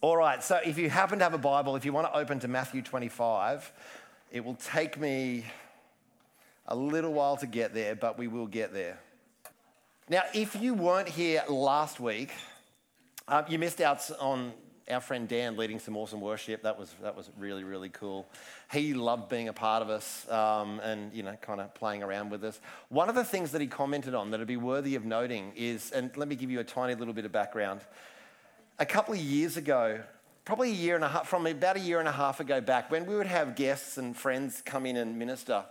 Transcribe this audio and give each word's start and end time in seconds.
All 0.00 0.16
right, 0.16 0.44
so 0.44 0.60
if 0.64 0.78
you 0.78 0.88
happen 0.88 1.18
to 1.18 1.24
have 1.24 1.34
a 1.34 1.38
Bible, 1.38 1.74
if 1.74 1.84
you 1.84 1.92
want 1.92 2.06
to 2.06 2.16
open 2.16 2.38
to 2.40 2.46
Matthew 2.46 2.82
25, 2.82 3.72
it 4.30 4.44
will 4.44 4.54
take 4.54 4.96
me 4.96 5.44
a 6.68 6.76
little 6.76 7.12
while 7.12 7.36
to 7.38 7.48
get 7.48 7.74
there, 7.74 7.96
but 7.96 8.16
we 8.16 8.28
will 8.28 8.46
get 8.46 8.72
there. 8.72 9.00
Now, 10.08 10.22
if 10.32 10.54
you 10.54 10.72
weren't 10.72 11.08
here 11.08 11.42
last 11.48 11.98
week, 11.98 12.30
um, 13.26 13.46
you 13.48 13.58
missed 13.58 13.80
out 13.80 14.08
on 14.20 14.52
our 14.88 15.00
friend 15.00 15.26
Dan 15.26 15.56
leading 15.56 15.80
some 15.80 15.96
awesome 15.96 16.20
worship. 16.20 16.62
That 16.62 16.78
was, 16.78 16.94
that 17.02 17.16
was 17.16 17.28
really, 17.36 17.64
really 17.64 17.88
cool. 17.88 18.28
He 18.70 18.94
loved 18.94 19.28
being 19.28 19.48
a 19.48 19.52
part 19.52 19.82
of 19.82 19.90
us 19.90 20.30
um, 20.30 20.78
and, 20.78 21.12
you 21.12 21.24
know, 21.24 21.34
kind 21.42 21.60
of 21.60 21.74
playing 21.74 22.04
around 22.04 22.30
with 22.30 22.44
us. 22.44 22.60
One 22.88 23.08
of 23.08 23.16
the 23.16 23.24
things 23.24 23.50
that 23.50 23.60
he 23.60 23.66
commented 23.66 24.14
on 24.14 24.30
that 24.30 24.38
would 24.38 24.46
be 24.46 24.56
worthy 24.56 24.94
of 24.94 25.04
noting 25.04 25.54
is, 25.56 25.90
and 25.90 26.16
let 26.16 26.28
me 26.28 26.36
give 26.36 26.52
you 26.52 26.60
a 26.60 26.64
tiny 26.64 26.94
little 26.94 27.14
bit 27.14 27.24
of 27.24 27.32
background. 27.32 27.80
A 28.80 28.86
couple 28.86 29.12
of 29.12 29.18
years 29.18 29.56
ago, 29.56 30.00
probably 30.44 30.70
a 30.70 30.74
year 30.74 30.94
and 30.94 31.02
a 31.02 31.08
half, 31.08 31.26
from 31.26 31.48
about 31.48 31.76
a 31.76 31.80
year 31.80 31.98
and 31.98 32.06
a 32.06 32.12
half 32.12 32.38
ago 32.38 32.60
back, 32.60 32.92
when 32.92 33.06
we 33.06 33.16
would 33.16 33.26
have 33.26 33.56
guests 33.56 33.98
and 33.98 34.16
friends 34.16 34.62
come 34.64 34.86
in 34.86 34.96
and 34.96 35.18
minister, 35.18 35.64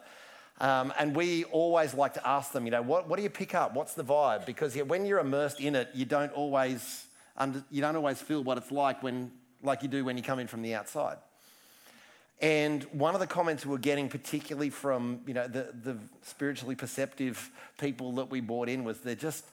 um, 0.59 0.91
and 0.99 1.15
we 1.15 1.45
always 1.45 1.93
like 1.93 2.15
to 2.15 2.27
ask 2.27 2.51
them, 2.51 2.65
you 2.65 2.71
know, 2.71 2.81
what, 2.81 3.07
what 3.07 3.15
do 3.15 3.23
you 3.23 3.29
pick 3.29 3.55
up? 3.55 3.73
What's 3.73 3.93
the 3.93 4.03
vibe? 4.03 4.45
Because 4.45 4.75
when 4.75 5.05
you're 5.05 5.19
immersed 5.19 5.61
in 5.61 5.73
it, 5.73 5.87
you 5.93 6.03
don't 6.03 6.33
always 6.33 7.05
under, 7.37 7.63
you 7.71 7.79
don't 7.79 7.95
always 7.95 8.21
feel 8.21 8.43
what 8.43 8.57
it's 8.57 8.73
like 8.73 9.01
when, 9.01 9.31
like 9.63 9.83
you 9.83 9.87
do 9.87 10.03
when 10.03 10.17
you 10.17 10.23
come 10.23 10.39
in 10.39 10.47
from 10.47 10.61
the 10.61 10.75
outside. 10.75 11.17
And 12.41 12.83
one 12.91 13.13
of 13.13 13.21
the 13.21 13.27
comments 13.27 13.65
we 13.65 13.71
were 13.71 13.77
getting, 13.77 14.09
particularly 14.09 14.69
from 14.69 15.21
you 15.25 15.33
know 15.33 15.47
the, 15.47 15.73
the 15.81 15.97
spiritually 16.23 16.75
perceptive 16.75 17.51
people 17.79 18.11
that 18.13 18.29
we 18.29 18.41
brought 18.41 18.67
in, 18.67 18.83
was 18.83 18.99
they're 18.99 19.15
just 19.15 19.45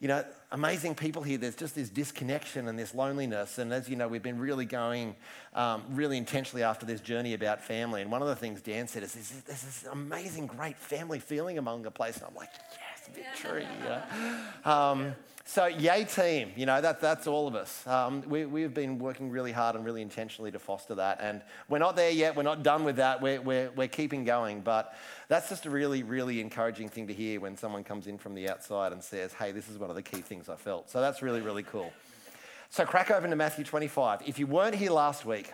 you 0.00 0.08
know 0.08 0.24
amazing 0.52 0.94
people 0.94 1.22
here. 1.22 1.38
There's 1.38 1.54
just 1.54 1.74
this 1.74 1.90
disconnection 1.90 2.68
and 2.68 2.78
this 2.78 2.94
loneliness. 2.94 3.58
And 3.58 3.72
as 3.72 3.88
you 3.88 3.96
know, 3.96 4.08
we've 4.08 4.22
been 4.22 4.38
really 4.38 4.64
going 4.64 5.14
um, 5.54 5.84
really 5.90 6.16
intentionally 6.16 6.62
after 6.62 6.86
this 6.86 7.00
journey 7.00 7.34
about 7.34 7.62
family. 7.62 8.02
And 8.02 8.10
one 8.10 8.22
of 8.22 8.28
the 8.28 8.36
things 8.36 8.60
Dan 8.62 8.88
said 8.88 9.02
is, 9.02 9.12
"There's 9.12 9.62
this 9.62 9.84
amazing, 9.90 10.46
great 10.46 10.76
family 10.76 11.20
feeling 11.20 11.58
among 11.58 11.82
the 11.82 11.90
place." 11.90 12.16
And 12.16 12.26
I'm 12.26 12.34
like, 12.34 12.50
"Yes, 12.72 13.14
victory!" 13.14 13.66
You 13.78 13.88
know? 13.88 14.70
um, 14.70 15.14
so, 15.50 15.66
yay, 15.66 16.04
team. 16.04 16.52
You 16.54 16.64
know, 16.64 16.80
that, 16.80 17.00
that's 17.00 17.26
all 17.26 17.48
of 17.48 17.56
us. 17.56 17.84
Um, 17.84 18.22
we, 18.28 18.46
we've 18.46 18.72
been 18.72 19.00
working 19.00 19.30
really 19.30 19.50
hard 19.50 19.74
and 19.74 19.84
really 19.84 20.00
intentionally 20.00 20.52
to 20.52 20.60
foster 20.60 20.94
that. 20.94 21.18
And 21.20 21.42
we're 21.68 21.80
not 21.80 21.96
there 21.96 22.12
yet. 22.12 22.36
We're 22.36 22.44
not 22.44 22.62
done 22.62 22.84
with 22.84 22.94
that. 22.96 23.20
We're, 23.20 23.40
we're, 23.40 23.72
we're 23.72 23.88
keeping 23.88 24.22
going. 24.22 24.60
But 24.60 24.94
that's 25.26 25.48
just 25.48 25.66
a 25.66 25.70
really, 25.70 26.04
really 26.04 26.40
encouraging 26.40 26.88
thing 26.88 27.08
to 27.08 27.12
hear 27.12 27.40
when 27.40 27.56
someone 27.56 27.82
comes 27.82 28.06
in 28.06 28.16
from 28.16 28.36
the 28.36 28.48
outside 28.48 28.92
and 28.92 29.02
says, 29.02 29.32
hey, 29.32 29.50
this 29.50 29.68
is 29.68 29.76
one 29.76 29.90
of 29.90 29.96
the 29.96 30.04
key 30.04 30.20
things 30.20 30.48
I 30.48 30.54
felt. 30.54 30.88
So, 30.88 31.00
that's 31.00 31.20
really, 31.20 31.40
really 31.40 31.64
cool. 31.64 31.92
So, 32.68 32.86
crack 32.86 33.10
open 33.10 33.30
to 33.30 33.36
Matthew 33.36 33.64
25. 33.64 34.22
If 34.26 34.38
you 34.38 34.46
weren't 34.46 34.76
here 34.76 34.92
last 34.92 35.26
week, 35.26 35.52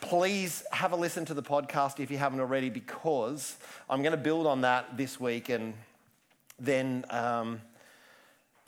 please 0.00 0.64
have 0.72 0.92
a 0.92 0.96
listen 0.96 1.26
to 1.26 1.34
the 1.34 1.42
podcast 1.42 2.00
if 2.00 2.10
you 2.10 2.16
haven't 2.16 2.40
already, 2.40 2.70
because 2.70 3.58
I'm 3.90 4.00
going 4.00 4.12
to 4.12 4.16
build 4.16 4.46
on 4.46 4.62
that 4.62 4.96
this 4.96 5.20
week 5.20 5.50
and 5.50 5.74
then. 6.58 7.04
Um, 7.10 7.60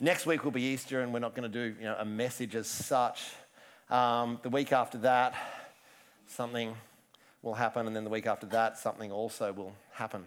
Next 0.03 0.25
week 0.25 0.43
will 0.43 0.49
be 0.49 0.63
Easter, 0.63 1.01
and 1.01 1.13
we're 1.13 1.19
not 1.19 1.35
going 1.35 1.49
to 1.49 1.69
do 1.69 1.75
you 1.79 1.85
know, 1.85 1.95
a 1.99 2.03
message 2.03 2.55
as 2.55 2.65
such. 2.65 3.21
Um, 3.87 4.39
the 4.41 4.49
week 4.49 4.73
after 4.73 4.97
that, 4.99 5.35
something 6.25 6.75
will 7.43 7.53
happen, 7.53 7.85
and 7.85 7.95
then 7.95 8.03
the 8.03 8.09
week 8.09 8.25
after 8.25 8.47
that, 8.47 8.79
something 8.79 9.11
also 9.11 9.53
will 9.53 9.73
happen. 9.91 10.25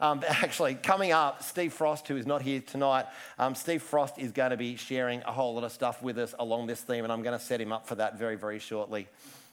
Um, 0.00 0.22
actually, 0.26 0.74
coming 0.74 1.12
up, 1.12 1.42
Steve 1.42 1.74
Frost, 1.74 2.08
who 2.08 2.16
is 2.16 2.26
not 2.26 2.40
here 2.40 2.62
tonight, 2.66 3.04
um, 3.38 3.54
Steve 3.54 3.82
Frost 3.82 4.16
is 4.16 4.32
going 4.32 4.52
to 4.52 4.56
be 4.56 4.76
sharing 4.76 5.20
a 5.24 5.32
whole 5.32 5.52
lot 5.52 5.64
of 5.64 5.72
stuff 5.72 6.02
with 6.02 6.16
us 6.16 6.34
along 6.38 6.68
this 6.68 6.80
theme, 6.80 7.04
and 7.04 7.12
I'm 7.12 7.22
going 7.22 7.38
to 7.38 7.44
set 7.44 7.60
him 7.60 7.72
up 7.72 7.86
for 7.86 7.96
that 7.96 8.18
very, 8.18 8.36
very 8.36 8.58
shortly. 8.58 9.06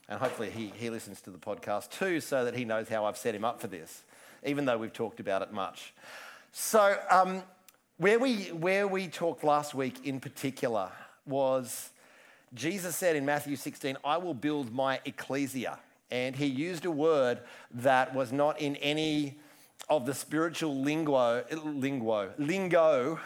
And 0.08 0.18
hopefully, 0.18 0.50
he, 0.50 0.72
he 0.78 0.90
listens 0.90 1.20
to 1.24 1.30
the 1.30 1.38
podcast 1.38 1.90
too, 1.90 2.22
so 2.22 2.46
that 2.46 2.56
he 2.56 2.64
knows 2.64 2.88
how 2.88 3.04
I've 3.04 3.18
set 3.18 3.36
him 3.36 3.44
up 3.44 3.60
for 3.60 3.68
this, 3.68 4.04
even 4.46 4.64
though 4.64 4.78
we've 4.78 4.94
talked 4.94 5.20
about 5.20 5.42
it 5.42 5.52
much. 5.52 5.94
So, 6.54 6.98
um, 7.12 7.44
where 7.98 8.20
we, 8.20 8.46
where 8.52 8.88
we 8.88 9.08
talked 9.08 9.44
last 9.44 9.74
week 9.74 10.06
in 10.06 10.20
particular 10.20 10.92
was 11.26 11.90
Jesus 12.54 12.96
said 12.96 13.16
in 13.16 13.26
Matthew 13.26 13.56
16, 13.56 13.98
I 14.04 14.18
will 14.18 14.34
build 14.34 14.74
my 14.74 15.00
ecclesia. 15.06 15.80
And 16.10 16.36
he 16.36 16.46
used 16.46 16.86
a 16.86 16.92
word 16.92 17.40
that 17.72 18.14
was 18.16 18.32
not 18.32 18.62
in 18.62 18.78
any 18.78 19.38
of 19.90 20.06
the 20.06 20.14
spiritual 20.14 20.80
lingo, 20.82 21.44
lingo, 21.64 22.32
lingo, 22.38 23.20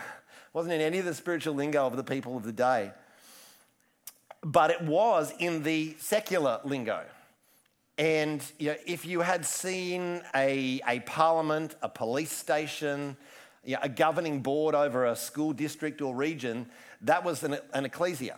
wasn't 0.54 0.74
in 0.74 0.82
any 0.82 1.00
of 1.00 1.06
the 1.06 1.14
spiritual 1.14 1.53
lingo 1.53 1.86
of 1.86 1.96
the 1.96 2.03
people 2.03 2.36
of 2.36 2.44
the 2.44 2.52
day. 2.52 2.92
But 4.44 4.72
it 4.72 4.82
was 4.82 5.34
in 5.38 5.64
the 5.64 5.96
secular 6.00 6.59
lingo. 6.64 7.03
And 7.98 8.44
you 8.58 8.70
know, 8.70 8.76
if 8.88 9.06
you 9.06 9.22
had 9.22 9.46
seen 9.46 10.24
a, 10.34 10.82
a 10.88 11.02
parliament, 11.02 11.76
a 11.84 11.90
police 11.90 12.32
station, 12.32 13.16
you 13.64 13.76
know, 13.76 13.80
a 13.82 13.90
governing 13.90 14.42
board 14.42 14.76
over 14.76 15.06
a 15.06 15.16
school 15.16 15.54
district 15.54 16.02
or 16.02 16.16
region, 16.16 16.68
that 17.02 17.24
was 17.24 17.44
an, 17.44 17.58
an 17.74 17.86
ecclesia. 17.86 18.38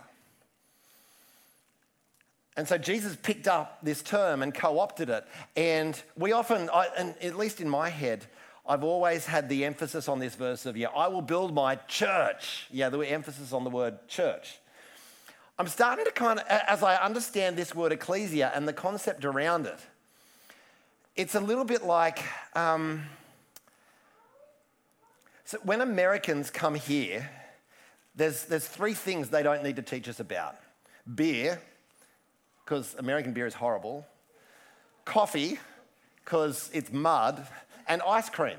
And 2.55 2.67
so 2.67 2.77
Jesus 2.77 3.15
picked 3.15 3.47
up 3.47 3.79
this 3.81 4.01
term 4.03 4.43
and 4.43 4.53
co 4.53 4.79
opted 4.79 5.09
it. 5.09 5.25
And 5.55 5.99
we 6.15 6.33
often, 6.33 6.69
I, 6.71 6.87
and 6.97 7.15
at 7.21 7.35
least 7.35 7.61
in 7.61 7.69
my 7.69 7.89
head, 7.89 8.25
I've 8.65 8.83
always 8.83 9.25
had 9.25 9.49
the 9.49 9.65
emphasis 9.65 10.07
on 10.07 10.19
this 10.19 10.35
verse 10.35 10.65
of, 10.65 10.77
yeah, 10.77 10.87
I 10.89 11.07
will 11.07 11.21
build 11.21 11.53
my 11.53 11.75
church. 11.75 12.67
Yeah, 12.71 12.89
the 12.89 12.99
emphasis 13.01 13.53
on 13.53 13.63
the 13.63 13.69
word 13.69 14.07
church. 14.07 14.59
I'm 15.57 15.67
starting 15.67 16.05
to 16.05 16.11
kind 16.11 16.39
of, 16.39 16.45
as 16.47 16.81
I 16.83 16.95
understand 16.95 17.57
this 17.57 17.75
word 17.75 17.91
ecclesia 17.91 18.51
and 18.55 18.67
the 18.67 18.73
concept 18.73 19.25
around 19.25 19.65
it, 19.65 19.79
it's 21.15 21.35
a 21.35 21.39
little 21.39 21.65
bit 21.65 21.83
like, 21.83 22.19
um, 22.55 23.03
so 25.53 25.59
when 25.61 25.81
Americans 25.81 26.49
come 26.49 26.73
here, 26.73 27.29
there's, 28.15 28.45
there's 28.45 28.67
three 28.67 28.95
things 28.95 29.29
they 29.29 29.43
don't 29.43 29.63
need 29.63 29.75
to 29.75 29.83
teach 29.83 30.09
us 30.09 30.19
about 30.19 30.55
beer, 31.13 31.61
because 32.65 32.95
American 32.97 33.33
beer 33.33 33.45
is 33.45 33.53
horrible, 33.53 34.03
coffee, 35.05 35.59
because 36.25 36.71
it's 36.73 36.91
mud, 36.91 37.45
and 37.87 38.01
ice 38.01 38.31
cream. 38.31 38.57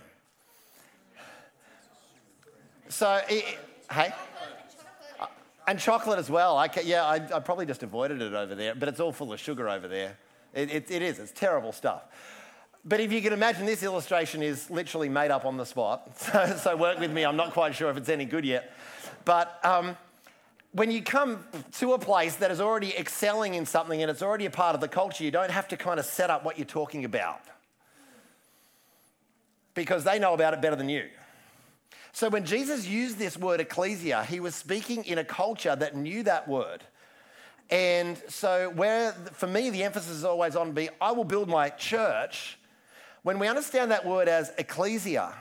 So, 2.90 3.20
it, 3.28 3.58
hey? 3.90 4.14
And 5.66 5.80
chocolate 5.80 6.20
as 6.20 6.30
well. 6.30 6.56
I 6.56 6.68
yeah, 6.84 7.04
I, 7.04 7.16
I, 7.16 7.40
probably 7.40 7.66
just 7.66 7.82
avoided 7.82 8.22
it 8.22 8.34
over 8.34 8.54
there, 8.54 8.76
but 8.76 8.88
it's 8.88 9.00
all 9.00 9.10
full 9.10 9.32
of 9.32 9.40
sugar 9.40 9.68
over 9.68 9.88
there. 9.88 10.16
It, 10.54 10.70
it, 10.70 10.90
it 10.92 11.02
is, 11.02 11.18
it's 11.18 11.32
terrible 11.32 11.72
stuff. 11.72 12.04
But 12.86 13.00
if 13.00 13.12
you 13.12 13.22
can 13.22 13.32
imagine, 13.32 13.64
this 13.64 13.82
illustration 13.82 14.42
is 14.42 14.68
literally 14.70 15.08
made 15.08 15.30
up 15.30 15.46
on 15.46 15.56
the 15.56 15.64
spot. 15.64 16.10
So, 16.18 16.56
so 16.56 16.76
work 16.76 16.98
with 16.98 17.10
me. 17.10 17.24
I'm 17.24 17.36
not 17.36 17.52
quite 17.52 17.74
sure 17.74 17.90
if 17.90 17.96
it's 17.96 18.08
any 18.08 18.24
good 18.26 18.44
yet. 18.44 18.72
But 19.24 19.58
um, 19.64 19.96
when 20.72 20.90
you 20.90 21.02
come 21.02 21.44
to 21.78 21.94
a 21.94 21.98
place 21.98 22.36
that 22.36 22.50
is 22.50 22.60
already 22.60 22.94
excelling 22.96 23.54
in 23.54 23.64
something 23.64 24.02
and 24.02 24.10
it's 24.10 24.22
already 24.22 24.44
a 24.44 24.50
part 24.50 24.74
of 24.74 24.80
the 24.80 24.88
culture, 24.88 25.24
you 25.24 25.30
don't 25.30 25.50
have 25.50 25.68
to 25.68 25.76
kind 25.76 25.98
of 25.98 26.04
set 26.04 26.28
up 26.28 26.44
what 26.44 26.58
you're 26.58 26.66
talking 26.66 27.04
about 27.04 27.40
because 29.74 30.04
they 30.04 30.18
know 30.18 30.34
about 30.34 30.52
it 30.52 30.60
better 30.60 30.76
than 30.76 30.88
you. 30.88 31.08
So 32.12 32.28
when 32.28 32.44
Jesus 32.44 32.86
used 32.86 33.18
this 33.18 33.36
word 33.36 33.60
ecclesia, 33.60 34.24
he 34.24 34.40
was 34.40 34.54
speaking 34.54 35.04
in 35.04 35.18
a 35.18 35.24
culture 35.24 35.74
that 35.74 35.96
knew 35.96 36.22
that 36.24 36.46
word. 36.46 36.82
And 37.70 38.20
so, 38.28 38.70
where 38.70 39.12
for 39.32 39.46
me, 39.46 39.70
the 39.70 39.84
emphasis 39.84 40.10
is 40.10 40.24
always 40.24 40.54
on 40.54 40.72
be, 40.72 40.90
I 41.00 41.12
will 41.12 41.24
build 41.24 41.48
my 41.48 41.70
church 41.70 42.58
when 43.24 43.38
we 43.38 43.48
understand 43.48 43.90
that 43.90 44.06
word 44.06 44.28
as 44.28 44.52
ecclesia, 44.58 45.32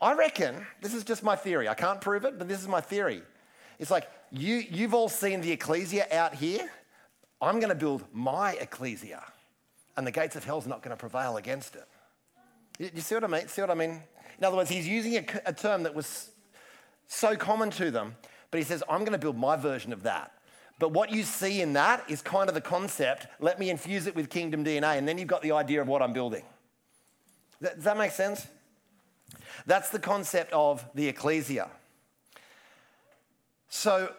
I 0.00 0.12
reckon, 0.12 0.66
this 0.82 0.92
is 0.94 1.04
just 1.04 1.22
my 1.22 1.34
theory, 1.34 1.68
I 1.68 1.74
can't 1.74 2.00
prove 2.00 2.24
it, 2.24 2.38
but 2.38 2.48
this 2.48 2.60
is 2.60 2.68
my 2.68 2.82
theory. 2.82 3.22
It's 3.78 3.90
like 3.90 4.08
you, 4.30 4.56
you've 4.70 4.92
all 4.92 5.08
seen 5.08 5.40
the 5.40 5.50
ecclesia 5.50 6.06
out 6.12 6.34
here. 6.34 6.70
I'm 7.40 7.60
going 7.60 7.70
to 7.70 7.74
build 7.74 8.04
my 8.12 8.52
ecclesia, 8.52 9.24
and 9.96 10.06
the 10.06 10.10
gates 10.10 10.36
of 10.36 10.44
hell's 10.44 10.66
not 10.66 10.82
going 10.82 10.94
to 10.94 11.00
prevail 11.00 11.38
against 11.38 11.76
it. 11.76 11.88
You, 12.78 12.90
you, 12.94 13.00
see 13.00 13.14
what 13.14 13.24
I 13.24 13.26
mean? 13.26 13.48
See 13.48 13.62
what 13.62 13.70
I 13.70 13.74
mean? 13.74 14.02
In 14.38 14.44
other 14.44 14.56
words, 14.56 14.68
he's 14.68 14.86
using 14.86 15.16
a, 15.16 15.24
a 15.46 15.52
term 15.52 15.84
that 15.84 15.94
was 15.94 16.30
so 17.08 17.36
common 17.36 17.70
to 17.70 17.90
them, 17.90 18.16
but 18.50 18.58
he 18.58 18.64
says, 18.64 18.82
I'm 18.88 19.00
going 19.00 19.12
to 19.12 19.18
build 19.18 19.38
my 19.38 19.56
version 19.56 19.94
of 19.94 20.02
that. 20.02 20.32
But 20.78 20.90
what 20.90 21.10
you 21.10 21.22
see 21.22 21.62
in 21.62 21.72
that 21.72 22.04
is 22.08 22.20
kind 22.20 22.50
of 22.50 22.54
the 22.54 22.60
concept. 22.60 23.28
Let 23.40 23.58
me 23.58 23.70
infuse 23.70 24.06
it 24.06 24.14
with 24.14 24.28
kingdom 24.28 24.62
DNA, 24.62 24.98
and 24.98 25.08
then 25.08 25.16
you've 25.16 25.28
got 25.28 25.40
the 25.40 25.52
idea 25.52 25.80
of 25.80 25.88
what 25.88 26.02
I'm 26.02 26.12
building. 26.12 26.42
Does 27.62 27.84
that 27.84 27.96
make 27.96 28.10
sense? 28.10 28.46
That's 29.66 29.90
the 29.90 29.98
concept 29.98 30.52
of 30.52 30.84
the 30.94 31.08
ecclesia. 31.08 31.70
So, 33.68 34.12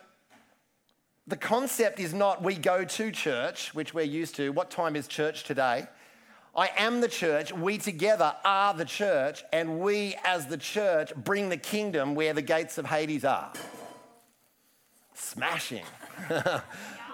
the 1.28 1.38
concept 1.38 2.00
is 2.00 2.14
not 2.14 2.44
we 2.44 2.56
go 2.56 2.84
to 2.84 3.12
church, 3.12 3.74
which 3.74 3.94
we're 3.94 4.06
used 4.06 4.36
to. 4.36 4.52
What 4.52 4.72
time 4.72 4.96
is 4.96 5.08
church 5.08 5.44
today? 5.44 5.88
I 6.56 6.70
am 6.78 7.02
the 7.02 7.08
church. 7.08 7.52
We 7.52 7.78
together 7.78 8.36
are 8.46 8.74
the 8.74 8.86
church, 8.86 9.44
and 9.52 9.80
we 9.80 10.16
as 10.24 10.48
the 10.48 10.58
church 10.58 11.14
bring 11.16 11.50
the 11.50 11.58
kingdom 11.58 12.16
where 12.16 12.34
the 12.34 12.42
gates 12.42 12.78
of 12.78 12.86
Hades 12.86 13.26
are. 13.26 13.52
Smashing. 15.14 15.86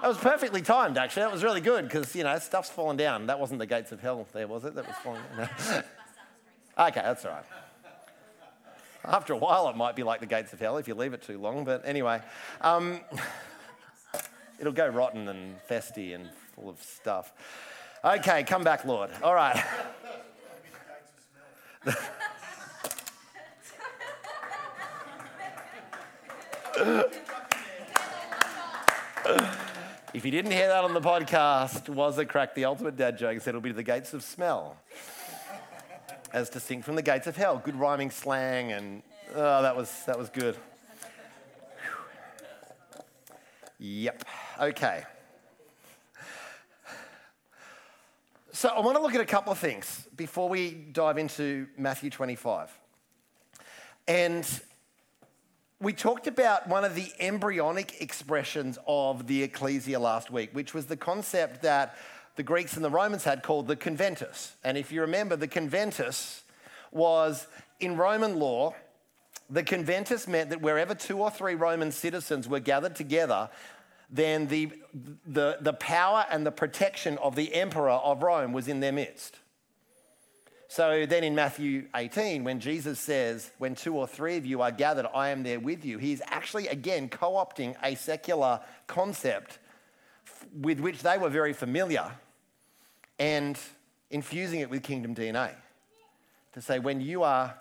That 0.02 0.08
was 0.08 0.18
perfectly 0.18 0.62
timed, 0.62 0.98
actually. 0.98 1.24
That 1.24 1.32
was 1.34 1.44
really 1.44 1.60
good 1.60 1.84
because, 1.84 2.16
you 2.16 2.24
know, 2.24 2.40
stuff's 2.40 2.70
falling 2.70 2.96
down. 2.96 3.28
That 3.28 3.38
wasn't 3.38 3.60
the 3.60 3.66
gates 3.66 3.92
of 3.92 4.00
hell 4.00 4.26
there, 4.32 4.48
was 4.48 4.64
it? 4.64 4.74
That 4.76 4.88
was 4.88 4.96
falling 5.04 5.22
down. 5.38 5.84
okay, 6.88 7.02
that's 7.02 7.26
all 7.26 7.32
right. 7.32 7.46
After 9.06 9.34
a 9.34 9.38
while, 9.38 9.70
it 9.70 9.76
might 9.76 9.96
be 9.96 10.04
like 10.04 10.20
the 10.20 10.26
gates 10.26 10.54
of 10.54 10.60
hell 10.60 10.78
if 10.78 10.88
you 10.88 10.96
leave 10.96 11.14
it 11.14 11.22
too 11.22 11.40
long. 11.40 11.64
But 11.64 11.84
anyway, 11.86 12.22
um, 12.62 13.00
it'll 14.60 14.74
go 14.74 14.88
rotten 14.88 15.28
and 15.28 15.56
festy 15.70 16.14
and 16.14 16.30
full 16.56 16.70
of 16.70 16.82
stuff. 16.82 17.34
Okay, 18.04 18.44
come 18.44 18.64
back, 18.64 18.86
Lord. 18.86 19.10
All 19.24 19.34
right. 19.34 19.64
if 30.14 30.26
you 30.26 30.32
didn't 30.32 30.52
hear 30.52 30.68
that 30.68 30.84
on 30.84 30.94
the 30.94 31.02
podcast, 31.02 31.90
was 31.90 32.18
it 32.20 32.26
crack 32.26 32.54
the 32.54 32.66
ultimate 32.66 32.98
dad 32.98 33.18
joke? 33.18 33.40
Said 33.42 33.50
it'll 33.50 33.62
be 33.62 33.70
to 33.70 33.76
the 33.76 33.84
gates 33.84 34.14
of 34.14 34.24
smell 34.24 34.78
as 36.34 36.50
to 36.50 36.54
distinct 36.54 36.86
from 36.86 36.96
the 36.96 37.02
gates 37.02 37.28
of 37.28 37.36
hell. 37.36 37.62
Good 37.64 37.76
rhyming 37.76 38.12
slang, 38.12 38.72
and 38.72 39.04
oh, 39.34 39.62
that 39.62 39.76
was, 39.76 40.04
that 40.06 40.18
was 40.18 40.30
good. 40.30 40.58
Yep. 43.80 44.26
Okay. 44.62 45.04
So 48.52 48.68
I 48.70 48.82
want 48.82 48.98
to 48.98 49.02
look 49.02 49.16
at 49.16 49.22
a 49.22 49.26
couple 49.26 49.54
of 49.54 49.58
things 49.58 50.06
before 50.18 50.50
we 50.50 50.72
dive 50.72 51.18
into 51.18 51.68
Matthew 51.78 52.10
25. 52.10 52.78
And 54.08 54.46
we 55.80 55.94
talked 55.94 56.28
about 56.28 56.68
one 56.68 56.84
of 56.84 56.94
the 56.94 57.10
embryonic 57.22 58.02
expressions 58.02 58.78
of 58.86 59.28
the 59.28 59.44
ecclesia 59.44 59.98
last 59.98 60.30
week, 60.30 60.50
which 60.52 60.74
was 60.74 60.88
the 60.88 60.98
concept 60.98 61.62
that 61.62 61.96
the 62.40 62.44
Greeks 62.44 62.78
and 62.78 62.86
the 62.86 62.90
Romans 62.90 63.26
had 63.26 63.44
called 63.44 63.68
the 63.68 63.76
conventus. 63.76 64.54
And 64.64 64.78
if 64.78 64.94
you 64.94 65.02
remember, 65.02 65.36
the 65.36 65.46
conventus 65.46 66.44
was 66.90 67.46
in 67.82 67.98
Roman 67.98 68.40
law, 68.40 68.74
the 69.50 69.62
conventus 69.62 70.26
meant 70.26 70.52
that 70.52 70.62
wherever 70.62 70.96
two 70.96 71.18
or 71.18 71.32
three 71.32 71.56
Roman 71.56 71.92
citizens 71.92 72.48
were 72.48 72.62
gathered 72.62 72.96
together, 72.96 73.50
then 74.10 74.48
the, 74.48 74.72
the, 75.28 75.58
the 75.60 75.74
power 75.74 76.26
and 76.32 76.46
the 76.46 76.52
protection 76.54 77.18
of 77.18 77.36
the 77.36 77.54
emperor 77.54 77.90
of 77.90 78.24
Rome 78.24 78.54
was 78.54 78.70
in 78.70 78.80
their 78.80 78.94
midst. 78.94 79.36
So 80.70 81.06
then 81.06 81.26
in 81.26 81.36
Matthew 81.36 81.88
18, 81.94 82.46
when 82.46 82.62
Jesus 82.62 83.02
says, 83.02 83.52
When 83.58 83.76
two 83.76 83.98
or 83.98 84.08
three 84.08 84.38
of 84.38 84.46
you 84.46 84.62
are 84.62 84.72
gathered, 84.72 85.08
I 85.14 85.32
am 85.32 85.44
there 85.44 85.60
with 85.60 85.84
you, 85.84 85.98
he's 85.98 86.22
actually 86.28 86.70
again 86.70 87.10
co 87.10 87.34
opting 87.34 87.76
a 87.84 87.96
secular 87.96 88.62
concept 88.88 89.60
with 90.54 90.80
which 90.80 91.02
they 91.02 91.18
were 91.18 91.28
very 91.28 91.52
familiar 91.52 92.14
and 93.20 93.58
infusing 94.10 94.62
it 94.62 94.70
with 94.70 94.84
kingdom 94.84 95.14
DNA. 95.14 95.52
To 96.54 96.62
say, 96.62 96.80
when 96.80 97.02
you 97.02 97.24
are 97.24 97.56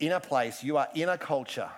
in 0.00 0.12
a 0.12 0.20
place, 0.20 0.62
you 0.62 0.76
are 0.78 0.88
in 0.94 1.08
a 1.08 1.18
culture, 1.18 1.68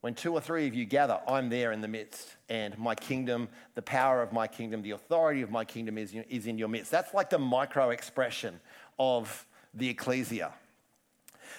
when 0.00 0.14
two 0.14 0.32
or 0.32 0.40
three 0.40 0.66
of 0.66 0.74
you 0.74 0.84
gather, 0.84 1.18
I'm 1.26 1.48
there 1.48 1.72
in 1.72 1.80
the 1.80 1.88
midst, 1.88 2.36
and 2.48 2.76
my 2.78 2.94
kingdom, 2.94 3.48
the 3.74 3.82
power 3.82 4.22
of 4.22 4.32
my 4.32 4.46
kingdom, 4.46 4.82
the 4.82 4.92
authority 4.92 5.42
of 5.42 5.50
my 5.50 5.64
kingdom 5.64 5.96
is, 5.96 6.14
is 6.28 6.46
in 6.46 6.58
your 6.58 6.68
midst. 6.68 6.90
That's 6.90 7.14
like 7.14 7.30
the 7.30 7.38
micro 7.38 7.90
expression 7.90 8.60
of 8.98 9.46
the 9.72 9.88
ecclesia. 9.88 10.52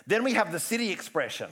Then 0.08 0.24
we 0.24 0.34
have 0.34 0.52
the 0.52 0.60
city 0.60 0.92
expression 0.92 1.50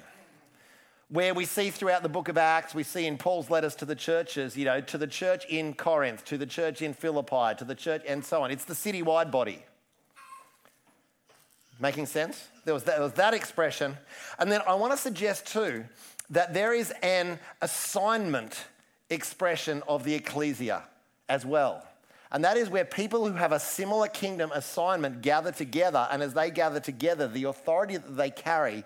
where 1.13 1.35
we 1.35 1.45
see 1.45 1.69
throughout 1.69 2.01
the 2.01 2.09
book 2.09 2.27
of 2.27 2.39
Acts, 2.39 2.73
we 2.73 2.81
see 2.81 3.05
in 3.05 3.19
Paul's 3.19 3.51
letters 3.51 3.75
to 3.75 3.85
the 3.85 3.93
churches, 3.93 4.57
you 4.57 4.65
know, 4.65 4.81
to 4.81 4.97
the 4.97 5.05
church 5.05 5.45
in 5.45 5.75
Corinth, 5.75 6.25
to 6.25 6.39
the 6.39 6.45
church 6.47 6.81
in 6.81 6.91
Philippi, 6.95 7.53
to 7.59 7.63
the 7.63 7.75
church, 7.75 8.01
and 8.07 8.25
so 8.25 8.41
on. 8.41 8.49
It's 8.49 8.65
the 8.65 8.73
city-wide 8.73 9.29
body. 9.29 9.63
Making 11.79 12.07
sense? 12.07 12.47
There 12.65 12.73
was, 12.73 12.85
that, 12.85 12.95
there 12.95 13.03
was 13.03 13.13
that 13.13 13.35
expression. 13.35 13.95
And 14.39 14.51
then 14.51 14.61
I 14.67 14.73
want 14.73 14.91
to 14.91 14.97
suggest 14.97 15.45
too 15.45 15.85
that 16.31 16.55
there 16.55 16.73
is 16.73 16.91
an 17.03 17.37
assignment 17.61 18.65
expression 19.11 19.83
of 19.87 20.05
the 20.05 20.15
ecclesia 20.15 20.81
as 21.29 21.45
well. 21.45 21.85
And 22.31 22.43
that 22.43 22.57
is 22.57 22.71
where 22.71 22.85
people 22.85 23.27
who 23.27 23.35
have 23.35 23.51
a 23.51 23.59
similar 23.59 24.07
kingdom 24.07 24.51
assignment 24.51 25.21
gather 25.21 25.51
together, 25.51 26.07
and 26.09 26.23
as 26.23 26.33
they 26.33 26.49
gather 26.49 26.79
together, 26.79 27.27
the 27.27 27.43
authority 27.43 27.97
that 27.97 28.17
they 28.17 28.31
carry 28.31 28.83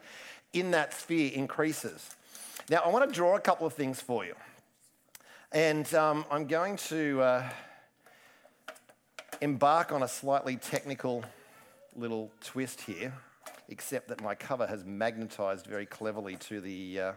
in 0.51 0.71
that 0.71 0.93
sphere 0.93 1.31
increases. 1.33 2.16
Now, 2.69 2.81
I 2.83 2.89
want 2.89 3.07
to 3.07 3.15
draw 3.15 3.37
a 3.37 3.39
couple 3.39 3.65
of 3.65 3.71
things 3.71 4.01
for 4.01 4.25
you. 4.25 4.35
And 5.53 5.91
um, 5.93 6.25
I'm 6.29 6.47
going 6.47 6.75
to 6.89 7.21
uh, 7.21 7.49
embark 9.39 9.93
on 9.93 10.03
a 10.03 10.07
slightly 10.07 10.57
technical 10.57 11.23
little 11.95 12.29
twist 12.43 12.81
here, 12.81 13.13
except 13.69 14.09
that 14.09 14.21
my 14.21 14.35
cover 14.35 14.67
has 14.67 14.83
magnetized 14.83 15.65
very 15.65 15.85
cleverly 15.85 16.35
to 16.35 16.59
the, 16.59 16.99
uh, 16.99 17.11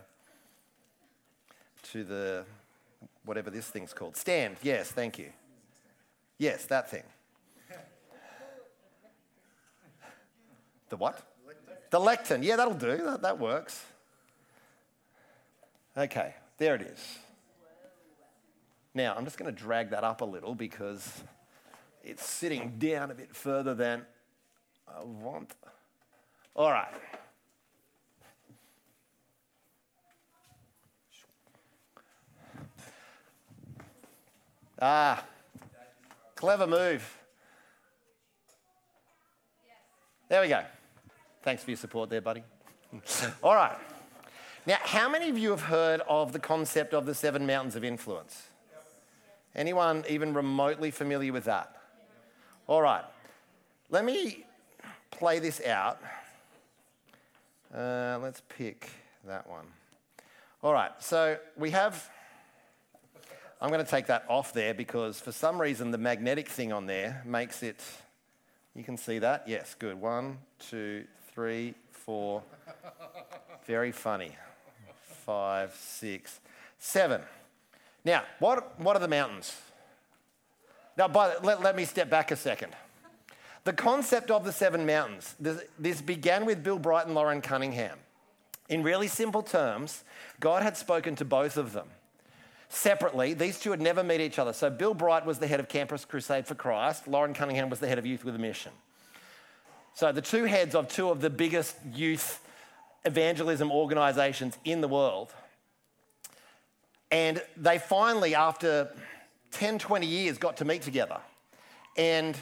to 1.83 2.05
the, 2.05 2.45
whatever 3.25 3.51
this 3.51 3.67
thing's 3.67 3.93
called. 3.93 4.17
Stand, 4.17 4.57
yes, 4.63 4.93
thank 4.93 5.19
you. 5.19 5.31
Yes, 6.39 6.65
that 6.67 6.89
thing. 6.89 7.03
The 10.91 10.97
what? 10.97 11.21
The 11.91 11.99
lectern. 11.99 12.45
Yeah, 12.45 12.55
that'll 12.55 12.75
do. 12.75 12.99
That, 12.99 13.23
that 13.23 13.41
works. 13.41 13.85
Okay, 15.97 16.35
there 16.59 16.75
it 16.75 16.83
is. 16.83 17.19
Now, 18.95 19.15
I'm 19.17 19.25
just 19.25 19.39
going 19.39 19.53
to 19.53 19.59
drag 19.59 19.91
that 19.91 20.05
up 20.05 20.21
a 20.21 20.25
little 20.25 20.55
because 20.55 21.23
it's 22.03 22.25
sitting 22.25 22.75
down 22.79 23.11
a 23.11 23.15
bit 23.15 23.35
further 23.35 23.75
than 23.75 24.05
I 24.89 25.05
want. 25.05 25.55
All 26.55 26.71
right. 26.71 26.93
Ah, 34.83 35.23
clever 36.35 36.67
move. 36.67 37.19
There 40.29 40.41
we 40.41 40.49
go. 40.49 40.63
Thanks 41.43 41.63
for 41.63 41.71
your 41.71 41.77
support 41.77 42.09
there, 42.09 42.21
buddy. 42.21 42.43
All 43.43 43.55
right. 43.55 43.77
Now, 44.71 44.79
how 44.85 45.09
many 45.09 45.29
of 45.29 45.37
you 45.37 45.51
have 45.51 45.63
heard 45.63 46.01
of 46.09 46.33
the 46.33 46.39
concept 46.39 46.95
of 46.95 47.05
the 47.05 47.13
seven 47.13 47.45
mountains 47.45 47.75
of 47.75 47.83
influence? 47.83 48.41
Anyone 49.53 50.05
even 50.09 50.33
remotely 50.33 50.93
familiar 50.93 51.33
with 51.33 51.47
that? 51.47 51.75
All 52.69 52.81
right. 52.81 53.03
Let 53.89 54.05
me 54.05 54.45
play 55.11 55.41
this 55.41 55.61
out. 55.67 56.01
Uh, 57.75 58.21
let's 58.23 58.43
pick 58.49 58.89
that 59.27 59.51
one. 59.51 59.65
All 60.63 60.73
right. 60.73 60.93
So 61.01 61.37
we 61.57 61.71
have. 61.71 62.09
I'm 63.61 63.71
going 63.71 63.85
to 63.85 63.91
take 63.91 64.07
that 64.07 64.25
off 64.29 64.53
there 64.53 64.73
because 64.73 65.19
for 65.19 65.33
some 65.33 65.61
reason 65.61 65.91
the 65.91 65.99
magnetic 65.99 66.49
thing 66.49 66.73
on 66.73 66.87
there 66.87 67.25
makes 67.27 67.65
it. 67.65 67.83
You 68.77 68.85
can 68.85 68.97
see 68.97 69.19
that? 69.19 69.49
Yes, 69.49 69.75
good. 69.77 70.01
One, 70.01 70.39
two, 70.61 71.07
three, 71.35 71.75
four. 71.91 72.45
Very 73.67 73.91
funny 73.91 74.31
five, 75.25 75.75
six, 75.75 76.41
seven. 76.79 77.21
Now, 78.05 78.23
what, 78.39 78.81
what 78.81 78.97
are 78.97 79.01
the 79.01 79.09
mountains? 79.09 79.57
Now, 80.97 81.09
but 81.09 81.45
let, 81.45 81.63
let 81.63 81.77
me 81.77 81.85
step 81.85 82.11
back 82.11 82.31
a 82.31 82.37
second. 82.37 82.73
The 83.65 83.73
concept 83.73 84.31
of 84.31 84.45
the 84.45 84.53
seven 84.53 84.87
mountains, 84.87 85.35
this, 85.39 85.63
this 85.79 86.01
began 86.01 86.47
with 86.47 86.63
Bill 86.65 86.79
Bright 86.79 87.07
and 87.07 87.15
Loren 87.15 87.43
Cunningham. 87.43 87.99
In 88.69 88.83
really 88.83 89.09
simple 89.09 89.43
terms, 89.43 90.05
God 90.39 90.63
had 90.63 90.77
spoken 90.77 91.17
to 91.17 91.25
both 91.25 91.57
of 91.57 91.73
them. 91.73 91.89
Separately, 92.69 93.35
these 93.35 93.59
two 93.59 93.73
had 93.73 93.81
never 93.81 94.03
met 94.03 94.21
each 94.21 94.39
other. 94.39 94.53
So 94.53 94.71
Bill 94.71 94.95
Bright 94.95 95.27
was 95.27 95.39
the 95.39 95.47
head 95.47 95.61
of 95.61 95.69
Campus 95.69 96.05
Crusade 96.05 96.47
for 96.47 96.55
Christ, 96.55 97.09
Loren 97.09 97.35
Cunningham 97.35 97.69
was 97.69 97.81
the 97.81 97.89
head 97.89 97.99
of 97.99 98.07
Youth 98.07 98.25
with 98.25 98.35
a 98.35 98.39
Mission. 98.39 98.73
So 99.95 100.13
the 100.13 100.23
two 100.23 100.45
heads 100.45 100.75
of 100.75 100.89
two 100.89 101.11
of 101.11 101.21
the 101.21 101.31
biggest 101.31 101.77
youth 101.93 102.41
evangelism 103.05 103.71
organizations 103.71 104.59
in 104.65 104.81
the 104.81 104.89
world. 104.89 105.33
And 107.11 107.43
they 107.57 107.79
finally, 107.79 108.35
after 108.35 108.91
10, 109.53 109.79
20 109.79 110.07
years, 110.07 110.39
got 110.39 110.57
to 110.59 110.65
meet 110.65 110.83
together. 110.83 111.19
And 111.97 112.37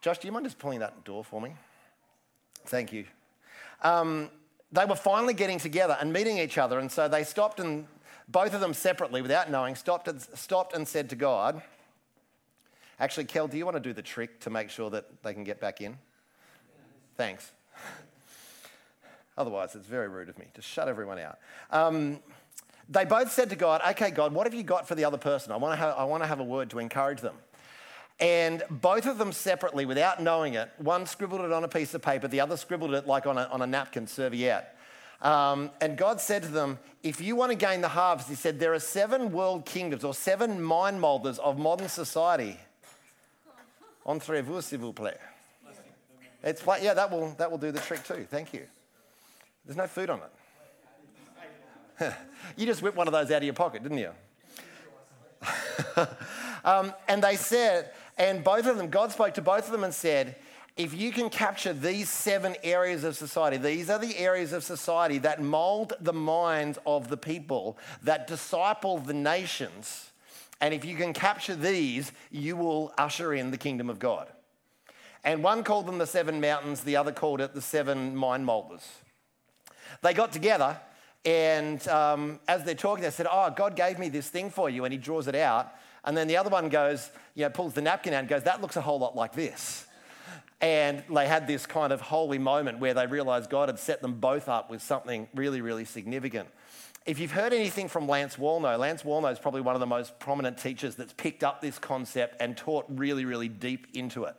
Josh, 0.00 0.18
do 0.18 0.28
you 0.28 0.32
mind 0.32 0.46
just 0.46 0.58
pulling 0.58 0.78
that 0.80 1.04
door 1.04 1.24
for 1.24 1.40
me? 1.40 1.54
Thank 2.66 2.92
you. 2.92 3.04
Um, 3.82 4.30
they 4.70 4.84
were 4.84 4.96
finally 4.96 5.34
getting 5.34 5.58
together 5.58 5.96
and 6.00 6.12
meeting 6.12 6.38
each 6.38 6.56
other. 6.56 6.78
And 6.78 6.90
so 6.90 7.08
they 7.08 7.24
stopped 7.24 7.58
and 7.58 7.86
both 8.28 8.54
of 8.54 8.60
them 8.60 8.72
separately, 8.72 9.20
without 9.20 9.50
knowing, 9.50 9.74
stopped 9.74 10.08
and, 10.08 10.20
stopped 10.20 10.74
and 10.74 10.86
said 10.86 11.10
to 11.10 11.16
God, 11.16 11.62
Actually, 13.00 13.24
Kel, 13.24 13.48
do 13.48 13.58
you 13.58 13.64
want 13.64 13.76
to 13.76 13.80
do 13.80 13.92
the 13.92 14.02
trick 14.02 14.38
to 14.40 14.50
make 14.50 14.70
sure 14.70 14.88
that 14.90 15.22
they 15.24 15.34
can 15.34 15.42
get 15.42 15.60
back 15.60 15.80
in? 15.80 15.98
Thanks. 17.16 17.50
Otherwise, 19.36 19.74
it's 19.74 19.86
very 19.86 20.08
rude 20.08 20.28
of 20.28 20.38
me 20.38 20.46
to 20.54 20.62
shut 20.62 20.88
everyone 20.88 21.18
out. 21.18 21.38
Um, 21.70 22.20
they 22.88 23.04
both 23.04 23.32
said 23.32 23.50
to 23.50 23.56
God, 23.56 23.80
Okay, 23.90 24.10
God, 24.10 24.32
what 24.32 24.46
have 24.46 24.54
you 24.54 24.62
got 24.62 24.86
for 24.86 24.94
the 24.94 25.04
other 25.04 25.16
person? 25.16 25.52
I 25.52 25.56
want 25.56 25.72
to 25.72 25.76
have, 25.76 26.28
have 26.28 26.40
a 26.40 26.44
word 26.44 26.70
to 26.70 26.78
encourage 26.78 27.20
them. 27.20 27.36
And 28.20 28.62
both 28.70 29.06
of 29.06 29.18
them 29.18 29.32
separately, 29.32 29.84
without 29.84 30.22
knowing 30.22 30.54
it, 30.54 30.70
one 30.78 31.06
scribbled 31.06 31.40
it 31.40 31.52
on 31.52 31.64
a 31.64 31.68
piece 31.68 31.94
of 31.94 32.02
paper, 32.02 32.28
the 32.28 32.40
other 32.40 32.56
scribbled 32.56 32.94
it 32.94 33.06
like 33.06 33.26
on 33.26 33.38
a, 33.38 33.44
on 33.50 33.62
a 33.62 33.66
napkin, 33.66 34.06
serviette. 34.06 34.76
Um, 35.22 35.70
and 35.80 35.96
God 35.96 36.20
said 36.20 36.42
to 36.42 36.48
them, 36.48 36.78
If 37.02 37.20
you 37.20 37.36
want 37.36 37.50
to 37.50 37.56
gain 37.56 37.80
the 37.80 37.88
harvest, 37.88 38.28
He 38.28 38.34
said, 38.34 38.60
there 38.60 38.74
are 38.74 38.80
seven 38.80 39.32
world 39.32 39.64
kingdoms 39.64 40.04
or 40.04 40.14
seven 40.14 40.62
mind 40.62 41.00
molders 41.00 41.38
of 41.38 41.58
modern 41.58 41.88
society. 41.88 42.58
Entrez-vous, 44.04 44.62
s'il 44.62 44.78
vous 44.78 44.92
plaît. 44.92 45.18
It's, 46.42 46.62
yeah, 46.80 46.94
that 46.94 47.10
will, 47.10 47.34
that 47.38 47.50
will 47.50 47.58
do 47.58 47.70
the 47.70 47.78
trick 47.78 48.04
too. 48.04 48.26
Thank 48.28 48.52
you. 48.52 48.66
There's 49.64 49.76
no 49.76 49.86
food 49.86 50.10
on 50.10 50.20
it. 50.20 52.14
you 52.56 52.66
just 52.66 52.82
whipped 52.82 52.96
one 52.96 53.06
of 53.06 53.12
those 53.12 53.30
out 53.30 53.38
of 53.38 53.44
your 53.44 53.54
pocket, 53.54 53.82
didn't 53.82 53.98
you? 53.98 54.10
um, 56.64 56.92
and 57.08 57.22
they 57.22 57.36
said, 57.36 57.92
and 58.18 58.42
both 58.42 58.66
of 58.66 58.76
them, 58.76 58.88
God 58.88 59.12
spoke 59.12 59.34
to 59.34 59.42
both 59.42 59.66
of 59.66 59.72
them 59.72 59.84
and 59.84 59.94
said, 59.94 60.36
if 60.76 60.94
you 60.94 61.12
can 61.12 61.28
capture 61.28 61.72
these 61.72 62.08
seven 62.08 62.56
areas 62.62 63.04
of 63.04 63.16
society, 63.16 63.58
these 63.58 63.90
are 63.90 63.98
the 63.98 64.16
areas 64.16 64.52
of 64.52 64.64
society 64.64 65.18
that 65.18 65.42
mold 65.42 65.92
the 66.00 66.14
minds 66.14 66.78
of 66.86 67.08
the 67.08 67.16
people, 67.16 67.76
that 68.02 68.26
disciple 68.26 68.98
the 68.98 69.12
nations. 69.12 70.10
And 70.60 70.72
if 70.72 70.84
you 70.84 70.96
can 70.96 71.12
capture 71.12 71.54
these, 71.54 72.12
you 72.30 72.56
will 72.56 72.94
usher 72.96 73.34
in 73.34 73.50
the 73.50 73.58
kingdom 73.58 73.90
of 73.90 73.98
God. 73.98 74.28
And 75.24 75.42
one 75.42 75.62
called 75.62 75.86
them 75.86 75.98
the 75.98 76.06
seven 76.06 76.40
mountains, 76.40 76.82
the 76.82 76.96
other 76.96 77.12
called 77.12 77.40
it 77.40 77.54
the 77.54 77.60
seven 77.60 78.16
mind 78.16 78.46
molders. 78.46 78.86
They 80.02 80.14
got 80.14 80.32
together, 80.32 80.78
and 81.24 81.86
um, 81.88 82.40
as 82.48 82.64
they're 82.64 82.74
talking, 82.74 83.02
they 83.02 83.10
said, 83.10 83.26
Oh, 83.30 83.52
God 83.54 83.76
gave 83.76 83.98
me 83.98 84.08
this 84.08 84.28
thing 84.28 84.50
for 84.50 84.68
you. 84.68 84.84
And 84.84 84.92
he 84.92 84.98
draws 84.98 85.28
it 85.28 85.34
out. 85.34 85.72
And 86.04 86.16
then 86.16 86.26
the 86.26 86.36
other 86.36 86.50
one 86.50 86.68
goes, 86.68 87.10
you 87.34 87.44
know, 87.44 87.50
pulls 87.50 87.74
the 87.74 87.82
napkin 87.82 88.12
out 88.12 88.20
and 88.20 88.28
goes, 88.28 88.42
That 88.42 88.60
looks 88.60 88.76
a 88.76 88.80
whole 88.80 88.98
lot 88.98 89.14
like 89.14 89.32
this. 89.32 89.86
And 90.60 91.02
they 91.12 91.26
had 91.26 91.46
this 91.46 91.66
kind 91.66 91.92
of 91.92 92.00
holy 92.00 92.38
moment 92.38 92.78
where 92.78 92.94
they 92.94 93.06
realized 93.06 93.50
God 93.50 93.68
had 93.68 93.78
set 93.78 94.00
them 94.00 94.14
both 94.14 94.48
up 94.48 94.70
with 94.70 94.80
something 94.80 95.28
really, 95.34 95.60
really 95.60 95.84
significant. 95.84 96.48
If 97.04 97.18
you've 97.18 97.32
heard 97.32 97.52
anything 97.52 97.88
from 97.88 98.08
Lance 98.08 98.36
Wallnau, 98.36 98.78
Lance 98.78 99.02
Wallnau 99.02 99.32
is 99.32 99.40
probably 99.40 99.60
one 99.60 99.74
of 99.74 99.80
the 99.80 99.86
most 99.86 100.20
prominent 100.20 100.58
teachers 100.58 100.94
that's 100.94 101.12
picked 101.14 101.42
up 101.42 101.60
this 101.60 101.80
concept 101.80 102.36
and 102.40 102.56
taught 102.56 102.84
really, 102.88 103.24
really 103.24 103.48
deep 103.48 103.88
into 103.92 104.22
it. 104.24 104.36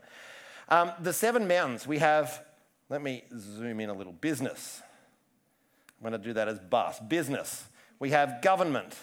Um, 0.69 0.93
the 1.01 1.11
seven 1.11 1.45
mountains, 1.45 1.85
we 1.85 1.97
have, 1.97 2.41
let 2.87 3.01
me 3.01 3.25
zoom 3.37 3.81
in 3.81 3.89
a 3.89 3.93
little 3.93 4.13
business. 4.13 4.81
I'm 6.03 6.09
going 6.09 6.21
to 6.21 6.27
do 6.27 6.33
that 6.33 6.49
as 6.49 6.59
bus. 6.59 6.99
Business. 6.99 7.63
We 7.97 8.09
have 8.09 8.41
government. 8.41 8.93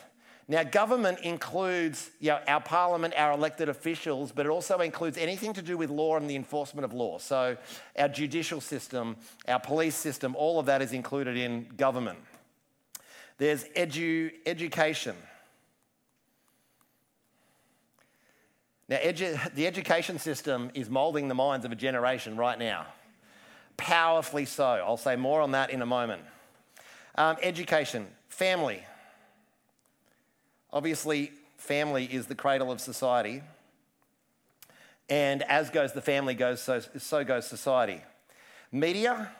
Now, 0.49 0.65
government 0.65 1.21
includes 1.21 2.11
you 2.21 2.31
know, 2.31 2.41
our 2.47 2.61
parliament, 2.61 3.15
our 3.17 3.33
elected 3.33 3.71
officials, 3.71 4.33
but 4.33 4.45
it 4.45 4.51
also 4.51 4.81
includes 4.81 5.17
anything 5.17 5.55
to 5.55 5.63
do 5.63 5.79
with 5.79 5.89
law 5.89 6.17
and 6.17 6.29
the 6.29 6.37
enforcement 6.37 6.85
of 6.85 6.93
law. 6.93 7.17
So, 7.17 7.57
our 7.97 8.09
judicial 8.09 8.61
system, 8.61 9.17
our 9.49 9.61
police 9.61 9.95
system, 9.95 10.37
all 10.37 10.59
of 10.59 10.67
that 10.67 10.83
is 10.83 10.93
included 10.93 11.39
in 11.39 11.69
government. 11.77 12.19
There's 13.39 13.65
edu- 13.77 14.33
education. 14.45 15.17
Now, 18.91 18.97
edu- 18.97 19.55
the 19.55 19.67
education 19.67 20.19
system 20.19 20.71
is 20.75 20.91
moulding 20.91 21.29
the 21.29 21.35
minds 21.35 21.65
of 21.65 21.73
a 21.73 21.77
generation 21.77 22.37
right 22.37 22.59
now. 22.59 22.85
Powerfully 23.79 24.45
so. 24.45 24.65
I'll 24.65 24.99
say 24.99 25.17
more 25.17 25.41
on 25.41 25.53
that 25.53 25.71
in 25.71 25.81
a 25.81 25.87
moment. 25.87 26.23
Um, 27.21 27.37
education, 27.43 28.07
family. 28.31 28.83
Obviously, 30.73 31.33
family 31.59 32.07
is 32.07 32.29
the 32.29 32.35
cradle 32.35 32.73
of 32.73 32.81
society. 32.81 33.43
And 35.11 35.43
as 35.43 35.69
goes 35.69 35.93
the 35.93 36.01
family, 36.01 36.33
goes 36.33 36.63
so, 36.63 36.81
so 36.97 37.23
goes 37.23 37.47
society. 37.47 38.01
Media. 38.73 39.31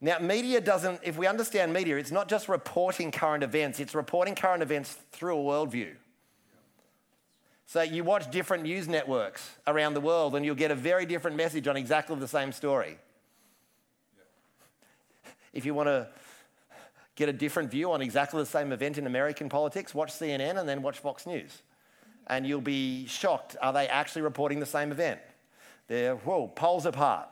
Now, 0.00 0.20
media 0.20 0.58
doesn't, 0.58 1.00
if 1.02 1.18
we 1.18 1.26
understand 1.26 1.70
media, 1.70 1.98
it's 1.98 2.10
not 2.10 2.30
just 2.30 2.48
reporting 2.48 3.10
current 3.10 3.44
events, 3.44 3.78
it's 3.78 3.94
reporting 3.94 4.34
current 4.34 4.62
events 4.62 4.96
through 5.12 5.38
a 5.38 5.42
worldview. 5.42 5.96
So 7.66 7.82
you 7.82 8.04
watch 8.04 8.30
different 8.30 8.62
news 8.62 8.88
networks 8.88 9.50
around 9.66 9.92
the 9.92 10.00
world 10.00 10.34
and 10.34 10.46
you'll 10.46 10.54
get 10.54 10.70
a 10.70 10.74
very 10.74 11.04
different 11.04 11.36
message 11.36 11.68
on 11.68 11.76
exactly 11.76 12.16
the 12.16 12.26
same 12.26 12.52
story. 12.52 12.96
If 15.56 15.64
you 15.64 15.72
want 15.72 15.88
to 15.88 16.06
get 17.14 17.30
a 17.30 17.32
different 17.32 17.70
view 17.70 17.90
on 17.92 18.02
exactly 18.02 18.42
the 18.42 18.46
same 18.46 18.72
event 18.72 18.98
in 18.98 19.06
American 19.06 19.48
politics, 19.48 19.94
watch 19.94 20.12
CNN 20.12 20.60
and 20.60 20.68
then 20.68 20.82
watch 20.82 20.98
Fox 20.98 21.26
News. 21.26 21.62
And 22.26 22.46
you'll 22.46 22.60
be 22.60 23.06
shocked. 23.06 23.56
Are 23.62 23.72
they 23.72 23.88
actually 23.88 24.22
reporting 24.22 24.60
the 24.60 24.66
same 24.66 24.92
event? 24.92 25.20
They're, 25.88 26.16
whoa, 26.16 26.48
poles 26.48 26.84
apart. 26.84 27.28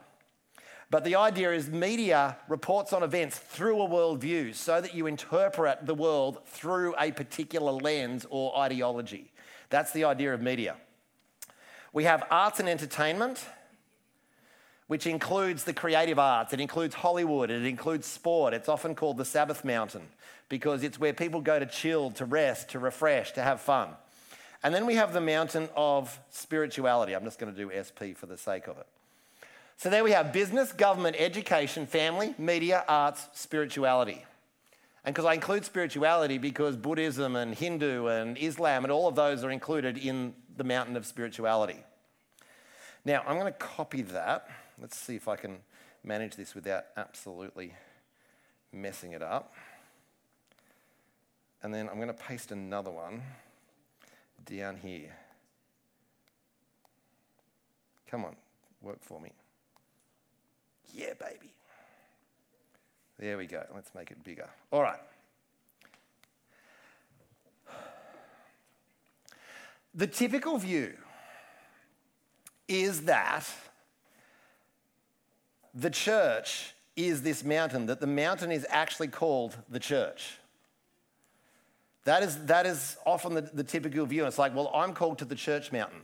But 0.90 1.04
the 1.04 1.16
idea 1.16 1.52
is 1.52 1.68
media 1.68 2.38
reports 2.48 2.92
on 2.94 3.02
events 3.02 3.36
through 3.38 3.82
a 3.82 3.88
worldview 3.88 4.54
so 4.54 4.80
that 4.80 4.94
you 4.94 5.06
interpret 5.06 5.84
the 5.84 5.94
world 5.94 6.38
through 6.46 6.94
a 6.98 7.10
particular 7.12 7.72
lens 7.72 8.24
or 8.30 8.56
ideology. 8.56 9.32
That's 9.68 9.92
the 9.92 10.04
idea 10.04 10.32
of 10.32 10.40
media. 10.40 10.76
We 11.92 12.04
have 12.04 12.24
arts 12.30 12.58
and 12.58 12.68
entertainment 12.68 13.44
which 14.94 15.08
includes 15.08 15.64
the 15.64 15.72
creative 15.72 16.20
arts, 16.20 16.52
it 16.52 16.60
includes 16.60 16.94
Hollywood, 16.94 17.50
it 17.50 17.66
includes 17.66 18.06
sport. 18.06 18.54
It's 18.54 18.68
often 18.68 18.94
called 18.94 19.16
the 19.16 19.24
Sabbath 19.24 19.64
Mountain 19.64 20.06
because 20.48 20.84
it's 20.84 21.00
where 21.00 21.12
people 21.12 21.40
go 21.40 21.58
to 21.58 21.66
chill, 21.66 22.12
to 22.12 22.24
rest, 22.24 22.68
to 22.68 22.78
refresh, 22.78 23.32
to 23.32 23.42
have 23.42 23.60
fun. 23.60 23.88
And 24.62 24.72
then 24.72 24.86
we 24.86 24.94
have 24.94 25.12
the 25.12 25.20
mountain 25.20 25.68
of 25.74 26.16
spirituality. 26.30 27.12
I'm 27.12 27.24
just 27.24 27.40
going 27.40 27.52
to 27.52 27.58
do 27.58 27.72
SP 27.74 28.14
for 28.14 28.26
the 28.26 28.36
sake 28.38 28.68
of 28.68 28.78
it. 28.78 28.86
So 29.78 29.90
there 29.90 30.04
we 30.04 30.12
have 30.12 30.32
business, 30.32 30.70
government, 30.70 31.16
education, 31.18 31.86
family, 31.86 32.32
media, 32.38 32.84
arts, 32.86 33.26
spirituality. 33.32 34.24
And 35.04 35.12
because 35.12 35.24
I 35.24 35.34
include 35.34 35.64
spirituality 35.64 36.38
because 36.38 36.76
Buddhism 36.76 37.34
and 37.34 37.52
Hindu 37.52 38.06
and 38.06 38.38
Islam 38.38 38.84
and 38.84 38.92
all 38.92 39.08
of 39.08 39.16
those 39.16 39.42
are 39.42 39.50
included 39.50 39.98
in 39.98 40.34
the 40.56 40.62
mountain 40.62 40.96
of 40.96 41.04
spirituality. 41.04 41.82
Now, 43.04 43.24
I'm 43.26 43.40
going 43.40 43.52
to 43.52 43.58
copy 43.58 44.02
that. 44.02 44.48
Let's 44.80 44.96
see 44.96 45.16
if 45.16 45.28
I 45.28 45.36
can 45.36 45.58
manage 46.02 46.36
this 46.36 46.54
without 46.54 46.84
absolutely 46.96 47.74
messing 48.72 49.12
it 49.12 49.22
up. 49.22 49.54
And 51.62 51.72
then 51.72 51.88
I'm 51.88 51.96
going 51.96 52.08
to 52.08 52.14
paste 52.14 52.52
another 52.52 52.90
one 52.90 53.22
down 54.44 54.76
here. 54.76 55.16
Come 58.10 58.24
on, 58.24 58.36
work 58.82 58.98
for 59.00 59.20
me. 59.20 59.32
Yeah, 60.92 61.14
baby. 61.18 61.52
There 63.18 63.38
we 63.38 63.46
go. 63.46 63.64
Let's 63.74 63.94
make 63.94 64.10
it 64.10 64.22
bigger. 64.22 64.48
All 64.70 64.82
right. 64.82 65.00
The 69.94 70.06
typical 70.06 70.58
view 70.58 70.94
is 72.66 73.02
that 73.02 73.46
the 75.74 75.90
church 75.90 76.74
is 76.96 77.22
this 77.22 77.42
mountain, 77.42 77.86
that 77.86 78.00
the 78.00 78.06
mountain 78.06 78.52
is 78.52 78.66
actually 78.70 79.08
called 79.08 79.56
the 79.68 79.80
church. 79.80 80.38
That 82.04 82.22
is, 82.22 82.46
that 82.46 82.66
is 82.66 82.96
often 83.04 83.34
the, 83.34 83.40
the 83.40 83.64
typical 83.64 84.06
view. 84.06 84.26
It's 84.26 84.38
like, 84.38 84.54
well, 84.54 84.70
I'm 84.74 84.92
called 84.92 85.18
to 85.18 85.24
the 85.24 85.34
church 85.34 85.72
mountain. 85.72 86.02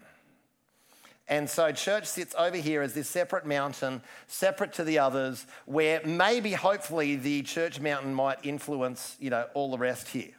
And 1.28 1.48
so 1.48 1.70
church 1.70 2.06
sits 2.06 2.34
over 2.36 2.56
here 2.56 2.82
as 2.82 2.94
this 2.94 3.08
separate 3.08 3.46
mountain, 3.46 4.02
separate 4.26 4.72
to 4.74 4.84
the 4.84 4.98
others, 4.98 5.46
where 5.64 6.00
maybe, 6.04 6.52
hopefully, 6.52 7.14
the 7.14 7.42
church 7.42 7.78
mountain 7.78 8.12
might 8.12 8.38
influence, 8.42 9.16
you 9.20 9.30
know, 9.30 9.46
all 9.54 9.70
the 9.70 9.78
rest 9.78 10.08
here. 10.08 10.32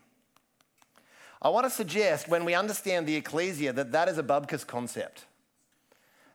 I 1.42 1.48
want 1.48 1.66
to 1.66 1.70
suggest 1.70 2.28
when 2.28 2.44
we 2.44 2.54
understand 2.54 3.08
the 3.08 3.16
ecclesia 3.16 3.72
that 3.74 3.94
that 3.94 4.10
is 4.10 4.18
a 4.18 4.24
Bubkus 4.24 4.68
concept 4.68 5.26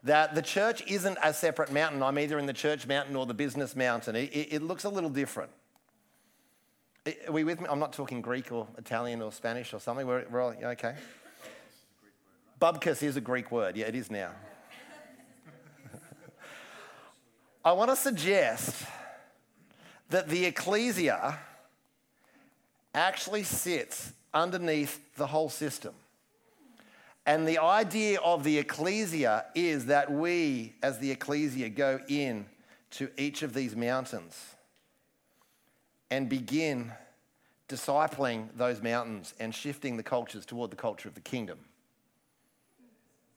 that 0.06 0.36
the 0.36 0.42
church 0.42 0.82
isn't 0.86 1.18
a 1.22 1.34
separate 1.34 1.72
mountain. 1.72 2.02
I'm 2.02 2.18
either 2.18 2.38
in 2.38 2.46
the 2.46 2.52
church 2.52 2.86
mountain 2.86 3.16
or 3.16 3.26
the 3.26 3.34
business 3.34 3.74
mountain. 3.74 4.14
It, 4.14 4.32
it, 4.32 4.52
it 4.54 4.62
looks 4.62 4.84
a 4.84 4.88
little 4.88 5.10
different. 5.10 5.50
Are 7.26 7.32
we 7.32 7.42
with 7.42 7.60
me? 7.60 7.66
I'm 7.68 7.80
not 7.80 7.92
talking 7.92 8.20
Greek 8.20 8.52
or 8.52 8.68
Italian 8.78 9.20
or 9.20 9.32
Spanish 9.32 9.74
or 9.74 9.80
something. 9.80 10.06
We're, 10.06 10.24
we're 10.30 10.40
all 10.40 10.54
okay. 10.62 10.94
Bubkus 12.60 13.02
is 13.02 13.16
a 13.16 13.20
Greek 13.20 13.50
word. 13.50 13.76
Yeah, 13.76 13.86
it 13.86 13.96
is 13.96 14.10
now. 14.10 14.30
I 17.64 17.72
want 17.72 17.90
to 17.90 17.96
suggest 17.96 18.86
that 20.10 20.28
the 20.28 20.46
ecclesia 20.46 21.38
actually 22.94 23.42
sits 23.42 24.12
underneath 24.32 25.16
the 25.16 25.26
whole 25.26 25.50
system. 25.50 25.94
And 27.26 27.46
the 27.46 27.58
idea 27.58 28.20
of 28.20 28.44
the 28.44 28.58
ecclesia 28.58 29.46
is 29.56 29.86
that 29.86 30.10
we, 30.10 30.74
as 30.82 31.00
the 31.00 31.10
ecclesia, 31.10 31.68
go 31.68 32.00
in 32.06 32.46
to 32.92 33.10
each 33.18 33.42
of 33.42 33.52
these 33.52 33.74
mountains 33.74 34.40
and 36.08 36.28
begin 36.28 36.92
discipling 37.68 38.48
those 38.56 38.80
mountains 38.80 39.34
and 39.40 39.52
shifting 39.52 39.96
the 39.96 40.04
cultures 40.04 40.46
toward 40.46 40.70
the 40.70 40.76
culture 40.76 41.08
of 41.08 41.14
the 41.14 41.20
kingdom. 41.20 41.58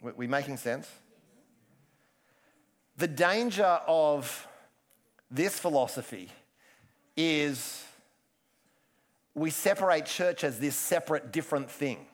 We, 0.01 0.27
making 0.27 0.57
sense? 0.57 0.87
The 2.95 3.07
danger 3.07 3.79
of 3.87 4.47
this 5.31 5.57
philosophy 5.57 6.29
is 7.17 7.83
we 9.33 9.49
separate 9.49 10.05
church 10.05 10.43
as 10.43 10.59
this 10.59 10.75
separate, 10.75 11.31
different 11.31 11.71
thing. 11.71 12.05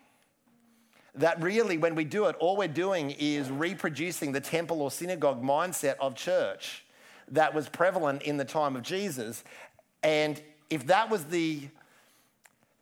That 1.15 1.41
really, 1.41 1.77
when 1.77 1.95
we 1.95 2.03
do 2.03 2.25
it, 2.25 2.36
all 2.39 2.57
we're 2.57 2.67
doing 2.67 3.12
is 3.12 3.50
reproducing 3.50 4.31
the 4.31 4.41
temple 4.41 4.81
or 4.81 4.91
synagogue 4.91 5.41
mindset 5.41 5.95
of 6.00 6.15
church 6.15 6.86
that 7.29 7.53
was 7.53 7.69
prevalent 7.69 8.22
in 8.24 8.38
the 8.38 8.45
time 8.45 8.75
of 8.75 8.84
Jesus. 8.84 9.43
And 10.03 10.41
if 10.69 10.88
that 10.88 11.10
was 11.10 11.25
the 11.25 11.69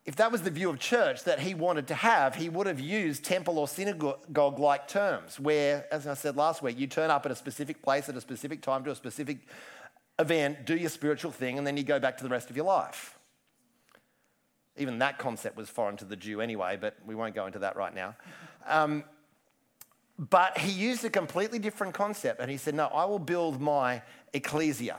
if 0.05 0.17
that 0.17 0.33
was 0.33 0.41
the 0.41 0.49
view 0.49 0.69
of 0.69 0.79
church 0.79 1.23
that 1.23 1.39
he 1.39 1.53
wanted 1.53 1.87
to 1.87 1.95
have, 1.95 2.35
he 2.35 2.49
would 2.49 2.67
have 2.67 2.79
used 2.79 3.23
temple 3.23 3.57
or 3.57 3.69
synagogue 3.69 4.59
like 4.59 4.85
terms, 4.87 5.39
where, 5.39 5.85
as 5.93 6.07
I 6.07 6.13
said 6.13 6.35
last 6.35 6.61
week, 6.61 6.77
you 6.77 6.87
turn 6.87 7.09
up 7.09 7.25
at 7.25 7.31
a 7.31 7.35
specific 7.35 7.81
place 7.81 8.09
at 8.09 8.17
a 8.17 8.21
specific 8.21 8.61
time 8.61 8.83
to 8.83 8.91
a 8.91 8.95
specific 8.95 9.37
event, 10.19 10.65
do 10.65 10.75
your 10.75 10.89
spiritual 10.89 11.31
thing, 11.31 11.57
and 11.57 11.65
then 11.65 11.77
you 11.77 11.83
go 11.83 11.99
back 11.99 12.17
to 12.17 12.23
the 12.23 12.29
rest 12.29 12.49
of 12.49 12.57
your 12.57 12.65
life. 12.65 13.17
Even 14.77 14.99
that 14.99 15.19
concept 15.19 15.55
was 15.55 15.69
foreign 15.69 15.97
to 15.97 16.05
the 16.05 16.15
Jew 16.15 16.41
anyway, 16.41 16.77
but 16.79 16.95
we 17.05 17.15
won't 17.15 17.35
go 17.35 17.45
into 17.45 17.59
that 17.59 17.75
right 17.75 17.93
now. 17.93 18.15
Um, 18.67 19.03
but 20.17 20.57
he 20.57 20.71
used 20.71 21.03
a 21.05 21.09
completely 21.09 21.59
different 21.59 21.93
concept, 21.93 22.39
and 22.39 22.49
he 22.49 22.57
said, 22.57 22.75
No, 22.75 22.87
I 22.87 23.05
will 23.05 23.19
build 23.19 23.61
my 23.61 24.01
ecclesia. 24.33 24.97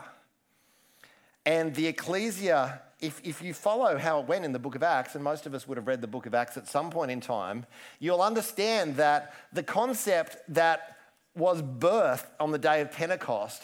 And 1.46 1.74
the 1.74 1.86
ecclesia, 1.86 2.80
if, 3.00 3.20
if 3.22 3.42
you 3.42 3.52
follow 3.52 3.98
how 3.98 4.20
it 4.20 4.26
went 4.26 4.44
in 4.44 4.52
the 4.52 4.58
book 4.58 4.74
of 4.74 4.82
Acts, 4.82 5.14
and 5.14 5.22
most 5.22 5.46
of 5.46 5.54
us 5.54 5.68
would 5.68 5.76
have 5.76 5.86
read 5.86 6.00
the 6.00 6.06
book 6.06 6.26
of 6.26 6.34
Acts 6.34 6.56
at 6.56 6.66
some 6.66 6.90
point 6.90 7.10
in 7.10 7.20
time, 7.20 7.66
you'll 8.00 8.22
understand 8.22 8.96
that 8.96 9.34
the 9.52 9.62
concept 9.62 10.36
that 10.48 10.96
was 11.36 11.62
birthed 11.62 12.26
on 12.40 12.50
the 12.50 12.58
day 12.58 12.80
of 12.80 12.92
Pentecost 12.92 13.62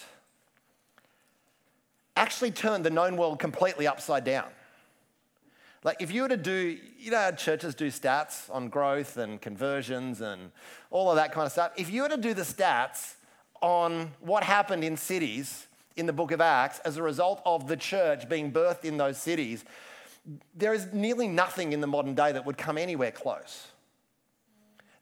actually 2.17 2.51
turned 2.51 2.85
the 2.85 2.91
known 2.91 3.17
world 3.17 3.39
completely 3.39 3.87
upside 3.87 4.25
down. 4.25 4.49
Like, 5.83 6.03
if 6.03 6.13
you 6.13 6.23
were 6.23 6.29
to 6.29 6.37
do, 6.37 6.79
you 6.99 7.11
know, 7.11 7.31
churches 7.33 7.75
do 7.75 7.89
stats 7.89 8.55
on 8.55 8.69
growth 8.69 9.17
and 9.17 9.41
conversions 9.41 10.21
and 10.21 10.53
all 10.91 11.11
of 11.11 11.17
that 11.17 11.33
kind 11.33 11.47
of 11.47 11.53
stuff. 11.53 11.73
If 11.77 11.91
you 11.91 12.03
were 12.03 12.11
to 12.11 12.19
do 12.19 12.35
the 12.35 12.43
stats 12.43 13.15
on 13.63 14.11
what 14.21 14.45
happened 14.45 14.85
in 14.85 14.97
cities 14.97 15.67
in 15.97 16.05
the 16.07 16.13
book 16.13 16.33
of 16.33 16.41
Acts 16.41 16.81
as 16.81 16.99
a 16.99 17.03
result 17.03 17.41
of 17.47 17.67
the 17.67 17.77
church 17.77 18.29
being 18.29 18.53
birthed 18.53 18.85
in 18.85 18.99
those 18.99 19.17
cities, 19.17 19.65
there 20.55 20.75
is 20.75 20.93
nearly 20.93 21.29
nothing 21.29 21.73
in 21.73 21.81
the 21.81 21.87
modern 21.87 22.15
day 22.15 22.31
that 22.33 22.45
would 22.45 22.59
come 22.59 22.77
anywhere 22.77 23.11
close. 23.11 23.69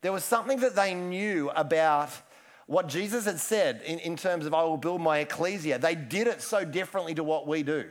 There 0.01 0.13
was 0.13 0.23
something 0.23 0.61
that 0.61 0.77
they 0.77 0.95
knew 0.95 1.51
about 1.51 2.11
what 2.67 2.87
Jesus 2.87 3.25
had 3.25 3.41
said 3.41 3.83
in, 3.85 3.99
in 3.99 4.17
terms 4.17 4.47
of, 4.47 4.55
I 4.55 4.63
will 4.63 4.77
build 4.77 5.01
my 5.01 5.19
ecclesia. 5.19 5.79
They 5.79 5.97
did 5.97 6.29
it 6.29 6.41
so 6.41 6.65
differently 6.65 7.15
to 7.15 7.25
what 7.25 7.49
we 7.49 7.65
do. 7.65 7.87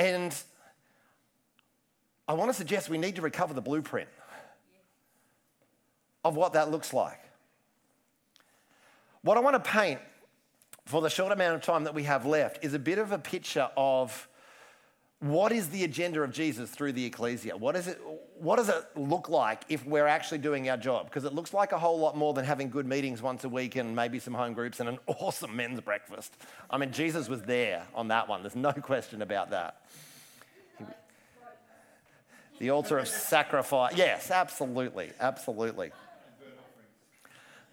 And 0.00 0.34
I 2.26 2.32
want 2.32 2.48
to 2.48 2.54
suggest 2.54 2.88
we 2.88 2.96
need 2.96 3.16
to 3.16 3.22
recover 3.22 3.52
the 3.52 3.60
blueprint 3.60 4.08
of 6.24 6.36
what 6.36 6.54
that 6.54 6.70
looks 6.70 6.94
like. 6.94 7.20
What 9.20 9.36
I 9.36 9.40
want 9.40 9.62
to 9.62 9.70
paint 9.70 10.00
for 10.86 11.02
the 11.02 11.10
short 11.10 11.32
amount 11.32 11.56
of 11.56 11.60
time 11.60 11.84
that 11.84 11.92
we 11.92 12.04
have 12.04 12.24
left 12.24 12.64
is 12.64 12.72
a 12.72 12.78
bit 12.78 12.96
of 12.96 13.12
a 13.12 13.18
picture 13.18 13.68
of 13.76 14.26
what 15.20 15.52
is 15.52 15.68
the 15.68 15.84
agenda 15.84 16.22
of 16.22 16.32
Jesus 16.32 16.70
through 16.70 16.92
the 16.92 17.04
ecclesia? 17.04 17.54
What, 17.54 17.76
is 17.76 17.88
it, 17.88 18.00
what 18.38 18.56
does 18.56 18.70
it 18.70 18.84
look 18.96 19.28
like 19.28 19.62
if 19.68 19.84
we're 19.84 20.06
actually 20.06 20.38
doing 20.38 20.70
our 20.70 20.78
job? 20.78 21.06
Because 21.06 21.24
it 21.24 21.34
looks 21.34 21.52
like 21.52 21.72
a 21.72 21.78
whole 21.78 21.98
lot 21.98 22.16
more 22.16 22.32
than 22.32 22.46
having 22.46 22.70
good 22.70 22.86
meetings 22.86 23.20
once 23.20 23.44
a 23.44 23.48
week 23.48 23.76
and 23.76 23.94
maybe 23.94 24.18
some 24.18 24.32
home 24.32 24.54
groups 24.54 24.80
and 24.80 24.88
an 24.88 24.98
awesome 25.06 25.54
men's 25.54 25.80
breakfast. 25.80 26.34
I 26.70 26.78
mean, 26.78 26.90
Jesus 26.90 27.28
was 27.28 27.42
there 27.42 27.86
on 27.94 28.08
that 28.08 28.28
one, 28.28 28.42
there's 28.42 28.56
no 28.56 28.72
question 28.72 29.20
about 29.20 29.50
that. 29.50 29.82
The 32.58 32.70
altar 32.70 32.98
of 32.98 33.08
sacrifice. 33.08 33.96
Yes, 33.96 34.30
absolutely, 34.30 35.12
absolutely. 35.18 35.92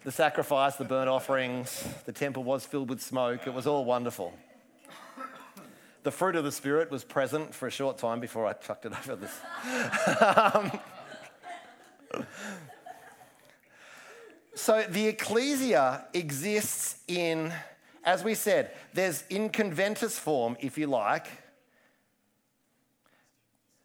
The 0.04 0.12
sacrifice, 0.12 0.76
the 0.76 0.84
burnt 0.84 1.08
offerings, 1.08 1.86
the 2.06 2.12
temple 2.12 2.44
was 2.44 2.64
filled 2.64 2.88
with 2.88 3.02
smoke. 3.02 3.46
It 3.46 3.52
was 3.52 3.66
all 3.66 3.84
wonderful. 3.84 4.32
The 6.08 6.12
fruit 6.12 6.36
of 6.36 6.44
the 6.44 6.52
Spirit 6.52 6.90
was 6.90 7.04
present 7.04 7.54
for 7.54 7.66
a 7.66 7.70
short 7.70 7.98
time 7.98 8.18
before 8.18 8.46
I 8.46 8.54
chucked 8.54 8.86
it 8.86 8.92
over 8.98 9.14
this. 9.14 9.30
so 14.54 14.86
the 14.88 15.08
ecclesia 15.08 16.06
exists 16.14 17.02
in, 17.08 17.52
as 18.04 18.24
we 18.24 18.34
said, 18.34 18.70
there's 18.94 19.22
in 19.28 19.50
conventus 19.50 20.18
form, 20.18 20.56
if 20.60 20.78
you 20.78 20.86
like. 20.86 21.26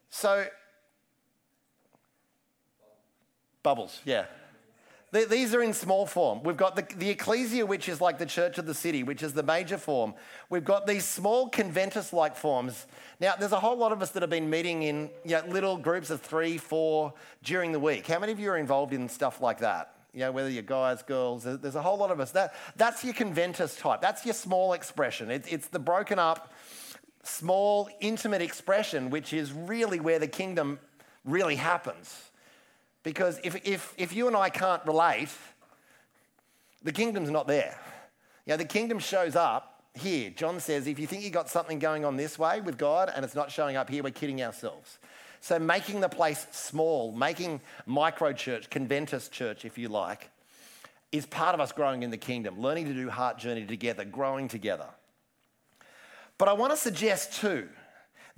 So, 0.08 0.46
bubbles, 3.62 4.00
yeah. 4.06 4.24
These 5.14 5.54
are 5.54 5.62
in 5.62 5.72
small 5.72 6.06
form. 6.06 6.42
We've 6.42 6.56
got 6.56 6.74
the, 6.74 6.82
the 6.96 7.08
ecclesia, 7.08 7.64
which 7.64 7.88
is 7.88 8.00
like 8.00 8.18
the 8.18 8.26
church 8.26 8.58
of 8.58 8.66
the 8.66 8.74
city, 8.74 9.04
which 9.04 9.22
is 9.22 9.32
the 9.32 9.44
major 9.44 9.78
form. 9.78 10.12
We've 10.50 10.64
got 10.64 10.88
these 10.88 11.04
small 11.04 11.48
conventus 11.48 12.12
like 12.12 12.34
forms. 12.34 12.86
Now, 13.20 13.34
there's 13.38 13.52
a 13.52 13.60
whole 13.60 13.76
lot 13.76 13.92
of 13.92 14.02
us 14.02 14.10
that 14.10 14.24
have 14.24 14.30
been 14.30 14.50
meeting 14.50 14.82
in 14.82 15.08
you 15.24 15.36
know, 15.36 15.44
little 15.46 15.76
groups 15.76 16.10
of 16.10 16.20
three, 16.20 16.58
four 16.58 17.14
during 17.44 17.70
the 17.70 17.78
week. 17.78 18.08
How 18.08 18.18
many 18.18 18.32
of 18.32 18.40
you 18.40 18.50
are 18.50 18.58
involved 18.58 18.92
in 18.92 19.08
stuff 19.08 19.40
like 19.40 19.60
that? 19.60 19.94
You 20.12 20.20
know, 20.20 20.32
whether 20.32 20.50
you're 20.50 20.64
guys, 20.64 21.02
girls, 21.04 21.44
there's 21.44 21.76
a 21.76 21.82
whole 21.82 21.96
lot 21.96 22.10
of 22.10 22.18
us. 22.18 22.32
That, 22.32 22.54
that's 22.76 23.04
your 23.04 23.14
conventus 23.14 23.78
type. 23.78 24.00
That's 24.00 24.24
your 24.24 24.34
small 24.34 24.72
expression. 24.72 25.30
It, 25.30 25.44
it's 25.48 25.68
the 25.68 25.78
broken 25.78 26.18
up, 26.18 26.52
small, 27.22 27.88
intimate 28.00 28.42
expression, 28.42 29.10
which 29.10 29.32
is 29.32 29.52
really 29.52 30.00
where 30.00 30.18
the 30.18 30.26
kingdom 30.26 30.80
really 31.24 31.56
happens. 31.56 32.32
Because 33.04 33.38
if, 33.44 33.54
if, 33.64 33.94
if 33.96 34.16
you 34.16 34.26
and 34.26 34.36
I 34.36 34.48
can't 34.48 34.84
relate, 34.84 35.28
the 36.82 36.90
kingdom's 36.90 37.30
not 37.30 37.46
there. 37.46 37.78
You 38.46 38.52
know, 38.52 38.56
the 38.56 38.64
kingdom 38.64 38.98
shows 38.98 39.36
up 39.36 39.82
here. 39.94 40.30
John 40.30 40.58
says, 40.58 40.86
if 40.86 40.98
you 40.98 41.06
think 41.06 41.22
you 41.22 41.30
got 41.30 41.48
something 41.48 41.78
going 41.78 42.04
on 42.04 42.16
this 42.16 42.38
way 42.38 42.60
with 42.60 42.76
God 42.76 43.12
and 43.14 43.24
it's 43.24 43.34
not 43.34 43.52
showing 43.52 43.76
up 43.76 43.88
here, 43.88 44.02
we're 44.02 44.10
kidding 44.10 44.42
ourselves. 44.42 44.98
So 45.40 45.58
making 45.58 46.00
the 46.00 46.08
place 46.08 46.46
small, 46.50 47.12
making 47.12 47.60
micro 47.86 48.32
church, 48.32 48.70
conventus 48.70 49.28
church, 49.30 49.64
if 49.66 49.76
you 49.76 49.88
like, 49.88 50.30
is 51.12 51.26
part 51.26 51.54
of 51.54 51.60
us 51.60 51.70
growing 51.70 52.02
in 52.02 52.10
the 52.10 52.16
kingdom, 52.16 52.58
learning 52.58 52.86
to 52.86 52.94
do 52.94 53.10
heart 53.10 53.38
journey 53.38 53.66
together, 53.66 54.04
growing 54.04 54.48
together. 54.48 54.88
But 56.38 56.48
I 56.48 56.54
want 56.54 56.72
to 56.72 56.76
suggest 56.76 57.34
too 57.34 57.68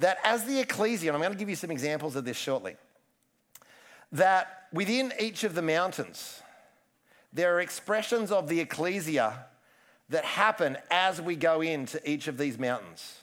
that 0.00 0.18
as 0.24 0.44
the 0.44 0.60
ecclesia, 0.60 1.08
and 1.08 1.16
I'm 1.16 1.22
going 1.22 1.32
to 1.32 1.38
give 1.38 1.48
you 1.48 1.56
some 1.56 1.70
examples 1.70 2.16
of 2.16 2.24
this 2.24 2.36
shortly, 2.36 2.76
that 4.12 4.66
within 4.72 5.12
each 5.20 5.44
of 5.44 5.54
the 5.54 5.62
mountains, 5.62 6.42
there 7.32 7.56
are 7.56 7.60
expressions 7.60 8.32
of 8.32 8.48
the 8.48 8.60
ecclesia 8.60 9.46
that 10.08 10.24
happen 10.24 10.78
as 10.90 11.20
we 11.20 11.36
go 11.36 11.60
into 11.60 11.98
each 12.08 12.28
of 12.28 12.38
these 12.38 12.58
mountains, 12.58 13.20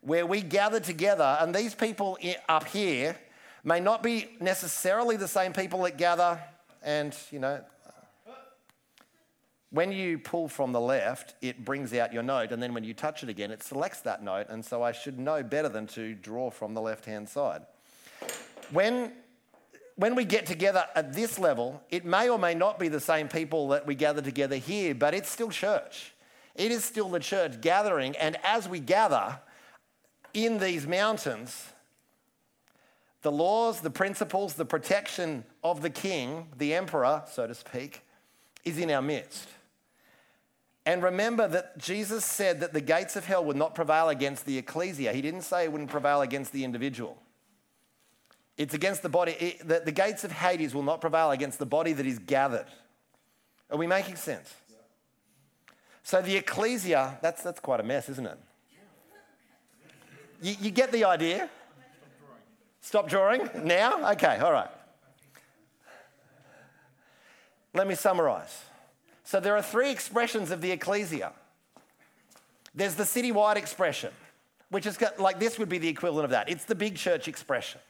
where 0.00 0.26
we 0.26 0.42
gather 0.42 0.80
together, 0.80 1.38
and 1.40 1.54
these 1.54 1.74
people 1.74 2.18
up 2.48 2.66
here 2.68 3.16
may 3.62 3.78
not 3.78 4.02
be 4.02 4.28
necessarily 4.40 5.16
the 5.16 5.28
same 5.28 5.52
people 5.52 5.82
that 5.82 5.96
gather, 5.96 6.40
and 6.82 7.16
you 7.30 7.38
know, 7.38 7.62
when 9.70 9.92
you 9.92 10.18
pull 10.18 10.48
from 10.48 10.72
the 10.72 10.80
left, 10.80 11.36
it 11.40 11.64
brings 11.64 11.94
out 11.94 12.12
your 12.12 12.24
note, 12.24 12.50
and 12.50 12.60
then 12.60 12.74
when 12.74 12.82
you 12.82 12.92
touch 12.92 13.22
it 13.22 13.28
again, 13.28 13.52
it 13.52 13.62
selects 13.62 14.00
that 14.00 14.22
note, 14.22 14.46
and 14.48 14.64
so 14.64 14.82
I 14.82 14.90
should 14.90 15.18
know 15.18 15.44
better 15.44 15.68
than 15.68 15.86
to 15.88 16.14
draw 16.14 16.50
from 16.50 16.74
the 16.74 16.80
left 16.80 17.04
hand 17.04 17.28
side. 17.28 17.62
When 18.72 19.12
when 20.00 20.14
we 20.14 20.24
get 20.24 20.46
together 20.46 20.86
at 20.94 21.12
this 21.12 21.38
level, 21.38 21.82
it 21.90 22.06
may 22.06 22.30
or 22.30 22.38
may 22.38 22.54
not 22.54 22.78
be 22.78 22.88
the 22.88 23.00
same 23.00 23.28
people 23.28 23.68
that 23.68 23.86
we 23.86 23.94
gather 23.94 24.22
together 24.22 24.56
here, 24.56 24.94
but 24.94 25.12
it's 25.12 25.28
still 25.28 25.50
church. 25.50 26.14
It 26.54 26.72
is 26.72 26.82
still 26.82 27.10
the 27.10 27.20
church 27.20 27.60
gathering. 27.60 28.16
And 28.16 28.38
as 28.42 28.66
we 28.66 28.80
gather 28.80 29.38
in 30.32 30.56
these 30.56 30.86
mountains, 30.86 31.66
the 33.20 33.30
laws, 33.30 33.82
the 33.82 33.90
principles, 33.90 34.54
the 34.54 34.64
protection 34.64 35.44
of 35.62 35.82
the 35.82 35.90
king, 35.90 36.48
the 36.56 36.72
emperor, 36.72 37.22
so 37.30 37.46
to 37.46 37.54
speak, 37.54 38.00
is 38.64 38.78
in 38.78 38.90
our 38.90 39.02
midst. 39.02 39.48
And 40.86 41.02
remember 41.02 41.46
that 41.46 41.76
Jesus 41.76 42.24
said 42.24 42.60
that 42.60 42.72
the 42.72 42.80
gates 42.80 43.16
of 43.16 43.26
hell 43.26 43.44
would 43.44 43.56
not 43.56 43.74
prevail 43.74 44.08
against 44.08 44.46
the 44.46 44.56
ecclesia. 44.56 45.12
He 45.12 45.20
didn't 45.20 45.42
say 45.42 45.64
it 45.64 45.72
wouldn't 45.72 45.90
prevail 45.90 46.22
against 46.22 46.54
the 46.54 46.64
individual. 46.64 47.18
It's 48.56 48.74
against 48.74 49.02
the 49.02 49.08
body. 49.08 49.32
It, 49.32 49.66
the, 49.66 49.82
the 49.84 49.92
gates 49.92 50.24
of 50.24 50.32
Hades 50.32 50.74
will 50.74 50.82
not 50.82 51.00
prevail 51.00 51.30
against 51.30 51.58
the 51.58 51.66
body 51.66 51.92
that 51.92 52.06
is 52.06 52.18
gathered. 52.18 52.66
Are 53.70 53.78
we 53.78 53.86
making 53.86 54.16
sense? 54.16 54.52
So 56.02 56.20
the 56.20 56.36
ecclesia, 56.36 57.18
that's, 57.22 57.42
that's 57.42 57.60
quite 57.60 57.80
a 57.80 57.84
mess, 57.84 58.08
isn't 58.08 58.26
it? 58.26 58.38
You, 60.42 60.54
you 60.60 60.70
get 60.70 60.92
the 60.92 61.04
idea? 61.04 61.48
Stop 62.80 63.08
drawing 63.08 63.48
now? 63.62 64.10
Okay, 64.12 64.38
all 64.38 64.52
right. 64.52 64.70
Let 67.74 67.86
me 67.86 67.94
summarize. 67.94 68.64
So 69.22 69.38
there 69.38 69.56
are 69.56 69.62
three 69.62 69.90
expressions 69.90 70.50
of 70.50 70.60
the 70.60 70.72
ecclesia. 70.72 71.32
There's 72.74 72.94
the 72.94 73.04
citywide 73.04 73.56
expression, 73.56 74.10
which 74.70 74.86
is 74.86 74.98
like 75.18 75.38
this 75.38 75.58
would 75.58 75.68
be 75.68 75.78
the 75.78 75.88
equivalent 75.88 76.24
of 76.24 76.30
that. 76.30 76.48
It's 76.48 76.64
the 76.64 76.74
big 76.74 76.96
church 76.96 77.28
expression. 77.28 77.80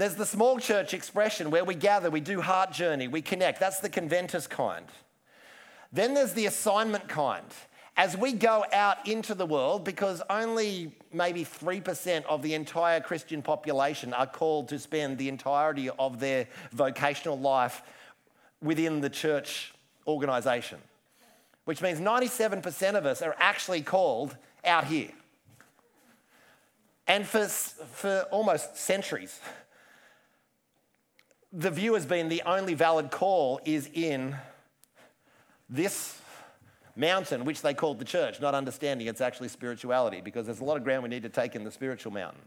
There's 0.00 0.14
the 0.14 0.24
small 0.24 0.58
church 0.58 0.94
expression 0.94 1.50
where 1.50 1.62
we 1.62 1.74
gather, 1.74 2.10
we 2.10 2.20
do 2.20 2.40
heart 2.40 2.72
journey, 2.72 3.06
we 3.06 3.20
connect. 3.20 3.60
That's 3.60 3.80
the 3.80 3.90
conventus 3.90 4.46
kind. 4.46 4.86
Then 5.92 6.14
there's 6.14 6.32
the 6.32 6.46
assignment 6.46 7.06
kind. 7.06 7.44
As 7.98 8.16
we 8.16 8.32
go 8.32 8.64
out 8.72 9.06
into 9.06 9.34
the 9.34 9.44
world, 9.44 9.84
because 9.84 10.22
only 10.30 10.90
maybe 11.12 11.44
3% 11.44 12.24
of 12.24 12.40
the 12.40 12.54
entire 12.54 13.02
Christian 13.02 13.42
population 13.42 14.14
are 14.14 14.26
called 14.26 14.68
to 14.68 14.78
spend 14.78 15.18
the 15.18 15.28
entirety 15.28 15.90
of 15.90 16.18
their 16.18 16.48
vocational 16.72 17.38
life 17.38 17.82
within 18.62 19.02
the 19.02 19.10
church 19.10 19.74
organisation, 20.06 20.78
which 21.66 21.82
means 21.82 22.00
97% 22.00 22.94
of 22.94 23.04
us 23.04 23.20
are 23.20 23.36
actually 23.38 23.82
called 23.82 24.34
out 24.64 24.84
here. 24.84 25.10
And 27.06 27.26
for, 27.26 27.44
for 27.44 28.26
almost 28.30 28.78
centuries, 28.78 29.38
the 31.52 31.70
view 31.70 31.94
has 31.94 32.06
been 32.06 32.28
the 32.28 32.42
only 32.46 32.74
valid 32.74 33.10
call 33.10 33.60
is 33.64 33.88
in 33.92 34.36
this 35.68 36.20
mountain, 36.96 37.44
which 37.44 37.62
they 37.62 37.74
called 37.74 37.98
the 37.98 38.04
church, 38.04 38.40
not 38.40 38.54
understanding 38.54 39.06
it's 39.06 39.20
actually 39.20 39.48
spirituality, 39.48 40.20
because 40.20 40.46
there's 40.46 40.60
a 40.60 40.64
lot 40.64 40.76
of 40.76 40.84
ground 40.84 41.02
we 41.02 41.08
need 41.08 41.22
to 41.22 41.28
take 41.28 41.54
in 41.54 41.64
the 41.64 41.70
spiritual 41.70 42.12
mountain. 42.12 42.42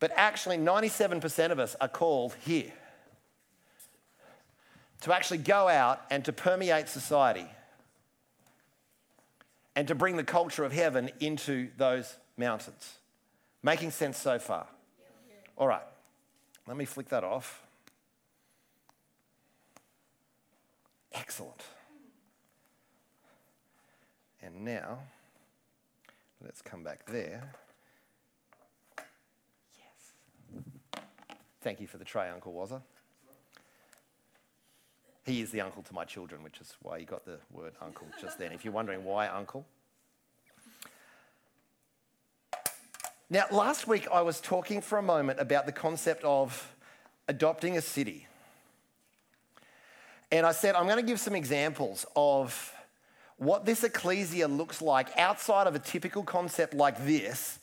But 0.00 0.12
actually, 0.16 0.56
97% 0.56 1.50
of 1.50 1.58
us 1.58 1.76
are 1.80 1.88
called 1.88 2.34
here 2.44 2.72
to 5.02 5.14
actually 5.14 5.38
go 5.38 5.68
out 5.68 6.02
and 6.10 6.24
to 6.24 6.32
permeate 6.32 6.88
society 6.88 7.46
and 9.76 9.86
to 9.88 9.94
bring 9.94 10.16
the 10.16 10.24
culture 10.24 10.64
of 10.64 10.72
heaven 10.72 11.10
into 11.20 11.68
those 11.76 12.16
mountains. 12.36 12.98
Making 13.62 13.90
sense 13.90 14.18
so 14.18 14.38
far? 14.38 14.66
All 15.56 15.68
right, 15.68 15.82
let 16.70 16.76
me 16.76 16.84
flick 16.84 17.08
that 17.08 17.24
off. 17.24 17.64
Excellent. 21.12 21.64
And 24.40 24.64
now, 24.64 25.00
let's 26.40 26.62
come 26.62 26.84
back 26.84 27.06
there. 27.06 27.54
Yes. 29.74 31.02
Thank 31.60 31.80
you 31.80 31.88
for 31.88 31.98
the 31.98 32.04
tray, 32.04 32.28
Uncle 32.28 32.52
Wazza. 32.52 32.82
He 35.26 35.40
is 35.40 35.50
the 35.50 35.62
uncle 35.62 35.82
to 35.82 35.92
my 35.92 36.04
children, 36.04 36.44
which 36.44 36.60
is 36.60 36.76
why 36.82 37.00
he 37.00 37.04
got 37.04 37.24
the 37.24 37.38
word 37.50 37.72
uncle 37.82 38.06
just 38.20 38.38
then. 38.38 38.52
If 38.52 38.64
you're 38.64 38.72
wondering 38.72 39.02
why 39.02 39.26
uncle. 39.26 39.66
Now, 43.32 43.44
last 43.52 43.86
week 43.86 44.08
I 44.12 44.22
was 44.22 44.40
talking 44.40 44.80
for 44.80 44.98
a 44.98 45.02
moment 45.02 45.38
about 45.38 45.64
the 45.64 45.70
concept 45.70 46.24
of 46.24 46.74
adopting 47.28 47.76
a 47.76 47.80
city. 47.80 48.26
And 50.32 50.44
I 50.44 50.50
said, 50.50 50.74
I'm 50.74 50.86
going 50.86 50.96
to 50.96 51.06
give 51.06 51.20
some 51.20 51.36
examples 51.36 52.04
of 52.16 52.74
what 53.36 53.64
this 53.64 53.84
ecclesia 53.84 54.48
looks 54.48 54.82
like 54.82 55.16
outside 55.16 55.68
of 55.68 55.76
a 55.76 55.78
typical 55.78 56.24
concept 56.24 56.74
like 56.74 57.06
this 57.06 57.60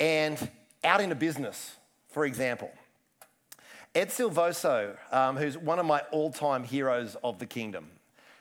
and 0.00 0.50
out 0.82 1.02
in 1.02 1.12
a 1.12 1.14
business, 1.14 1.76
for 2.08 2.24
example. 2.24 2.70
Ed 3.94 4.08
Silvoso, 4.08 4.96
um, 5.12 5.36
who's 5.36 5.58
one 5.58 5.78
of 5.78 5.84
my 5.84 6.00
all 6.12 6.32
time 6.32 6.64
heroes 6.64 7.14
of 7.22 7.38
the 7.38 7.46
kingdom. 7.46 7.90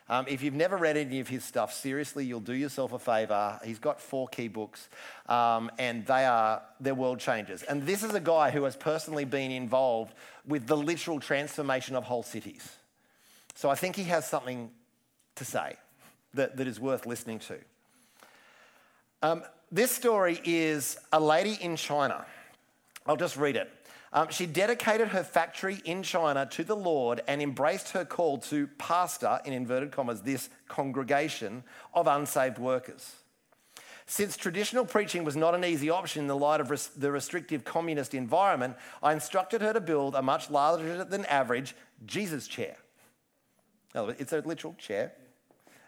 Um, 0.09 0.25
if 0.29 0.41
you've 0.41 0.53
never 0.53 0.77
read 0.77 0.95
any 0.95 1.19
of 1.19 1.27
his 1.27 1.43
stuff, 1.43 1.73
seriously, 1.73 2.25
you'll 2.25 2.39
do 2.39 2.53
yourself 2.53 2.93
a 2.93 2.99
favor. 2.99 3.59
He's 3.63 3.79
got 3.79 3.99
four 3.99 4.27
key 4.29 4.47
books, 4.47 4.87
um, 5.27 5.69
and 5.77 6.05
they 6.05 6.25
are 6.25 6.61
they're 6.79 6.95
world 6.95 7.19
changers. 7.19 7.63
And 7.63 7.83
this 7.83 8.03
is 8.03 8.13
a 8.13 8.19
guy 8.21 8.51
who 8.51 8.63
has 8.63 8.77
personally 8.77 9.25
been 9.25 9.51
involved 9.51 10.13
with 10.47 10.65
the 10.65 10.77
literal 10.77 11.19
transformation 11.19 11.95
of 11.95 12.05
whole 12.05 12.23
cities. 12.23 12.77
So 13.55 13.69
I 13.69 13.75
think 13.75 13.95
he 13.95 14.03
has 14.05 14.25
something 14.25 14.71
to 15.35 15.43
say 15.43 15.75
that, 16.35 16.55
that 16.57 16.67
is 16.67 16.79
worth 16.79 17.05
listening 17.05 17.39
to. 17.39 17.57
Um, 19.21 19.43
this 19.71 19.91
story 19.91 20.39
is 20.45 20.97
a 21.11 21.19
lady 21.19 21.57
in 21.59 21.75
China. 21.75 22.25
I'll 23.05 23.17
just 23.17 23.35
read 23.35 23.55
it. 23.55 23.69
Um, 24.13 24.29
she 24.29 24.45
dedicated 24.45 25.09
her 25.09 25.23
factory 25.23 25.81
in 25.83 26.01
China 26.01 26.45
to 26.51 26.63
the 26.63 26.75
Lord 26.75 27.21
and 27.27 27.41
embraced 27.41 27.89
her 27.89 28.05
call 28.05 28.37
to 28.39 28.67
pastor, 28.77 29.39
in 29.43 29.53
inverted 29.53 29.91
commas, 29.91 30.21
this 30.21 30.49
congregation 30.67 31.63
of 31.93 32.07
unsaved 32.07 32.57
workers. 32.57 33.15
Since 34.05 34.37
traditional 34.37 34.85
preaching 34.85 35.25
was 35.25 35.35
not 35.35 35.53
an 35.53 35.65
easy 35.65 35.89
option 35.89 36.21
in 36.21 36.27
the 36.27 36.35
light 36.37 36.61
of 36.61 36.71
res- 36.71 36.87
the 36.87 37.11
restrictive 37.11 37.65
communist 37.65 38.13
environment, 38.13 38.77
I 39.03 39.11
instructed 39.11 39.61
her 39.61 39.73
to 39.73 39.81
build 39.81 40.15
a 40.15 40.21
much 40.21 40.49
larger 40.49 41.03
than 41.03 41.25
average 41.25 41.75
Jesus 42.05 42.47
chair. 42.47 42.77
It's 43.93 44.31
a 44.31 44.39
literal 44.39 44.75
chair, 44.75 45.11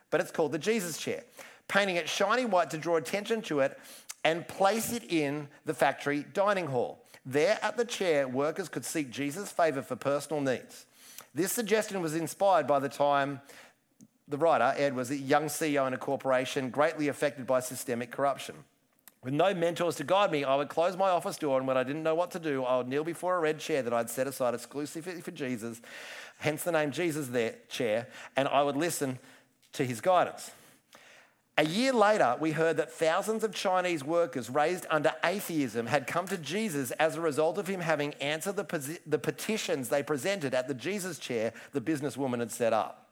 but 0.10 0.20
it's 0.20 0.32
called 0.32 0.52
the 0.52 0.58
Jesus 0.58 0.98
chair. 0.98 1.24
Painting 1.70 1.96
it 1.96 2.10
shiny 2.10 2.44
white 2.44 2.72
to 2.72 2.78
draw 2.78 2.98
attention 2.98 3.42
to 3.44 3.62
it 3.62 3.80
and 4.26 4.46
place 4.46 4.92
it 4.92 5.04
in 5.10 5.48
the 5.66 5.74
factory 5.74 6.26
dining 6.34 6.68
hall. 6.68 7.06
There 7.30 7.60
at 7.62 7.78
the 7.78 7.86
chair, 7.86 8.28
workers 8.28 8.70
could 8.70 8.84
seek 8.84 9.12
Jesus' 9.12 9.52
favour 9.52 9.84
for 9.84 9.96
personal 9.96 10.42
needs. 10.42 10.88
This 11.36 11.52
suggestion 11.52 12.02
was 12.02 12.16
inspired 12.16 12.66
by 12.66 12.80
the 12.80 12.90
time 12.90 13.42
the 14.28 14.38
writer, 14.38 14.74
Ed, 14.76 14.96
was 14.96 15.12
a 15.12 15.16
young 15.16 15.46
CEO 15.46 15.86
in 15.86 15.94
a 15.94 15.98
corporation 16.00 16.72
greatly 16.72 17.08
affected 17.08 17.46
by 17.46 17.60
systemic 17.60 18.10
corruption. 18.10 18.56
With 19.24 19.36
no 19.36 19.54
mentors 19.54 19.98
to 19.98 20.04
guide 20.04 20.32
me, 20.32 20.44
I 20.44 20.56
would 20.56 20.70
close 20.70 20.98
my 20.98 21.12
office 21.12 21.38
door, 21.38 21.60
and 21.60 21.68
when 21.68 21.78
I 21.78 21.84
didn't 21.84 22.02
know 22.02 22.16
what 22.16 22.32
to 22.32 22.40
do, 22.40 22.64
I 22.64 22.78
would 22.78 22.88
kneel 22.88 23.04
before 23.04 23.36
a 23.38 23.40
red 23.40 23.60
chair 23.60 23.84
that 23.84 23.94
I'd 23.94 24.10
set 24.10 24.26
aside 24.26 24.56
exclusively 24.56 25.22
for 25.22 25.30
Jesus, 25.30 25.82
hence 26.40 26.64
the 26.64 26.72
name 26.72 26.90
Jesus 26.90 27.28
there, 27.28 27.54
chair, 27.70 28.08
and 28.36 28.48
I 28.48 28.64
would 28.64 28.76
listen 28.76 29.20
to 29.74 29.86
his 29.86 30.02
guidance. 30.02 30.50
A 31.60 31.66
year 31.66 31.92
later, 31.92 32.38
we 32.40 32.54
heard 32.54 32.78
that 32.78 32.90
thousands 32.90 33.44
of 33.44 33.54
Chinese 33.54 34.02
workers 34.02 34.50
raised 34.50 34.86
under 34.90 35.12
atheism 35.26 35.88
had 35.88 36.08
come 36.08 36.26
to 36.28 36.38
Jesus 36.38 36.92
as 36.92 37.18
a 37.18 37.22
result 37.22 37.58
of 37.58 37.68
him 37.68 37.82
having 37.82 38.14
answered 38.22 38.56
the, 38.56 39.00
the 39.06 39.20
petitions 39.20 39.90
they 39.90 40.02
presented 40.02 40.54
at 40.54 40.70
the 40.70 40.74
Jesus 40.74 41.20
chair 41.20 41.52
the 41.74 41.82
businesswoman 41.82 42.40
had 42.40 42.50
set 42.50 42.72
up. 42.72 43.10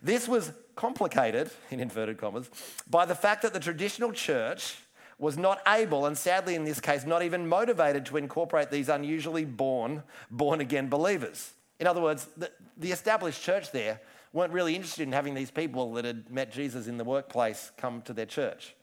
This 0.00 0.28
was 0.28 0.52
complicated, 0.76 1.50
in 1.72 1.80
inverted 1.80 2.18
commas, 2.18 2.48
by 2.88 3.04
the 3.04 3.16
fact 3.16 3.42
that 3.42 3.52
the 3.52 3.58
traditional 3.58 4.12
church 4.12 4.76
was 5.18 5.36
not 5.36 5.60
able, 5.66 6.06
and 6.06 6.16
sadly 6.16 6.54
in 6.54 6.62
this 6.62 6.78
case, 6.78 7.04
not 7.04 7.24
even 7.24 7.48
motivated 7.48 8.06
to 8.06 8.16
incorporate 8.16 8.70
these 8.70 8.88
unusually 8.88 9.44
born, 9.44 10.04
born 10.30 10.60
again 10.60 10.88
believers. 10.88 11.50
In 11.80 11.88
other 11.88 12.00
words, 12.00 12.28
the, 12.36 12.48
the 12.76 12.92
established 12.92 13.42
church 13.42 13.72
there 13.72 14.00
weren't 14.32 14.52
really 14.52 14.74
interested 14.74 15.02
in 15.02 15.12
having 15.12 15.34
these 15.34 15.50
people 15.50 15.92
that 15.94 16.04
had 16.04 16.30
met 16.30 16.52
Jesus 16.52 16.86
in 16.86 16.96
the 16.96 17.04
workplace 17.04 17.70
come 17.76 18.02
to 18.02 18.12
their 18.12 18.26
church. 18.26 18.74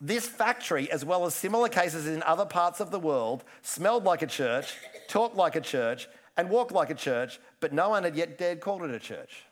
This 0.00 0.26
factory, 0.26 0.90
as 0.90 1.04
well 1.04 1.26
as 1.26 1.34
similar 1.34 1.68
cases 1.68 2.06
in 2.06 2.22
other 2.22 2.46
parts 2.46 2.80
of 2.80 2.90
the 2.90 2.98
world, 2.98 3.44
smelled 3.62 4.04
like 4.04 4.22
a 4.22 4.26
church, 4.26 4.74
talked 5.08 5.36
like 5.36 5.56
a 5.56 5.60
church, 5.60 6.08
and 6.36 6.48
walked 6.48 6.72
like 6.72 6.88
a 6.88 6.94
church, 6.94 7.38
but 7.60 7.72
no 7.72 7.90
one 7.90 8.04
had 8.04 8.16
yet 8.16 8.38
dared 8.38 8.60
call 8.60 8.82
it 8.82 8.90
a 8.90 8.98
church. 8.98 9.44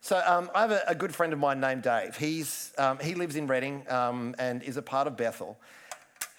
So 0.00 0.20
um, 0.26 0.50
I 0.54 0.62
have 0.62 0.70
a, 0.72 0.82
a, 0.88 0.94
good 0.94 1.14
friend 1.14 1.32
of 1.32 1.38
mine 1.38 1.60
named 1.60 1.82
Dave. 1.82 2.16
He's, 2.16 2.72
um, 2.78 2.98
he 3.00 3.14
lives 3.14 3.36
in 3.36 3.46
Redding 3.46 3.84
um, 3.90 4.34
and 4.38 4.62
is 4.62 4.78
a 4.78 4.82
part 4.82 5.06
of 5.06 5.16
Bethel. 5.16 5.58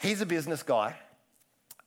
He's 0.02 0.20
a 0.20 0.26
business 0.26 0.64
guy. 0.64 0.96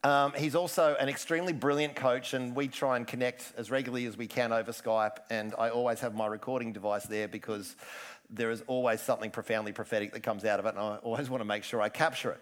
Um, 0.04 0.34
he's 0.36 0.54
also 0.54 0.94
an 1.00 1.08
extremely 1.08 1.54
brilliant 1.54 1.96
coach, 1.96 2.34
and 2.34 2.54
we 2.54 2.68
try 2.68 2.98
and 2.98 3.06
connect 3.06 3.54
as 3.56 3.70
regularly 3.70 4.04
as 4.04 4.18
we 4.18 4.26
can 4.26 4.52
over 4.52 4.70
Skype. 4.70 5.16
And 5.30 5.54
I 5.58 5.70
always 5.70 6.00
have 6.00 6.14
my 6.14 6.26
recording 6.26 6.74
device 6.74 7.04
there 7.04 7.26
because 7.26 7.74
there 8.28 8.50
is 8.50 8.62
always 8.66 9.00
something 9.00 9.30
profoundly 9.30 9.72
prophetic 9.72 10.12
that 10.12 10.22
comes 10.22 10.44
out 10.44 10.60
of 10.60 10.66
it, 10.66 10.74
and 10.74 10.78
I 10.78 10.96
always 10.96 11.30
want 11.30 11.40
to 11.40 11.46
make 11.46 11.64
sure 11.64 11.80
I 11.80 11.88
capture 11.88 12.32
it. 12.32 12.40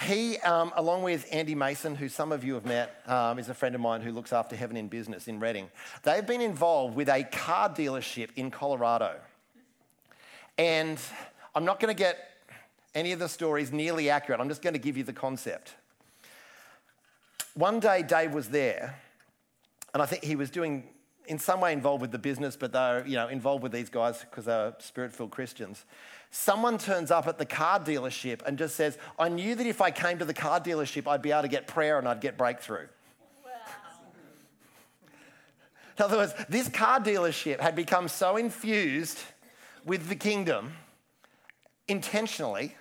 He, 0.00 0.38
um, 0.38 0.72
along 0.74 1.04
with 1.04 1.26
Andy 1.30 1.54
Mason, 1.54 1.94
who 1.94 2.08
some 2.08 2.32
of 2.32 2.42
you 2.42 2.54
have 2.54 2.64
met, 2.64 3.00
um, 3.06 3.38
is 3.38 3.48
a 3.48 3.54
friend 3.54 3.76
of 3.76 3.80
mine 3.80 4.00
who 4.00 4.10
looks 4.10 4.32
after 4.32 4.56
Heaven 4.56 4.76
in 4.76 4.88
Business 4.88 5.28
in 5.28 5.38
Redding. 5.38 5.70
They've 6.02 6.26
been 6.26 6.40
involved 6.40 6.96
with 6.96 7.08
a 7.08 7.22
car 7.22 7.68
dealership 7.68 8.30
in 8.34 8.50
Colorado. 8.50 9.16
And 10.56 10.98
I'm 11.54 11.64
not 11.64 11.78
going 11.78 11.94
to 11.94 11.98
get 11.98 12.28
any 12.94 13.12
of 13.12 13.18
the 13.18 13.28
stories 13.28 13.72
nearly 13.72 14.10
accurate. 14.10 14.40
I'm 14.40 14.48
just 14.48 14.62
going 14.62 14.74
to 14.74 14.78
give 14.78 14.96
you 14.96 15.04
the 15.04 15.12
concept. 15.12 15.74
One 17.54 17.80
day, 17.80 18.02
Dave 18.02 18.32
was 18.32 18.48
there, 18.48 18.98
and 19.92 20.02
I 20.02 20.06
think 20.06 20.22
he 20.22 20.36
was 20.36 20.50
doing, 20.50 20.84
in 21.26 21.38
some 21.38 21.60
way 21.60 21.72
involved 21.72 22.02
with 22.02 22.12
the 22.12 22.18
business, 22.18 22.56
but 22.56 22.72
they're 22.72 23.06
you 23.06 23.16
know, 23.16 23.28
involved 23.28 23.62
with 23.62 23.72
these 23.72 23.88
guys 23.88 24.20
because 24.20 24.44
they're 24.44 24.74
spirit 24.78 25.12
filled 25.12 25.30
Christians. 25.30 25.84
Someone 26.30 26.78
turns 26.78 27.10
up 27.10 27.26
at 27.26 27.38
the 27.38 27.46
car 27.46 27.80
dealership 27.80 28.42
and 28.46 28.58
just 28.58 28.76
says, 28.76 28.98
I 29.18 29.28
knew 29.28 29.54
that 29.54 29.66
if 29.66 29.80
I 29.80 29.90
came 29.90 30.18
to 30.18 30.24
the 30.24 30.34
car 30.34 30.60
dealership, 30.60 31.08
I'd 31.08 31.22
be 31.22 31.32
able 31.32 31.42
to 31.42 31.48
get 31.48 31.66
prayer 31.66 31.98
and 31.98 32.06
I'd 32.06 32.20
get 32.20 32.36
breakthrough. 32.36 32.86
In 35.98 36.04
other 36.04 36.18
words, 36.18 36.32
this 36.48 36.68
car 36.68 37.00
dealership 37.00 37.58
had 37.58 37.74
become 37.74 38.06
so 38.06 38.36
infused 38.36 39.18
with 39.84 40.08
the 40.08 40.14
kingdom 40.14 40.72
intentionally 41.88 42.74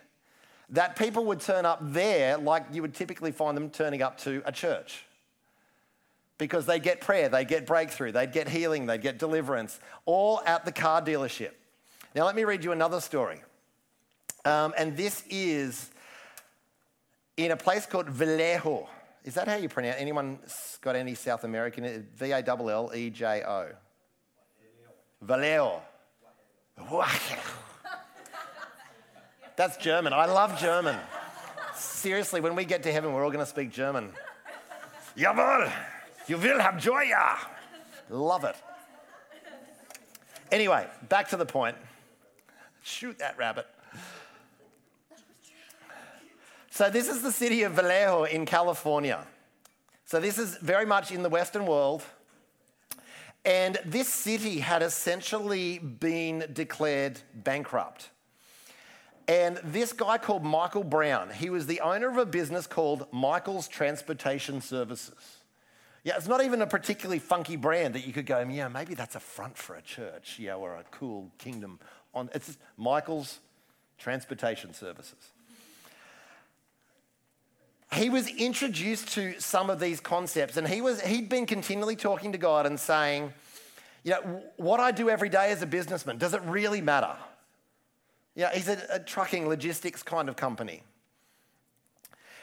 that 0.69 0.97
people 0.97 1.25
would 1.25 1.39
turn 1.39 1.65
up 1.65 1.79
there 1.81 2.37
like 2.37 2.65
you 2.71 2.81
would 2.81 2.93
typically 2.93 3.31
find 3.31 3.55
them 3.55 3.69
turning 3.69 4.01
up 4.01 4.17
to 4.19 4.41
a 4.45 4.51
church 4.51 5.05
because 6.37 6.65
they 6.65 6.79
get 6.79 7.01
prayer, 7.01 7.29
they 7.29 7.45
get 7.45 7.65
breakthrough, 7.65 8.11
they'd 8.11 8.31
get 8.31 8.47
healing, 8.47 8.85
they'd 8.85 9.01
get 9.01 9.17
deliverance, 9.17 9.79
all 10.05 10.41
at 10.45 10.65
the 10.65 10.71
car 10.71 11.01
dealership. 11.01 11.51
Now, 12.13 12.25
let 12.25 12.35
me 12.35 12.43
read 12.43 12.63
you 12.63 12.71
another 12.71 13.01
story. 13.01 13.41
Um, 14.45 14.73
and 14.77 14.95
this 14.95 15.23
is 15.29 15.89
in 17.37 17.51
a 17.51 17.57
place 17.57 17.85
called 17.85 18.09
Vallejo. 18.09 18.87
Is 19.23 19.33
that 19.33 19.47
how 19.47 19.55
you 19.55 19.67
pronounce? 19.67 19.97
Anyone 19.99 20.39
got 20.81 20.95
any 20.95 21.15
South 21.15 21.43
American? 21.43 22.07
V 22.15 22.31
A 22.31 22.43
L 22.45 22.69
L 22.69 22.91
E 22.95 23.09
J 23.09 23.43
O. 23.45 23.69
Vallejo. 25.21 25.81
That's 29.57 29.75
German. 29.77 30.13
I 30.13 30.27
love 30.27 30.59
German. 30.59 30.95
Seriously, 31.75 32.41
when 32.41 32.55
we 32.55 32.63
get 32.63 32.83
to 32.83 32.91
heaven, 32.91 33.11
we're 33.11 33.23
all 33.23 33.31
going 33.31 33.43
to 33.43 33.49
speak 33.49 33.71
German. 33.71 34.11
Jawohl! 35.17 35.71
You 36.27 36.37
will 36.37 36.59
have 36.59 36.79
joy. 36.79 37.05
Love 38.11 38.43
it. 38.43 38.55
Anyway, 40.51 40.87
back 41.09 41.29
to 41.29 41.37
the 41.37 41.45
point. 41.45 41.75
Shoot 42.83 43.17
that 43.17 43.35
rabbit. 43.39 43.65
So, 46.69 46.91
this 46.91 47.09
is 47.09 47.23
the 47.23 47.31
city 47.31 47.63
of 47.63 47.71
Vallejo 47.71 48.25
in 48.25 48.45
California. 48.45 49.25
So, 50.05 50.19
this 50.19 50.37
is 50.37 50.57
very 50.57 50.85
much 50.85 51.11
in 51.11 51.23
the 51.23 51.29
Western 51.29 51.65
world. 51.65 52.03
And 53.43 53.79
this 53.83 54.07
city 54.07 54.59
had 54.59 54.83
essentially 54.83 55.79
been 55.79 56.45
declared 56.53 57.19
bankrupt. 57.33 58.11
And 59.27 59.57
this 59.63 59.91
guy 59.91 60.17
called 60.17 60.43
Michael 60.43 60.85
Brown, 60.85 61.29
he 61.29 61.49
was 61.49 61.67
the 61.67 61.81
owner 61.81 62.07
of 62.07 62.17
a 62.17 62.25
business 62.25 62.65
called 62.65 63.07
Michael's 63.11 63.67
Transportation 63.67 64.61
Services. 64.61 65.37
Yeah, 66.05 66.15
it's 66.15 66.27
not 66.27 66.41
even 66.41 66.61
a 66.61 66.67
particularly 66.67 67.19
funky 67.19 67.57
brand 67.57 67.95
that 67.95 68.07
you 68.07 68.13
could 68.13 68.25
go, 68.25 68.39
yeah, 68.39 68.69
maybe 68.69 68.93
that's 68.93 69.15
a 69.15 69.19
front 69.19 69.57
for 69.57 69.75
a 69.75 69.81
church, 69.81 70.39
yeah, 70.39 70.55
or 70.55 70.75
a 70.75 70.83
cool 70.91 71.29
kingdom. 71.37 71.79
On 72.13 72.29
it's 72.33 72.57
Michael's 72.77 73.39
Transportation 73.97 74.73
Services. 74.73 75.33
He 77.93 78.09
was 78.09 78.27
introduced 78.29 79.09
to 79.13 79.39
some 79.39 79.69
of 79.69 79.81
these 79.81 79.99
concepts, 79.99 80.55
and 80.55 80.65
he 80.65 80.79
was 80.79 81.01
he'd 81.01 81.27
been 81.27 81.45
continually 81.45 81.97
talking 81.97 82.31
to 82.31 82.37
God 82.37 82.65
and 82.65 82.79
saying, 82.79 83.33
you 84.03 84.11
know, 84.11 84.43
what 84.55 84.79
I 84.79 84.91
do 84.91 85.09
every 85.09 85.29
day 85.29 85.51
as 85.51 85.61
a 85.61 85.65
businessman, 85.65 86.17
does 86.17 86.33
it 86.33 86.41
really 86.43 86.79
matter? 86.79 87.15
Yeah, 88.38 88.54
he's 88.54 88.67
a, 88.67 88.78
a 88.91 89.00
trucking 89.00 89.50
logistics 89.50 90.04
kind 90.04 90.30
of 90.30 90.36
company. 90.36 90.84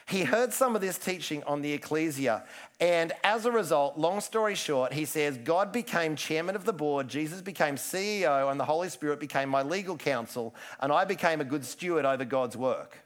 He 0.07 0.25
heard 0.25 0.53
some 0.53 0.75
of 0.75 0.83
this 0.83 0.99
teaching 0.99 1.45
on 1.45 1.63
the 1.63 1.73
ecclesia, 1.73 2.43
and 2.81 3.13
as 3.23 3.47
a 3.47 3.53
result, 3.53 3.97
long 3.97 4.21
story 4.21 4.57
short, 4.57 4.93
he 4.93 5.05
says, 5.05 5.39
God 5.39 5.73
became 5.73 6.17
chairman 6.17 6.57
of 6.57 6.65
the 6.65 6.73
board, 6.73 7.07
Jesus 7.07 7.41
became 7.41 7.77
CEO, 7.77 8.51
and 8.51 8.59
the 8.59 8.65
Holy 8.65 8.89
Spirit 8.89 9.21
became 9.21 9.49
my 9.49 9.63
legal 9.63 9.97
counsel, 9.97 10.55
and 10.81 10.93
I 10.93 11.05
became 11.05 11.41
a 11.41 11.45
good 11.45 11.65
steward 11.65 12.05
over 12.05 12.25
God's 12.25 12.57
work. 12.57 13.04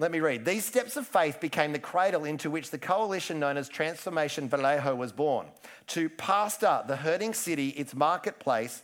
Let 0.00 0.12
me 0.12 0.20
read. 0.20 0.46
These 0.46 0.64
steps 0.64 0.96
of 0.96 1.06
faith 1.06 1.40
became 1.40 1.74
the 1.74 1.78
cradle 1.78 2.24
into 2.24 2.50
which 2.50 2.70
the 2.70 2.78
coalition 2.78 3.38
known 3.38 3.58
as 3.58 3.68
Transformation 3.68 4.48
Vallejo 4.48 4.94
was 4.94 5.12
born. 5.12 5.48
To 5.88 6.08
pastor 6.08 6.82
the 6.88 6.96
hurting 6.96 7.34
city, 7.34 7.68
its 7.68 7.94
marketplace, 7.94 8.82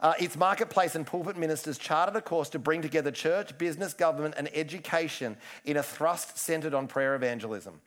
uh, 0.00 0.14
its 0.20 0.36
marketplace 0.36 0.94
and 0.94 1.04
pulpit 1.04 1.36
ministers 1.36 1.78
charted 1.78 2.14
a 2.14 2.20
course 2.20 2.48
to 2.50 2.60
bring 2.60 2.80
together 2.80 3.10
church, 3.10 3.58
business, 3.58 3.92
government, 3.92 4.36
and 4.38 4.48
education 4.54 5.36
in 5.64 5.78
a 5.78 5.82
thrust 5.82 6.38
centered 6.38 6.74
on 6.74 6.86
prayer 6.86 7.16
evangelism. 7.16 7.80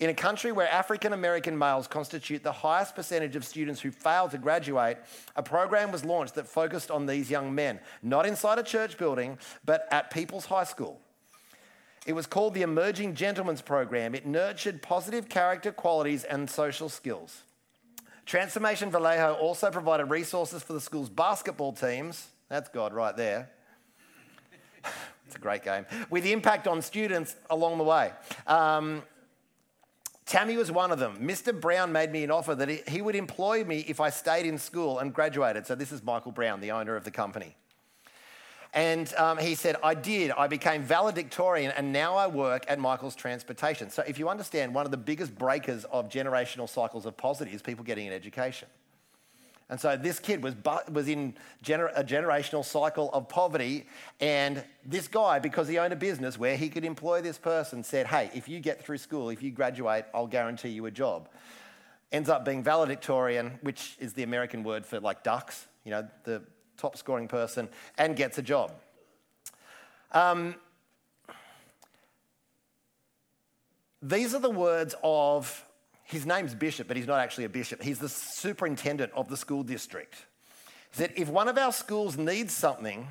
In 0.00 0.08
a 0.08 0.14
country 0.14 0.50
where 0.50 0.72
African 0.72 1.12
American 1.12 1.58
males 1.58 1.86
constitute 1.86 2.42
the 2.42 2.52
highest 2.52 2.94
percentage 2.94 3.36
of 3.36 3.44
students 3.44 3.82
who 3.82 3.90
fail 3.90 4.30
to 4.30 4.38
graduate, 4.38 4.96
a 5.36 5.42
program 5.42 5.92
was 5.92 6.06
launched 6.06 6.36
that 6.36 6.48
focused 6.48 6.90
on 6.90 7.04
these 7.04 7.30
young 7.30 7.54
men, 7.54 7.80
not 8.02 8.24
inside 8.24 8.58
a 8.58 8.62
church 8.62 8.96
building, 8.96 9.36
but 9.66 9.86
at 9.90 10.10
People's 10.10 10.46
High 10.46 10.64
School. 10.64 11.02
It 12.08 12.14
was 12.14 12.26
called 12.26 12.54
the 12.54 12.62
Emerging 12.62 13.16
Gentlemen's 13.16 13.60
Program. 13.60 14.14
It 14.14 14.24
nurtured 14.24 14.80
positive 14.80 15.28
character 15.28 15.70
qualities 15.70 16.24
and 16.24 16.48
social 16.48 16.88
skills. 16.88 17.42
Transformation 18.24 18.90
Vallejo 18.90 19.34
also 19.34 19.70
provided 19.70 20.06
resources 20.06 20.62
for 20.62 20.72
the 20.72 20.80
school's 20.80 21.10
basketball 21.10 21.74
teams. 21.74 22.28
That's 22.48 22.70
God 22.70 22.94
right 22.94 23.14
there. 23.14 23.50
it's 25.26 25.36
a 25.36 25.38
great 25.38 25.62
game. 25.62 25.84
With 26.08 26.24
impact 26.24 26.66
on 26.66 26.80
students 26.80 27.36
along 27.50 27.76
the 27.76 27.84
way. 27.84 28.12
Um, 28.46 29.02
Tammy 30.24 30.56
was 30.56 30.72
one 30.72 30.90
of 30.90 30.98
them. 30.98 31.18
Mr. 31.18 31.58
Brown 31.58 31.92
made 31.92 32.10
me 32.10 32.24
an 32.24 32.30
offer 32.30 32.54
that 32.54 32.88
he 32.88 33.02
would 33.02 33.16
employ 33.16 33.64
me 33.64 33.84
if 33.86 34.00
I 34.00 34.08
stayed 34.08 34.46
in 34.46 34.56
school 34.56 34.98
and 34.98 35.12
graduated. 35.12 35.66
So, 35.66 35.74
this 35.74 35.92
is 35.92 36.02
Michael 36.02 36.32
Brown, 36.32 36.62
the 36.62 36.70
owner 36.70 36.96
of 36.96 37.04
the 37.04 37.10
company. 37.10 37.54
And 38.74 39.12
um, 39.14 39.38
he 39.38 39.54
said, 39.54 39.76
I 39.82 39.94
did. 39.94 40.30
I 40.32 40.46
became 40.46 40.82
valedictorian 40.82 41.72
and 41.76 41.92
now 41.92 42.16
I 42.16 42.26
work 42.26 42.64
at 42.68 42.78
Michael's 42.78 43.14
Transportation. 43.14 43.90
So, 43.90 44.02
if 44.06 44.18
you 44.18 44.28
understand, 44.28 44.74
one 44.74 44.84
of 44.84 44.90
the 44.90 44.98
biggest 44.98 45.36
breakers 45.38 45.84
of 45.86 46.08
generational 46.08 46.68
cycles 46.68 47.06
of 47.06 47.16
poverty 47.16 47.52
is 47.52 47.62
people 47.62 47.84
getting 47.84 48.06
an 48.06 48.12
education. 48.12 48.68
And 49.70 49.78
so 49.78 49.96
this 49.96 50.18
kid 50.18 50.42
was, 50.42 50.54
was 50.90 51.08
in 51.08 51.34
gener- 51.62 51.92
a 51.94 52.02
generational 52.02 52.64
cycle 52.64 53.10
of 53.12 53.28
poverty. 53.28 53.86
And 54.18 54.64
this 54.84 55.08
guy, 55.08 55.38
because 55.38 55.68
he 55.68 55.78
owned 55.78 55.92
a 55.92 55.96
business 55.96 56.38
where 56.38 56.56
he 56.56 56.70
could 56.70 56.84
employ 56.84 57.20
this 57.20 57.36
person, 57.36 57.82
said, 57.84 58.06
Hey, 58.06 58.30
if 58.34 58.48
you 58.48 58.60
get 58.60 58.82
through 58.82 58.98
school, 58.98 59.28
if 59.28 59.42
you 59.42 59.50
graduate, 59.50 60.06
I'll 60.14 60.26
guarantee 60.26 60.70
you 60.70 60.86
a 60.86 60.90
job. 60.90 61.28
Ends 62.12 62.30
up 62.30 62.46
being 62.46 62.62
valedictorian, 62.62 63.58
which 63.60 63.96
is 64.00 64.14
the 64.14 64.22
American 64.22 64.62
word 64.62 64.86
for 64.86 65.00
like 65.00 65.22
ducks, 65.22 65.66
you 65.84 65.90
know, 65.90 66.08
the 66.24 66.42
top 66.78 66.96
scoring 66.96 67.28
person, 67.28 67.68
and 67.98 68.16
gets 68.16 68.38
a 68.38 68.42
job. 68.42 68.72
Um, 70.12 70.54
these 74.00 74.34
are 74.34 74.40
the 74.40 74.50
words 74.50 74.94
of 75.02 75.64
his 76.04 76.24
name's 76.24 76.54
Bishop, 76.54 76.88
but 76.88 76.96
he's 76.96 77.06
not 77.06 77.20
actually 77.20 77.44
a 77.44 77.50
bishop. 77.50 77.82
He's 77.82 77.98
the 77.98 78.08
superintendent 78.08 79.12
of 79.12 79.28
the 79.28 79.36
school 79.36 79.62
district. 79.62 80.14
He 80.92 80.96
said, 80.96 81.12
If 81.16 81.28
one 81.28 81.48
of 81.48 81.58
our 81.58 81.72
schools 81.72 82.16
needs 82.16 82.54
something, 82.54 83.06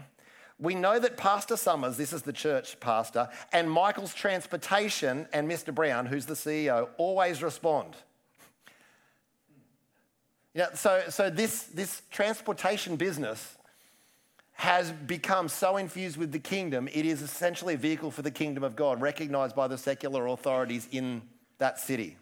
we 0.59 0.73
know 0.73 0.97
that 0.97 1.17
Pastor 1.17 1.55
Summers, 1.55 1.97
this 1.97 2.11
is 2.11 2.23
the 2.23 2.33
church 2.33 2.79
pastor, 2.79 3.29
and 3.53 3.69
Michael's 3.69 4.15
Transportation 4.15 5.27
and 5.31 5.47
Mr. 5.49 5.73
Brown, 5.73 6.07
who's 6.07 6.25
the 6.25 6.33
CEO, 6.33 6.89
always 6.97 7.43
respond. 7.43 7.95
You 10.57 10.63
know, 10.63 10.69
so, 10.73 11.03
so 11.09 11.29
this, 11.29 11.65
this 11.65 12.01
transportation 12.09 12.95
business 12.95 13.57
has 14.53 14.91
become 14.91 15.49
so 15.49 15.77
infused 15.77 16.17
with 16.17 16.31
the 16.31 16.39
kingdom, 16.39 16.87
it 16.91 17.05
is 17.05 17.21
essentially 17.21 17.75
a 17.75 17.77
vehicle 17.77 18.09
for 18.09 18.23
the 18.23 18.31
kingdom 18.31 18.63
of 18.63 18.75
God, 18.75 18.99
recognized 18.99 19.55
by 19.55 19.67
the 19.67 19.77
secular 19.77 20.25
authorities 20.25 20.87
in 20.91 21.21
that 21.59 21.79
city. 21.79 22.17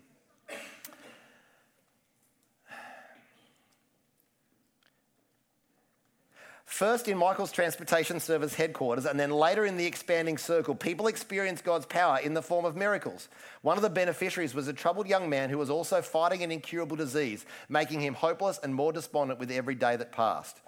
First 6.75 7.07
in 7.07 7.17
Michael's 7.17 7.53
Transportation 7.53 8.19
Service 8.19 8.53
headquarters, 8.53 9.05
and 9.05 9.17
then 9.17 9.31
later 9.31 9.65
in 9.65 9.77
the 9.77 9.85
expanding 9.85 10.37
circle, 10.37 10.75
people 10.75 11.07
experienced 11.07 11.63
God's 11.63 11.85
power 11.85 12.19
in 12.19 12.33
the 12.33 12.41
form 12.41 12.65
of 12.65 12.75
miracles. 12.75 13.29
One 13.61 13.77
of 13.77 13.81
the 13.81 13.89
beneficiaries 13.89 14.53
was 14.53 14.67
a 14.67 14.73
troubled 14.73 15.07
young 15.07 15.29
man 15.29 15.49
who 15.49 15.57
was 15.57 15.69
also 15.69 16.01
fighting 16.01 16.43
an 16.43 16.51
incurable 16.51 16.97
disease, 16.97 17.45
making 17.69 18.01
him 18.01 18.13
hopeless 18.13 18.59
and 18.61 18.75
more 18.75 18.91
despondent 18.91 19.39
with 19.39 19.51
every 19.51 19.75
day 19.75 19.95
that 19.95 20.11
passed. 20.11 20.59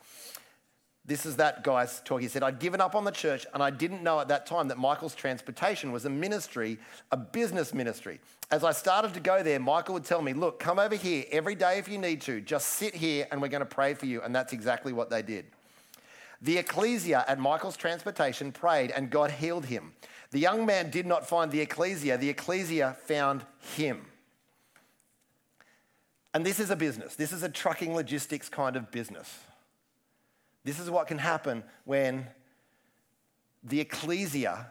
This 1.03 1.25
is 1.25 1.35
that 1.35 1.65
guy's 1.65 1.99
talk. 1.99 2.21
He 2.21 2.29
said, 2.29 2.41
I'd 2.41 2.59
given 2.59 2.79
up 2.79 2.95
on 2.95 3.03
the 3.03 3.11
church 3.11 3.45
and 3.53 3.61
I 3.61 3.69
didn't 3.69 4.01
know 4.01 4.21
at 4.21 4.29
that 4.29 4.45
time 4.45 4.69
that 4.69 4.77
Michael's 4.77 5.13
transportation 5.13 5.91
was 5.91 6.05
a 6.05 6.09
ministry, 6.09 6.79
a 7.11 7.17
business 7.17 7.73
ministry. 7.73 8.21
As 8.49 8.63
I 8.63 8.71
started 8.71 9.13
to 9.15 9.19
go 9.19 9.43
there, 9.43 9.59
Michael 9.59 9.95
would 9.95 10.05
tell 10.05 10.21
me, 10.21 10.31
Look, 10.31 10.57
come 10.57 10.79
over 10.79 10.95
here 10.95 11.25
every 11.33 11.55
day 11.55 11.79
if 11.79 11.89
you 11.89 11.97
need 11.97 12.21
to. 12.21 12.39
Just 12.39 12.69
sit 12.69 12.95
here 12.95 13.27
and 13.29 13.41
we're 13.41 13.49
going 13.49 13.59
to 13.59 13.65
pray 13.65 13.93
for 13.93 14.05
you. 14.05 14.21
And 14.21 14.33
that's 14.33 14.53
exactly 14.53 14.93
what 14.93 15.09
they 15.09 15.21
did. 15.21 15.47
The 16.41 16.57
ecclesia 16.57 17.25
at 17.27 17.39
Michael's 17.39 17.77
transportation 17.77 18.51
prayed 18.51 18.91
and 18.91 19.09
God 19.09 19.31
healed 19.31 19.65
him. 19.65 19.93
The 20.31 20.39
young 20.39 20.65
man 20.65 20.89
did 20.89 21.05
not 21.05 21.27
find 21.27 21.51
the 21.51 21.61
ecclesia, 21.61 22.17
the 22.17 22.29
ecclesia 22.29 22.97
found 23.05 23.45
him. 23.75 24.05
And 26.33 26.45
this 26.45 26.59
is 26.59 26.69
a 26.69 26.75
business. 26.75 27.15
This 27.15 27.31
is 27.31 27.41
a 27.41 27.49
trucking 27.49 27.95
logistics 27.95 28.49
kind 28.49 28.75
of 28.75 28.91
business. 28.91 29.39
This 30.63 30.79
is 30.79 30.89
what 30.89 31.07
can 31.07 31.17
happen 31.17 31.63
when 31.85 32.27
the 33.63 33.79
ecclesia 33.79 34.67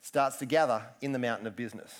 starts 0.00 0.36
to 0.36 0.46
gather 0.46 0.82
in 1.00 1.12
the 1.12 1.18
mountain 1.18 1.46
of 1.46 1.56
business. 1.56 1.92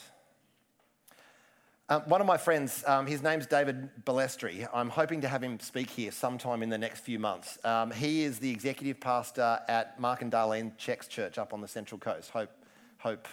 Um, 1.91 2.01
one 2.07 2.23
of 2.23 2.27
my 2.27 2.39
friends, 2.39 2.83
um, 2.87 3.07
his 3.07 3.23
name's 3.23 3.47
David 3.47 3.91
Balestri. 4.07 4.67
I'm 4.73 4.89
hoping 4.89 5.21
to 5.21 5.29
have 5.29 5.43
him 5.43 5.61
speak 5.61 5.91
here 5.91 6.11
sometime 6.13 6.63
in 6.63 6.71
the 6.71 6.79
next 6.79 7.01
few 7.01 7.19
months. 7.19 7.59
Um, 7.63 7.91
he 7.91 8.23
is 8.23 8.39
the 8.39 8.51
executive 8.51 9.01
pastor 9.01 9.61
at 9.69 10.01
Mark 10.01 10.23
and 10.23 10.33
Darlene 10.33 10.73
Zschech's 10.79 11.09
Church 11.09 11.37
up 11.37 11.53
on 11.53 11.61
the 11.61 11.69
Central 11.69 11.99
Coast. 11.99 12.31
Hope, 12.31 12.51
hope, 12.97 13.29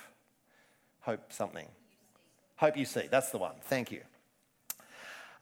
hope 0.99 1.31
something. 1.31 1.65
HopeUC. 2.61 3.09
That's 3.09 3.29
the 3.29 3.37
one. 3.37 3.53
Thank 3.61 3.89
you. 3.89 4.01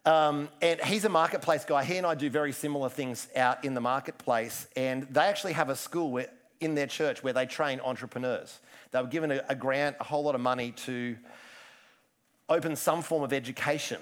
Um, 0.06 0.48
and 0.62 0.80
he's 0.80 1.04
a 1.04 1.10
marketplace 1.10 1.66
guy. 1.66 1.84
He 1.86 1.98
and 1.98 2.06
I 2.06 2.14
do 2.14 2.30
very 2.30 2.52
similar 2.52 2.90
things 2.90 3.28
out 3.36 3.66
in 3.66 3.74
the 3.74 3.82
marketplace. 3.82 4.68
And 4.76 5.08
they 5.10 5.22
actually 5.22 5.54
have 5.54 5.70
a 5.70 5.76
school 5.76 6.12
where, 6.12 6.30
in 6.60 6.76
their 6.76 6.86
church 6.86 7.24
where 7.24 7.34
they 7.34 7.48
train 7.48 7.80
entrepreneurs. 7.84 8.60
They 8.92 9.02
were 9.02 9.08
given 9.08 9.32
a, 9.32 9.44
a 9.50 9.56
grant, 9.56 9.96
a 10.00 10.04
whole 10.04 10.22
lot 10.22 10.36
of 10.36 10.42
money 10.42 10.74
to 10.86 11.18
open 12.50 12.76
some 12.76 13.02
form 13.02 13.24
of 13.24 13.32
education. 13.32 14.00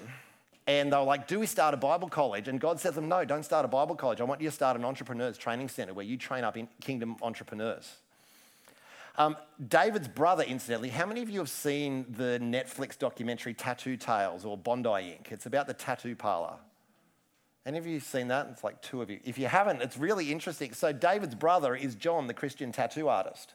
And 0.66 0.92
they 0.92 0.96
were 0.96 1.02
like, 1.02 1.26
Do 1.26 1.40
we 1.40 1.46
start 1.46 1.74
a 1.74 1.76
Bible 1.76 2.08
college? 2.08 2.48
And 2.48 2.60
God 2.60 2.80
said 2.80 2.90
to 2.90 2.94
them, 2.96 3.08
No, 3.08 3.24
don't 3.24 3.44
start 3.44 3.64
a 3.64 3.68
Bible 3.68 3.94
college. 3.94 4.20
I 4.20 4.24
want 4.24 4.40
you 4.40 4.48
to 4.48 4.54
start 4.54 4.76
an 4.76 4.84
entrepreneurs 4.84 5.38
training 5.38 5.68
center 5.68 5.94
where 5.94 6.04
you 6.04 6.16
train 6.16 6.44
up 6.44 6.56
in 6.56 6.68
kingdom 6.80 7.16
entrepreneurs. 7.22 7.96
Um, 9.16 9.36
David's 9.66 10.06
brother, 10.06 10.44
incidentally, 10.44 10.90
how 10.90 11.04
many 11.04 11.22
of 11.22 11.30
you 11.30 11.40
have 11.40 11.50
seen 11.50 12.06
the 12.08 12.38
Netflix 12.40 12.96
documentary 12.96 13.52
Tattoo 13.52 13.96
Tales 13.96 14.44
or 14.44 14.56
Bondi 14.56 14.88
Ink? 14.88 15.28
It's 15.32 15.46
about 15.46 15.66
the 15.66 15.74
tattoo 15.74 16.14
parlor. 16.14 16.54
Any 17.66 17.78
of 17.78 17.86
you 17.86 17.98
seen 17.98 18.28
that? 18.28 18.48
It's 18.52 18.62
like 18.62 18.80
two 18.80 19.02
of 19.02 19.10
you. 19.10 19.18
If 19.24 19.36
you 19.36 19.46
haven't, 19.46 19.82
it's 19.82 19.96
really 19.96 20.30
interesting. 20.30 20.72
So, 20.72 20.92
David's 20.92 21.34
brother 21.34 21.74
is 21.74 21.96
John, 21.96 22.28
the 22.28 22.34
Christian 22.34 22.72
tattoo 22.72 23.08
artist. 23.08 23.54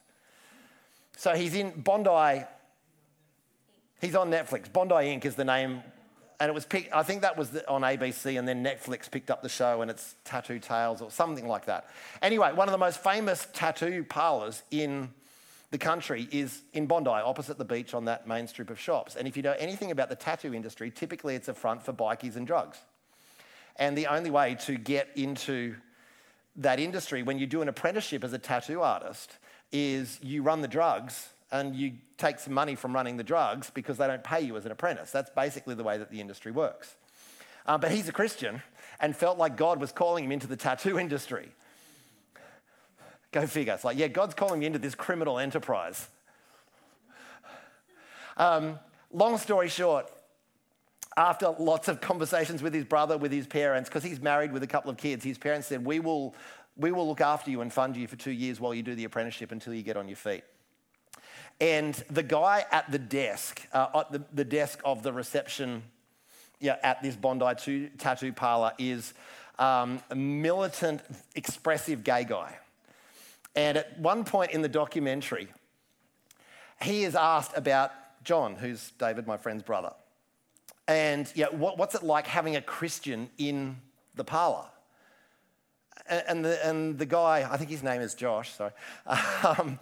So, 1.16 1.34
he's 1.34 1.54
in 1.54 1.80
Bondi 1.80 2.44
He's 4.04 4.14
on 4.14 4.30
Netflix. 4.30 4.70
Bondi 4.70 5.10
Ink. 5.10 5.24
is 5.24 5.34
the 5.34 5.46
name, 5.46 5.82
and 6.38 6.50
it 6.50 6.52
was 6.52 6.66
picked, 6.66 6.92
I 6.92 7.02
think 7.02 7.22
that 7.22 7.38
was 7.38 7.56
on 7.66 7.80
ABC, 7.80 8.38
and 8.38 8.46
then 8.46 8.62
Netflix 8.62 9.10
picked 9.10 9.30
up 9.30 9.42
the 9.42 9.48
show, 9.48 9.80
and 9.80 9.90
it's 9.90 10.16
Tattoo 10.26 10.58
Tales 10.58 11.00
or 11.00 11.10
something 11.10 11.48
like 11.48 11.64
that. 11.64 11.88
Anyway, 12.20 12.52
one 12.52 12.68
of 12.68 12.72
the 12.72 12.78
most 12.78 13.02
famous 13.02 13.48
tattoo 13.54 14.04
parlors 14.04 14.62
in 14.70 15.08
the 15.70 15.78
country 15.78 16.28
is 16.30 16.60
in 16.74 16.84
Bondi, 16.84 17.08
opposite 17.08 17.56
the 17.56 17.64
beach 17.64 17.94
on 17.94 18.04
that 18.04 18.28
main 18.28 18.46
strip 18.46 18.68
of 18.68 18.78
shops. 18.78 19.16
And 19.16 19.26
if 19.26 19.38
you 19.38 19.42
know 19.42 19.56
anything 19.58 19.90
about 19.90 20.10
the 20.10 20.16
tattoo 20.16 20.52
industry, 20.52 20.90
typically 20.90 21.34
it's 21.34 21.48
a 21.48 21.54
front 21.54 21.82
for 21.82 21.94
bikies 21.94 22.36
and 22.36 22.46
drugs. 22.46 22.76
And 23.76 23.96
the 23.96 24.08
only 24.08 24.30
way 24.30 24.54
to 24.66 24.76
get 24.76 25.08
into 25.16 25.76
that 26.56 26.78
industry 26.78 27.22
when 27.22 27.38
you 27.38 27.46
do 27.46 27.62
an 27.62 27.68
apprenticeship 27.70 28.22
as 28.22 28.34
a 28.34 28.38
tattoo 28.38 28.82
artist 28.82 29.38
is 29.72 30.18
you 30.22 30.42
run 30.42 30.60
the 30.60 30.68
drugs 30.68 31.30
and 31.54 31.76
you 31.76 31.92
take 32.18 32.40
some 32.40 32.52
money 32.52 32.74
from 32.74 32.92
running 32.92 33.16
the 33.16 33.22
drugs 33.22 33.70
because 33.70 33.96
they 33.96 34.08
don't 34.08 34.24
pay 34.24 34.40
you 34.40 34.56
as 34.56 34.66
an 34.66 34.72
apprentice. 34.72 35.12
That's 35.12 35.30
basically 35.30 35.76
the 35.76 35.84
way 35.84 35.98
that 35.98 36.10
the 36.10 36.20
industry 36.20 36.50
works. 36.50 36.96
Um, 37.64 37.80
but 37.80 37.92
he's 37.92 38.08
a 38.08 38.12
Christian 38.12 38.60
and 38.98 39.16
felt 39.16 39.38
like 39.38 39.56
God 39.56 39.80
was 39.80 39.92
calling 39.92 40.24
him 40.24 40.32
into 40.32 40.48
the 40.48 40.56
tattoo 40.56 40.98
industry. 40.98 41.48
Go 43.30 43.46
figure. 43.46 43.72
It's 43.72 43.84
like, 43.84 43.96
yeah, 43.96 44.08
God's 44.08 44.34
calling 44.34 44.58
me 44.58 44.66
into 44.66 44.80
this 44.80 44.96
criminal 44.96 45.38
enterprise. 45.38 46.08
Um, 48.36 48.80
long 49.12 49.38
story 49.38 49.68
short, 49.68 50.10
after 51.16 51.54
lots 51.60 51.86
of 51.86 52.00
conversations 52.00 52.64
with 52.64 52.74
his 52.74 52.84
brother, 52.84 53.16
with 53.16 53.30
his 53.30 53.46
parents, 53.46 53.88
because 53.88 54.02
he's 54.02 54.20
married 54.20 54.50
with 54.50 54.64
a 54.64 54.68
couple 54.68 54.90
of 54.90 54.96
kids, 54.96 55.22
his 55.22 55.38
parents 55.38 55.68
said, 55.68 55.84
we 55.84 56.00
will, 56.00 56.34
we 56.76 56.90
will 56.90 57.06
look 57.06 57.20
after 57.20 57.52
you 57.52 57.60
and 57.60 57.72
fund 57.72 57.96
you 57.96 58.08
for 58.08 58.16
two 58.16 58.32
years 58.32 58.58
while 58.58 58.74
you 58.74 58.82
do 58.82 58.96
the 58.96 59.04
apprenticeship 59.04 59.52
until 59.52 59.72
you 59.72 59.84
get 59.84 59.96
on 59.96 60.08
your 60.08 60.16
feet. 60.16 60.42
And 61.60 61.94
the 62.10 62.22
guy 62.22 62.64
at 62.70 62.90
the 62.90 62.98
desk, 62.98 63.66
uh, 63.72 63.88
at 63.94 64.12
the, 64.12 64.24
the, 64.32 64.44
desk 64.44 64.80
of 64.84 65.02
the 65.02 65.12
reception 65.12 65.82
yeah, 66.60 66.76
at 66.82 67.02
this 67.02 67.16
Bondi 67.16 67.90
tattoo 67.98 68.32
parlor, 68.32 68.72
is 68.78 69.14
um, 69.58 70.00
a 70.10 70.16
militant, 70.16 71.00
expressive 71.34 72.02
gay 72.02 72.24
guy. 72.24 72.58
And 73.54 73.78
at 73.78 73.98
one 73.98 74.24
point 74.24 74.50
in 74.50 74.62
the 74.62 74.68
documentary, 74.68 75.48
he 76.82 77.04
is 77.04 77.14
asked 77.14 77.56
about 77.56 77.92
John, 78.24 78.56
who's 78.56 78.92
David, 78.98 79.26
my 79.26 79.36
friend's 79.36 79.62
brother. 79.62 79.92
And 80.88 81.30
yeah, 81.34 81.46
what, 81.46 81.78
what's 81.78 81.94
it 81.94 82.02
like 82.02 82.26
having 82.26 82.56
a 82.56 82.60
Christian 82.60 83.30
in 83.38 83.76
the 84.16 84.24
parlor? 84.24 84.66
And 86.06 86.44
the, 86.44 86.66
and 86.66 86.98
the 86.98 87.06
guy, 87.06 87.48
I 87.50 87.56
think 87.56 87.70
his 87.70 87.82
name 87.82 88.02
is 88.02 88.14
Josh, 88.14 88.52
sorry. 88.52 88.72
Um, 89.58 89.78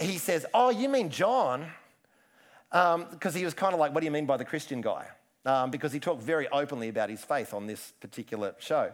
he 0.00 0.18
says, 0.18 0.46
Oh, 0.54 0.70
you 0.70 0.88
mean 0.88 1.10
John? 1.10 1.66
Because 2.70 3.34
um, 3.34 3.38
he 3.38 3.44
was 3.44 3.54
kind 3.54 3.74
of 3.74 3.80
like, 3.80 3.92
What 3.94 4.00
do 4.00 4.06
you 4.06 4.10
mean 4.10 4.26
by 4.26 4.36
the 4.36 4.44
Christian 4.44 4.80
guy? 4.80 5.06
Um, 5.44 5.70
because 5.70 5.92
he 5.92 6.00
talked 6.00 6.22
very 6.22 6.48
openly 6.48 6.88
about 6.88 7.08
his 7.08 7.24
faith 7.24 7.54
on 7.54 7.66
this 7.66 7.92
particular 8.00 8.54
show. 8.58 8.92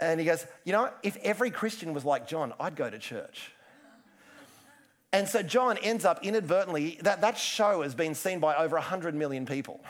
And 0.00 0.20
he 0.20 0.26
goes, 0.26 0.46
You 0.64 0.72
know, 0.72 0.90
if 1.02 1.16
every 1.18 1.50
Christian 1.50 1.94
was 1.94 2.04
like 2.04 2.28
John, 2.28 2.52
I'd 2.60 2.76
go 2.76 2.90
to 2.90 2.98
church. 2.98 3.52
And 5.12 5.28
so 5.28 5.42
John 5.42 5.78
ends 5.78 6.04
up 6.04 6.24
inadvertently, 6.24 6.98
that, 7.02 7.22
that 7.22 7.38
show 7.38 7.82
has 7.82 7.94
been 7.94 8.14
seen 8.14 8.38
by 8.38 8.54
over 8.56 8.76
100 8.76 9.14
million 9.14 9.46
people. 9.46 9.80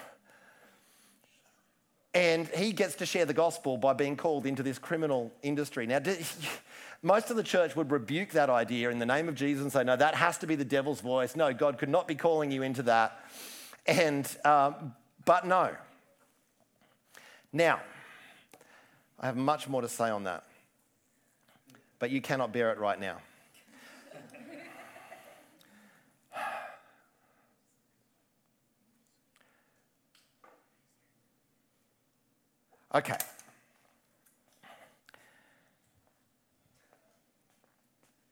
And 2.14 2.46
he 2.48 2.72
gets 2.72 2.94
to 2.96 3.06
share 3.06 3.24
the 3.24 3.34
gospel 3.34 3.76
by 3.76 3.92
being 3.92 4.16
called 4.16 4.46
into 4.46 4.62
this 4.62 4.78
criminal 4.78 5.32
industry. 5.42 5.86
Now, 5.86 5.98
most 7.06 7.30
of 7.30 7.36
the 7.36 7.42
church 7.44 7.76
would 7.76 7.92
rebuke 7.92 8.30
that 8.30 8.50
idea 8.50 8.90
in 8.90 8.98
the 8.98 9.06
name 9.06 9.28
of 9.28 9.36
Jesus 9.36 9.62
and 9.62 9.72
say, 9.72 9.84
no, 9.84 9.94
that 9.94 10.16
has 10.16 10.38
to 10.38 10.46
be 10.48 10.56
the 10.56 10.64
devil's 10.64 11.00
voice. 11.00 11.36
No, 11.36 11.54
God 11.54 11.78
could 11.78 11.88
not 11.88 12.08
be 12.08 12.16
calling 12.16 12.50
you 12.50 12.62
into 12.62 12.82
that. 12.82 13.24
And, 13.86 14.28
um, 14.44 14.92
but 15.24 15.46
no. 15.46 15.76
Now, 17.52 17.80
I 19.20 19.26
have 19.26 19.36
much 19.36 19.68
more 19.68 19.82
to 19.82 19.88
say 19.88 20.10
on 20.10 20.24
that, 20.24 20.42
but 22.00 22.10
you 22.10 22.20
cannot 22.20 22.52
bear 22.52 22.72
it 22.72 22.78
right 22.78 23.00
now. 23.00 23.18
Okay. 32.94 33.16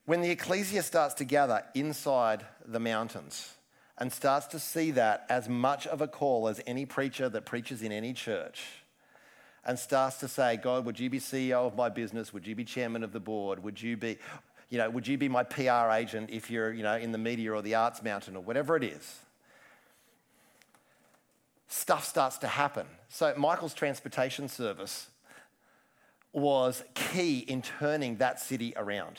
When 0.07 0.21
the 0.21 0.31
ecclesia 0.31 0.83
starts 0.83 1.15
to 1.15 1.25
gather 1.25 1.65
inside 1.75 2.45
the 2.65 2.81
mountains 2.81 3.55
and 3.97 4.13
starts 4.13 4.47
to 4.49 4.59
see 4.59 4.91
that 4.93 5.25
as 5.29 5.49
much 5.49 5.87
of 5.87 6.01
a 6.01 6.09
call 6.09 6.49
as 6.49 6.61
any 6.67 6.85
preacher 6.85 7.29
that 7.29 7.47
preaches 7.47 7.83
in 7.83 7.93
any 7.93 8.13
church, 8.13 8.65
and 9.65 9.79
starts 9.79 10.19
to 10.19 10.29
say, 10.29 10.57
God, 10.57 10.85
would 10.85 11.01
you 11.01 11.09
be 11.09 11.19
CEO 11.19 11.67
of 11.67 11.75
my 11.75 11.89
business? 11.89 12.33
Would 12.33 12.47
you 12.47 12.55
be 12.55 12.65
chairman 12.65 13.03
of 13.03 13.13
the 13.13 13.21
board? 13.21 13.63
Would 13.63 13.81
you 13.81 13.97
be, 13.97 14.19
you 14.69 14.79
know, 14.79 14.91
would 14.91 15.09
you 15.09 15.17
be 15.17 15.29
my 15.29 15.43
PR 15.43 15.91
agent 15.93 16.31
if 16.31 16.51
you're, 16.51 16.73
you 16.73 16.83
know, 16.83 16.97
in 16.97 17.13
the 17.13 17.19
media 17.19 17.53
or 17.53 17.63
the 17.63 17.75
arts 17.75 18.03
mountain 18.03 18.37
or 18.37 18.43
whatever 18.43 18.77
it 18.77 18.85
is? 18.85 19.21
Stuff 21.69 22.05
starts 22.05 22.39
to 22.39 22.47
happen. 22.47 22.87
So 23.09 23.35
Michael's 23.37 23.75
transportation 23.75 24.49
service 24.49 25.09
was 26.33 26.85
key 26.95 27.39
in 27.39 27.63
turning 27.63 28.17
that 28.17 28.41
city 28.41 28.75
around. 28.77 29.19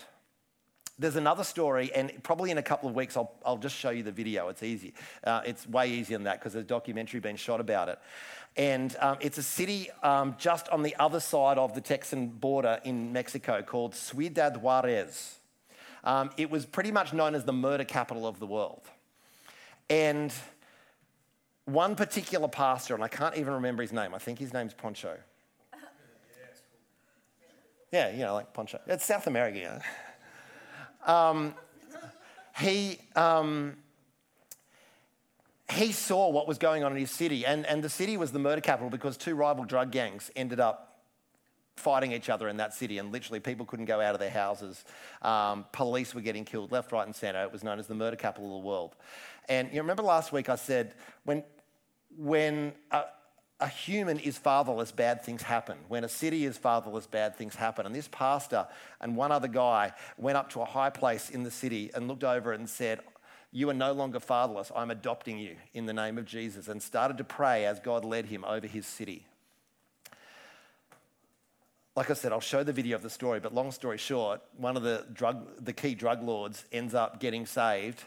There's 0.98 1.18
another 1.18 1.44
story, 1.44 1.92
and 1.94 2.12
probably 2.24 2.52
in 2.52 2.58
a 2.58 2.64
couple 2.64 2.88
of 2.88 2.96
weeks, 2.96 3.18
I'll, 3.18 3.34
I'll 3.46 3.58
just 3.58 3.76
show 3.76 3.90
you 3.90 4.02
the 4.02 4.14
video. 4.14 4.48
It's 4.48 4.64
easy. 4.64 4.94
Uh, 5.24 5.42
it's 5.46 5.68
way 5.68 5.90
easier 5.90 6.18
than 6.18 6.24
that 6.24 6.40
because 6.40 6.54
there's 6.54 6.64
a 6.64 6.68
documentary 6.68 7.20
being 7.20 7.36
shot 7.36 7.60
about 7.60 7.90
it. 7.90 8.00
And 8.56 8.96
um, 9.02 9.18
it's 9.20 9.38
a 9.38 9.44
city 9.44 9.90
um, 10.04 10.36
just 10.40 10.70
on 10.70 10.84
the 10.84 10.96
other 10.96 11.20
side 11.20 11.58
of 11.58 11.76
the 11.76 11.82
Texan 11.82 12.28
border 12.28 12.80
in 12.86 13.12
Mexico 13.12 13.62
called 13.62 13.94
Ciudad 13.94 14.62
Juarez. 14.62 15.40
Um, 16.06 16.30
it 16.38 16.50
was 16.50 16.66
pretty 16.66 16.92
much 16.92 17.12
known 17.12 17.36
as 17.36 17.44
the 17.44 17.54
murder 17.54 17.84
capital 17.84 18.26
of 18.26 18.40
the 18.40 18.48
world. 18.48 18.84
And 19.90 20.34
one 21.66 21.96
particular 21.96 22.48
pastor, 22.48 22.94
and 22.96 23.04
I 23.04 23.08
can't 23.10 23.36
even 23.36 23.54
remember 23.54 23.82
his 23.82 23.92
name, 23.92 24.14
I 24.14 24.20
think 24.20 24.40
his 24.40 24.54
name's 24.54 24.74
Poncho. 24.74 25.18
Yeah, 27.92 28.12
you 28.12 28.20
know, 28.20 28.34
like 28.34 28.54
Poncho. 28.54 28.82
It's 28.88 29.06
South 29.06 29.28
America. 29.28 29.82
Um, 31.06 31.54
he, 32.58 33.00
um, 33.16 33.78
he 35.72 35.92
saw 35.92 36.30
what 36.30 36.48
was 36.48 36.58
going 36.58 36.84
on 36.84 36.92
in 36.92 36.98
his 36.98 37.12
city, 37.12 37.46
and, 37.46 37.66
and 37.66 37.84
the 37.84 37.90
city 37.90 38.18
was 38.18 38.32
the 38.32 38.40
murder 38.40 38.62
capital 38.62 38.90
because 38.90 39.18
two 39.18 39.36
rival 39.36 39.66
drug 39.66 39.92
gangs 39.92 40.32
ended 40.36 40.60
up 40.60 41.02
fighting 41.76 42.14
each 42.14 42.30
other 42.30 42.48
in 42.48 42.58
that 42.58 42.74
city, 42.74 42.98
and 42.98 43.12
literally 43.12 43.40
people 43.40 43.66
couldn't 43.66 43.86
go 43.86 44.00
out 44.00 44.14
of 44.14 44.20
their 44.20 44.30
houses. 44.30 44.86
Um, 45.22 45.66
police 45.72 46.16
were 46.16 46.22
getting 46.22 46.46
killed 46.46 46.72
left, 46.72 46.92
right, 46.92 47.06
and 47.06 47.16
centre. 47.16 47.44
It 47.44 47.52
was 47.52 47.64
known 47.64 47.80
as 47.80 47.88
the 47.88 47.96
murder 47.96 48.16
capital 48.16 48.56
of 48.58 48.64
the 48.64 48.68
world. 48.68 48.96
And 49.50 49.72
you 49.74 49.82
remember 49.82 50.04
last 50.04 50.32
week 50.32 50.50
I 50.50 50.56
said 50.56 50.94
when, 51.24 51.44
when 52.18 52.74
a, 52.92 53.04
a 53.60 53.68
human 53.68 54.20
is 54.20 54.38
fatherless, 54.38 54.92
bad 54.92 55.22
things 55.24 55.42
happen. 55.42 55.78
When 55.88 56.04
a 56.04 56.10
city 56.10 56.46
is 56.46 56.58
fatherless, 56.58 57.08
bad 57.08 57.38
things 57.38 57.56
happen. 57.56 57.86
And 57.86 57.96
this 57.96 58.10
pastor 58.10 58.68
and 59.00 59.16
one 59.16 59.32
other 59.32 59.48
guy 59.48 59.94
went 60.18 60.38
up 60.38 60.50
to 60.52 60.62
a 60.62 60.66
high 60.66 60.90
place 60.90 61.30
in 61.30 61.44
the 61.44 61.52
city 61.52 61.90
and 61.94 62.08
looked 62.08 62.26
over 62.26 62.52
and 62.52 62.70
said, 62.70 63.00
You 63.54 63.70
are 63.70 63.74
no 63.74 63.94
longer 63.94 64.20
fatherless. 64.20 64.72
I'm 64.76 64.92
adopting 64.92 65.40
you 65.40 65.56
in 65.74 65.86
the 65.86 65.94
name 65.94 66.18
of 66.18 66.26
Jesus. 66.26 66.68
And 66.68 66.84
started 66.84 67.18
to 67.18 67.24
pray 67.24 67.66
as 67.66 67.80
God 67.80 68.04
led 68.04 68.26
him 68.26 68.44
over 68.44 68.68
his 68.68 68.86
city. 68.86 69.26
Like 71.96 72.12
I 72.12 72.14
said, 72.14 72.34
I'll 72.34 72.42
show 72.42 72.62
the 72.62 72.74
video 72.74 72.98
of 72.98 73.04
the 73.04 73.10
story, 73.10 73.40
but 73.40 73.54
long 73.54 73.72
story 73.72 73.98
short, 73.98 74.42
one 74.58 74.76
of 74.76 74.84
the, 74.84 75.06
drug, 75.14 75.64
the 75.64 75.72
key 75.72 75.96
drug 75.96 76.22
lords 76.22 76.66
ends 76.74 76.94
up 76.94 77.22
getting 77.22 77.46
saved 77.46 78.04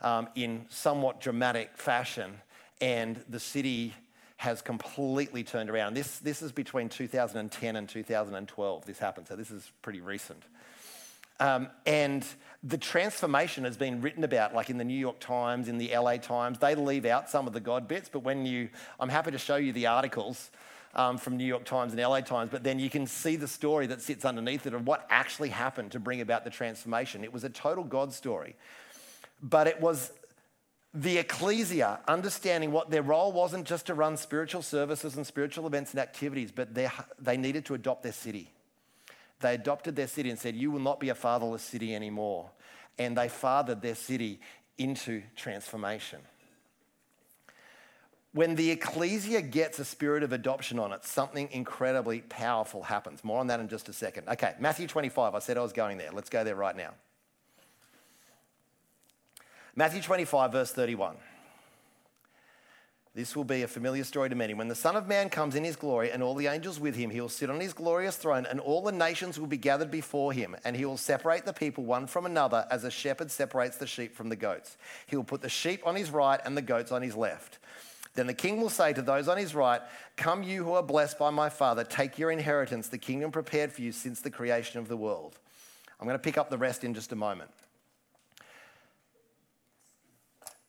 um, 0.00 0.28
in 0.36 0.66
somewhat 0.68 1.20
dramatic 1.20 1.76
fashion, 1.76 2.34
and 2.80 3.24
the 3.28 3.40
city 3.40 3.94
has 4.42 4.60
completely 4.60 5.44
turned 5.44 5.70
around. 5.70 5.94
This, 5.94 6.18
this 6.18 6.42
is 6.42 6.50
between 6.50 6.88
2010 6.88 7.76
and 7.76 7.88
2012, 7.88 8.86
this 8.86 8.98
happened, 8.98 9.28
so 9.28 9.36
this 9.36 9.52
is 9.52 9.70
pretty 9.82 10.00
recent. 10.00 10.42
Um, 11.38 11.68
and 11.86 12.26
the 12.64 12.76
transformation 12.76 13.62
has 13.62 13.76
been 13.76 14.00
written 14.00 14.24
about, 14.24 14.52
like 14.52 14.68
in 14.68 14.78
the 14.78 14.84
New 14.84 14.98
York 14.98 15.20
Times, 15.20 15.68
in 15.68 15.78
the 15.78 15.96
LA 15.96 16.16
Times. 16.16 16.58
They 16.58 16.74
leave 16.74 17.04
out 17.04 17.30
some 17.30 17.46
of 17.46 17.52
the 17.52 17.60
God 17.60 17.86
bits, 17.86 18.08
but 18.12 18.24
when 18.24 18.44
you, 18.44 18.68
I'm 18.98 19.08
happy 19.08 19.30
to 19.30 19.38
show 19.38 19.54
you 19.54 19.72
the 19.72 19.86
articles 19.86 20.50
um, 20.96 21.18
from 21.18 21.36
New 21.36 21.46
York 21.46 21.64
Times 21.64 21.92
and 21.92 22.02
LA 22.02 22.20
Times, 22.22 22.50
but 22.50 22.64
then 22.64 22.80
you 22.80 22.90
can 22.90 23.06
see 23.06 23.36
the 23.36 23.46
story 23.46 23.86
that 23.86 24.02
sits 24.02 24.24
underneath 24.24 24.66
it 24.66 24.74
of 24.74 24.84
what 24.84 25.06
actually 25.08 25.50
happened 25.50 25.92
to 25.92 26.00
bring 26.00 26.20
about 26.20 26.42
the 26.42 26.50
transformation. 26.50 27.22
It 27.22 27.32
was 27.32 27.44
a 27.44 27.48
total 27.48 27.84
God 27.84 28.12
story, 28.12 28.56
but 29.40 29.68
it 29.68 29.80
was 29.80 30.10
the 30.94 31.18
ecclesia 31.18 32.00
understanding 32.06 32.70
what 32.70 32.90
their 32.90 33.02
role 33.02 33.32
wasn't 33.32 33.66
just 33.66 33.86
to 33.86 33.94
run 33.94 34.16
spiritual 34.16 34.62
services 34.62 35.16
and 35.16 35.26
spiritual 35.26 35.66
events 35.66 35.92
and 35.92 36.00
activities, 36.00 36.52
but 36.52 36.74
they 36.74 37.36
needed 37.36 37.64
to 37.66 37.74
adopt 37.74 38.02
their 38.02 38.12
city. 38.12 38.50
They 39.40 39.54
adopted 39.54 39.96
their 39.96 40.06
city 40.06 40.30
and 40.30 40.38
said, 40.38 40.54
You 40.54 40.70
will 40.70 40.80
not 40.80 41.00
be 41.00 41.08
a 41.08 41.14
fatherless 41.14 41.62
city 41.62 41.94
anymore. 41.94 42.50
And 42.98 43.16
they 43.16 43.28
fathered 43.28 43.80
their 43.80 43.94
city 43.94 44.40
into 44.76 45.22
transformation. 45.34 46.20
When 48.34 48.54
the 48.54 48.70
ecclesia 48.70 49.42
gets 49.42 49.78
a 49.78 49.84
spirit 49.84 50.22
of 50.22 50.32
adoption 50.32 50.78
on 50.78 50.92
it, 50.92 51.04
something 51.04 51.48
incredibly 51.52 52.20
powerful 52.20 52.82
happens. 52.82 53.24
More 53.24 53.40
on 53.40 53.48
that 53.48 53.60
in 53.60 53.68
just 53.68 53.88
a 53.88 53.92
second. 53.92 54.28
Okay, 54.28 54.54
Matthew 54.58 54.86
25. 54.86 55.34
I 55.34 55.38
said 55.38 55.58
I 55.58 55.62
was 55.62 55.72
going 55.72 55.98
there. 55.98 56.12
Let's 56.12 56.30
go 56.30 56.44
there 56.44 56.56
right 56.56 56.76
now. 56.76 56.94
Matthew 59.74 60.02
25, 60.02 60.52
verse 60.52 60.72
31. 60.72 61.16
This 63.14 63.36
will 63.36 63.44
be 63.44 63.62
a 63.62 63.68
familiar 63.68 64.04
story 64.04 64.28
to 64.28 64.34
many. 64.34 64.52
When 64.52 64.68
the 64.68 64.74
Son 64.74 64.96
of 64.96 65.06
Man 65.06 65.28
comes 65.28 65.54
in 65.54 65.64
his 65.64 65.76
glory 65.76 66.10
and 66.10 66.22
all 66.22 66.34
the 66.34 66.46
angels 66.46 66.78
with 66.78 66.94
him, 66.94 67.10
he 67.10 67.20
will 67.20 67.28
sit 67.28 67.48
on 67.48 67.60
his 67.60 67.72
glorious 67.72 68.16
throne, 68.16 68.46
and 68.46 68.60
all 68.60 68.82
the 68.82 68.92
nations 68.92 69.38
will 69.38 69.46
be 69.46 69.56
gathered 69.56 69.90
before 69.90 70.32
him, 70.32 70.56
and 70.64 70.76
he 70.76 70.84
will 70.84 70.96
separate 70.96 71.44
the 71.44 71.52
people 71.54 71.84
one 71.84 72.06
from 72.06 72.26
another 72.26 72.66
as 72.70 72.84
a 72.84 72.90
shepherd 72.90 73.30
separates 73.30 73.76
the 73.78 73.86
sheep 73.86 74.14
from 74.14 74.28
the 74.28 74.36
goats. 74.36 74.76
He 75.06 75.16
will 75.16 75.24
put 75.24 75.40
the 75.42 75.48
sheep 75.48 75.86
on 75.86 75.96
his 75.96 76.10
right 76.10 76.40
and 76.44 76.56
the 76.56 76.62
goats 76.62 76.92
on 76.92 77.02
his 77.02 77.16
left. 77.16 77.58
Then 78.14 78.26
the 78.26 78.34
king 78.34 78.60
will 78.60 78.70
say 78.70 78.92
to 78.92 79.02
those 79.02 79.26
on 79.26 79.38
his 79.38 79.54
right, 79.54 79.80
Come, 80.16 80.42
you 80.42 80.64
who 80.64 80.72
are 80.72 80.82
blessed 80.82 81.18
by 81.18 81.30
my 81.30 81.48
Father, 81.48 81.84
take 81.84 82.18
your 82.18 82.30
inheritance, 82.30 82.88
the 82.88 82.98
kingdom 82.98 83.30
prepared 83.30 83.72
for 83.72 83.80
you 83.80 83.92
since 83.92 84.20
the 84.20 84.30
creation 84.30 84.78
of 84.80 84.88
the 84.88 84.98
world. 84.98 85.38
I'm 85.98 86.06
going 86.06 86.18
to 86.18 86.22
pick 86.22 86.36
up 86.36 86.50
the 86.50 86.58
rest 86.58 86.84
in 86.84 86.92
just 86.92 87.12
a 87.12 87.16
moment. 87.16 87.50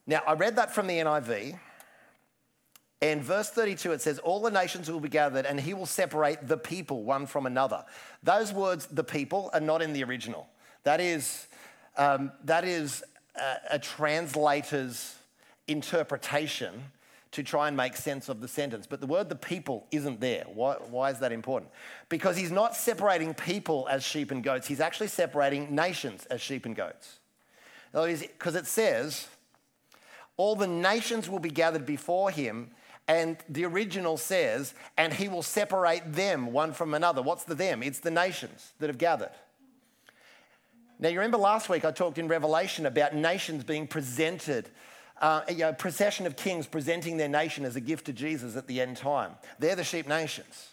Now, 0.06 0.22
I 0.28 0.34
read 0.34 0.56
that 0.58 0.74
from 0.74 0.88
the 0.88 0.98
NIV. 0.98 1.60
And 3.02 3.22
verse 3.22 3.50
32, 3.50 3.92
it 3.92 4.02
says, 4.02 4.20
All 4.20 4.42
the 4.42 4.50
nations 4.50 4.90
will 4.90 5.02
be 5.02 5.10
gathered, 5.10 5.46
and 5.46 5.60
he 5.60 5.74
will 5.74 5.86
separate 5.86 6.48
the 6.48 6.58
people 6.58 7.04
one 7.04 7.26
from 7.26 7.46
another. 7.46 7.84
Those 8.24 8.54
words, 8.54 8.86
the 8.86 9.04
people, 9.04 9.50
are 9.54 9.60
not 9.60 9.82
in 9.82 9.92
the 9.92 10.04
original. 10.06 10.48
That 10.84 11.02
is, 11.02 11.48
um, 11.98 12.32
that 12.46 12.64
is 12.64 13.04
a, 13.36 13.56
a 13.72 13.80
translator's 13.80 15.16
interpretation 15.68 16.92
to 17.32 17.44
try 17.44 17.68
and 17.68 17.76
make 17.76 17.98
sense 17.98 18.30
of 18.30 18.40
the 18.40 18.48
sentence. 18.48 18.88
But 18.88 19.02
the 19.02 19.08
word 19.08 19.28
the 19.28 19.36
people 19.36 19.88
isn't 19.92 20.22
there. 20.22 20.46
Why, 20.54 20.76
why 20.76 21.10
is 21.10 21.20
that 21.20 21.32
important? 21.32 21.72
Because 22.08 22.38
he's 22.38 22.52
not 22.52 22.76
separating 22.76 23.34
people 23.34 23.88
as 23.90 24.04
sheep 24.04 24.32
and 24.32 24.44
goats, 24.44 24.68
he's 24.68 24.80
actually 24.80 25.08
separating 25.08 25.76
nations 25.76 26.26
as 26.28 26.40
sheep 26.40 26.66
and 26.66 26.76
goats. 26.76 27.20
Because 27.92 28.56
it 28.56 28.66
says, 28.66 29.28
all 30.38 30.56
the 30.56 30.68
nations 30.68 31.30
will 31.30 31.40
be 31.40 31.50
gathered 31.50 31.86
before 31.86 32.32
him. 32.32 32.72
And 33.08 33.38
the 33.50 33.66
original 33.66 34.18
says, 34.18 34.74
and 34.98 35.14
he 35.14 35.28
will 35.28 35.44
separate 35.44 36.14
them 36.14 36.54
one 36.54 36.72
from 36.72 36.94
another. 36.94 37.22
What's 37.22 37.44
the 37.44 37.56
them? 37.56 37.84
It's 37.84 38.00
the 38.00 38.12
nations 38.12 38.74
that 38.80 38.88
have 38.88 38.98
gathered. 38.98 39.32
Now, 41.00 41.10
you 41.10 41.20
remember 41.20 41.38
last 41.38 41.68
week 41.68 41.84
I 41.84 41.92
talked 41.92 42.18
in 42.18 42.30
Revelation 42.30 42.86
about 42.86 43.14
nations 43.14 43.66
being 43.66 43.88
presented, 43.88 44.70
uh, 45.22 45.42
a 45.48 45.74
procession 45.74 46.26
of 46.26 46.38
kings 46.38 46.66
presenting 46.66 47.18
their 47.18 47.28
nation 47.28 47.66
as 47.66 47.76
a 47.76 47.82
gift 47.82 48.06
to 48.06 48.14
Jesus 48.14 48.56
at 48.56 48.68
the 48.68 48.80
end 48.80 48.96
time. 48.98 49.32
They're 49.60 49.76
the 49.76 49.84
sheep 49.84 50.08
nations. 50.08 50.70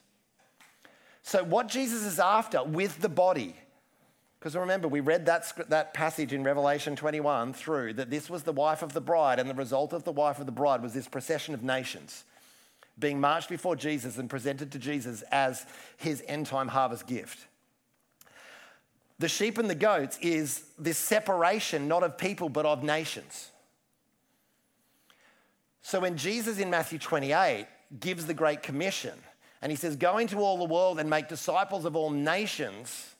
So, 1.22 1.42
what 1.42 1.68
Jesus 1.68 2.04
is 2.04 2.20
after 2.20 2.62
with 2.62 3.00
the 3.00 3.08
body 3.08 3.56
because 4.40 4.56
remember, 4.56 4.88
we 4.88 5.00
read 5.00 5.26
that, 5.26 5.52
that 5.68 5.92
passage 5.92 6.32
in 6.32 6.42
Revelation 6.42 6.96
21 6.96 7.52
through 7.52 7.92
that 7.94 8.08
this 8.08 8.30
was 8.30 8.42
the 8.42 8.52
wife 8.52 8.80
of 8.80 8.94
the 8.94 9.00
bride, 9.00 9.38
and 9.38 9.50
the 9.50 9.54
result 9.54 9.92
of 9.92 10.04
the 10.04 10.12
wife 10.12 10.38
of 10.38 10.46
the 10.46 10.52
bride 10.52 10.82
was 10.82 10.94
this 10.94 11.06
procession 11.06 11.52
of 11.52 11.62
nations 11.62 12.24
being 12.98 13.20
marched 13.20 13.48
before 13.48 13.76
Jesus 13.76 14.18
and 14.18 14.28
presented 14.28 14.72
to 14.72 14.78
Jesus 14.78 15.22
as 15.30 15.66
his 15.96 16.22
end 16.26 16.46
time 16.46 16.68
harvest 16.68 17.06
gift. 17.06 17.46
The 19.18 19.28
sheep 19.28 19.58
and 19.58 19.68
the 19.68 19.74
goats 19.74 20.18
is 20.22 20.64
this 20.78 20.96
separation 20.96 21.88
not 21.88 22.02
of 22.02 22.16
people 22.16 22.48
but 22.48 22.64
of 22.64 22.82
nations. 22.82 23.50
So 25.82 26.00
when 26.00 26.16
Jesus 26.16 26.58
in 26.58 26.70
Matthew 26.70 26.98
28 26.98 27.66
gives 28.00 28.26
the 28.26 28.34
Great 28.34 28.62
Commission 28.62 29.18
and 29.60 29.70
he 29.70 29.76
says, 29.76 29.96
Go 29.96 30.18
into 30.18 30.38
all 30.38 30.58
the 30.58 30.72
world 30.72 30.98
and 30.98 31.10
make 31.10 31.28
disciples 31.28 31.84
of 31.84 31.96
all 31.96 32.10
nations 32.10 33.14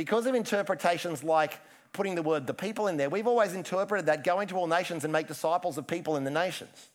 because 0.00 0.24
of 0.24 0.34
interpretations 0.34 1.22
like 1.22 1.60
putting 1.92 2.14
the 2.14 2.22
word 2.22 2.46
the 2.46 2.54
people 2.54 2.86
in 2.86 2.96
there, 2.96 3.10
we've 3.10 3.26
always 3.26 3.52
interpreted 3.52 4.06
that 4.06 4.24
go 4.24 4.40
into 4.40 4.54
all 4.54 4.66
nations 4.66 5.04
and 5.04 5.12
make 5.12 5.26
disciples 5.26 5.76
of 5.76 5.86
people 5.86 6.16
in 6.16 6.24
the 6.24 6.30
nations. 6.30 6.88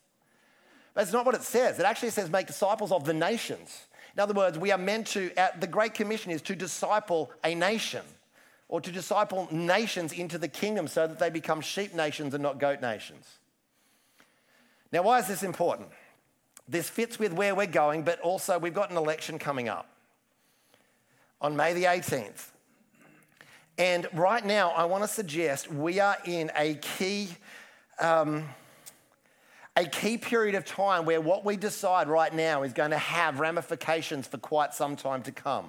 That's 0.94 1.12
not 1.12 1.24
what 1.24 1.36
it 1.36 1.42
says. 1.42 1.78
It 1.78 1.84
actually 1.84 2.10
says 2.10 2.28
make 2.30 2.48
disciples 2.48 2.90
of 2.90 3.04
the 3.04 3.14
nations. 3.14 3.84
In 4.16 4.20
other 4.20 4.34
words, 4.34 4.58
we 4.58 4.72
are 4.72 4.78
meant 4.78 5.06
to, 5.08 5.30
the 5.60 5.68
Great 5.68 5.94
Commission 5.94 6.32
is 6.32 6.42
to 6.42 6.56
disciple 6.56 7.30
a 7.44 7.54
nation 7.54 8.02
or 8.66 8.80
to 8.80 8.90
disciple 8.90 9.46
nations 9.52 10.12
into 10.12 10.36
the 10.36 10.48
kingdom 10.48 10.88
so 10.88 11.06
that 11.06 11.20
they 11.20 11.30
become 11.30 11.60
sheep 11.60 11.94
nations 11.94 12.34
and 12.34 12.42
not 12.42 12.58
goat 12.58 12.80
nations. 12.80 13.24
Now, 14.90 15.02
why 15.02 15.20
is 15.20 15.28
this 15.28 15.44
important? 15.44 15.90
This 16.68 16.90
fits 16.90 17.20
with 17.20 17.32
where 17.32 17.54
we're 17.54 17.66
going, 17.66 18.02
but 18.02 18.18
also 18.18 18.58
we've 18.58 18.74
got 18.74 18.90
an 18.90 18.96
election 18.96 19.38
coming 19.38 19.68
up 19.68 19.88
on 21.40 21.54
May 21.54 21.72
the 21.72 21.84
18th. 21.84 22.48
And 23.78 24.06
right 24.14 24.44
now, 24.44 24.70
I 24.70 24.86
want 24.86 25.04
to 25.04 25.08
suggest 25.08 25.70
we 25.70 26.00
are 26.00 26.16
in 26.24 26.50
a 26.56 26.74
key, 26.74 27.28
um, 28.00 28.44
a 29.76 29.84
key 29.84 30.16
period 30.16 30.54
of 30.54 30.64
time 30.64 31.04
where 31.04 31.20
what 31.20 31.44
we 31.44 31.56
decide 31.56 32.08
right 32.08 32.34
now 32.34 32.62
is 32.62 32.72
going 32.72 32.92
to 32.92 32.98
have 32.98 33.38
ramifications 33.38 34.26
for 34.26 34.38
quite 34.38 34.72
some 34.72 34.96
time 34.96 35.22
to 35.24 35.32
come. 35.32 35.66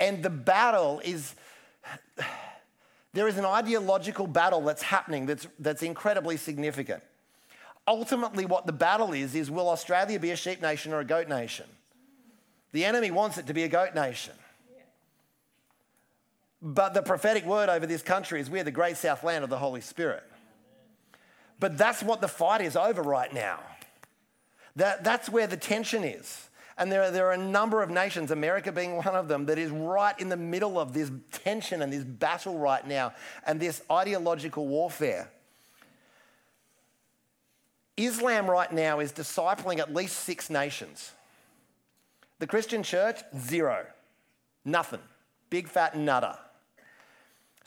And 0.00 0.22
the 0.22 0.30
battle 0.30 1.00
is, 1.04 1.36
there 3.12 3.28
is 3.28 3.38
an 3.38 3.44
ideological 3.44 4.26
battle 4.26 4.60
that's 4.62 4.82
happening 4.82 5.26
that's, 5.26 5.46
that's 5.60 5.82
incredibly 5.82 6.36
significant. 6.36 7.04
Ultimately, 7.86 8.46
what 8.46 8.66
the 8.66 8.72
battle 8.72 9.12
is, 9.12 9.36
is 9.36 9.48
will 9.48 9.68
Australia 9.68 10.18
be 10.18 10.32
a 10.32 10.36
sheep 10.36 10.60
nation 10.60 10.92
or 10.92 10.98
a 10.98 11.04
goat 11.04 11.28
nation? 11.28 11.66
The 12.72 12.84
enemy 12.84 13.12
wants 13.12 13.38
it 13.38 13.46
to 13.46 13.54
be 13.54 13.62
a 13.62 13.68
goat 13.68 13.94
nation. 13.94 14.34
But 16.62 16.94
the 16.94 17.02
prophetic 17.02 17.44
word 17.44 17.68
over 17.68 17.86
this 17.86 18.02
country 18.02 18.40
is 18.40 18.48
we're 18.48 18.64
the 18.64 18.70
great 18.70 18.96
south 18.96 19.22
land 19.22 19.44
of 19.44 19.50
the 19.50 19.58
Holy 19.58 19.80
Spirit. 19.80 20.24
But 21.58 21.78
that's 21.78 22.02
what 22.02 22.20
the 22.20 22.28
fight 22.28 22.60
is 22.60 22.76
over 22.76 23.02
right 23.02 23.32
now. 23.32 23.60
That, 24.76 25.04
that's 25.04 25.28
where 25.28 25.46
the 25.46 25.56
tension 25.56 26.04
is. 26.04 26.48
And 26.78 26.92
there 26.92 27.04
are, 27.04 27.10
there 27.10 27.26
are 27.28 27.32
a 27.32 27.38
number 27.38 27.82
of 27.82 27.88
nations, 27.88 28.30
America 28.30 28.70
being 28.70 28.96
one 28.96 29.06
of 29.06 29.28
them, 29.28 29.46
that 29.46 29.58
is 29.58 29.70
right 29.70 30.18
in 30.20 30.28
the 30.28 30.36
middle 30.36 30.78
of 30.78 30.92
this 30.92 31.10
tension 31.32 31.80
and 31.80 31.90
this 31.90 32.04
battle 32.04 32.58
right 32.58 32.86
now 32.86 33.14
and 33.46 33.58
this 33.58 33.82
ideological 33.90 34.66
warfare. 34.66 35.30
Islam 37.96 38.50
right 38.50 38.70
now 38.70 39.00
is 39.00 39.12
discipling 39.12 39.78
at 39.78 39.94
least 39.94 40.16
six 40.20 40.50
nations. 40.50 41.12
The 42.38 42.46
Christian 42.46 42.82
church, 42.82 43.20
zero. 43.38 43.86
Nothing. 44.66 45.00
Big 45.48 45.68
fat 45.68 45.96
nutter. 45.96 46.36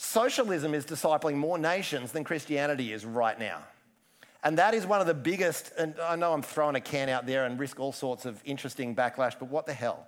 Socialism 0.01 0.73
is 0.73 0.85
discipling 0.85 1.35
more 1.35 1.57
nations 1.57 2.13
than 2.13 2.23
Christianity 2.23 2.93
is 2.93 3.03
right 3.03 3.37
now. 3.37 3.59
And 4.45 4.57
that 4.57 4.73
is 4.73 4.85
one 4.85 5.01
of 5.01 5.07
the 5.07 5.13
biggest, 5.13 5.73
and 5.77 5.93
I 6.01 6.15
know 6.15 6.31
I'm 6.31 6.41
throwing 6.41 6.77
a 6.77 6.79
can 6.79 7.09
out 7.09 7.25
there 7.25 7.43
and 7.43 7.59
risk 7.59 7.81
all 7.81 7.91
sorts 7.91 8.25
of 8.25 8.41
interesting 8.45 8.95
backlash, 8.95 9.37
but 9.37 9.49
what 9.49 9.65
the 9.65 9.73
hell? 9.73 10.07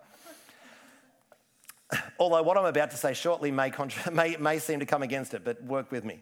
Although 2.20 2.42
what 2.42 2.58
I'm 2.58 2.64
about 2.64 2.92
to 2.92 2.98
say 2.98 3.14
shortly 3.14 3.52
may, 3.52 3.70
contra- 3.70 4.10
may, 4.14 4.38
may 4.38 4.60
seem 4.60 4.80
to 4.80 4.86
come 4.86 5.04
against 5.04 5.34
it, 5.34 5.44
but 5.44 5.62
work 5.62 5.92
with 5.92 6.06
me. 6.06 6.22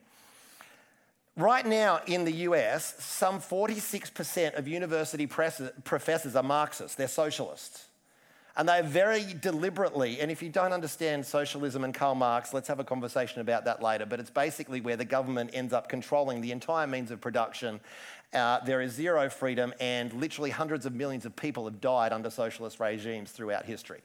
Right 1.37 1.63
now 1.63 2.01
in 2.07 2.25
the 2.25 2.33
US, 2.33 2.95
some 2.97 3.39
46% 3.39 4.57
of 4.57 4.67
university 4.67 5.27
professors 5.27 6.35
are 6.35 6.41
Marxists, 6.41 6.95
they're 6.95 7.07
socialists. 7.07 7.85
And 8.59 8.67
they 8.67 8.81
very 8.81 9.23
deliberately, 9.39 10.19
and 10.19 10.29
if 10.29 10.43
you 10.43 10.49
don't 10.49 10.73
understand 10.73 11.25
socialism 11.25 11.85
and 11.85 11.93
Karl 11.93 12.13
Marx, 12.13 12.53
let's 12.53 12.67
have 12.67 12.81
a 12.81 12.83
conversation 12.83 13.39
about 13.39 13.63
that 13.63 13.81
later. 13.81 14.05
But 14.05 14.19
it's 14.19 14.29
basically 14.29 14.81
where 14.81 14.97
the 14.97 15.05
government 15.05 15.51
ends 15.53 15.71
up 15.71 15.87
controlling 15.87 16.41
the 16.41 16.51
entire 16.51 16.85
means 16.85 17.09
of 17.09 17.21
production. 17.21 17.79
Uh, 18.33 18.59
there 18.65 18.81
is 18.81 18.91
zero 18.91 19.29
freedom, 19.29 19.73
and 19.79 20.11
literally 20.11 20.49
hundreds 20.49 20.85
of 20.85 20.93
millions 20.93 21.25
of 21.25 21.33
people 21.37 21.63
have 21.63 21.79
died 21.79 22.11
under 22.11 22.29
socialist 22.29 22.81
regimes 22.81 23.31
throughout 23.31 23.63
history. 23.63 24.01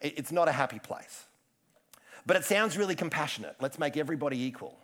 It's 0.00 0.32
not 0.32 0.48
a 0.48 0.52
happy 0.52 0.80
place. 0.80 1.26
But 2.26 2.36
it 2.36 2.44
sounds 2.44 2.76
really 2.76 2.96
compassionate. 2.96 3.54
Let's 3.60 3.78
make 3.78 3.96
everybody 3.96 4.42
equal 4.42 4.76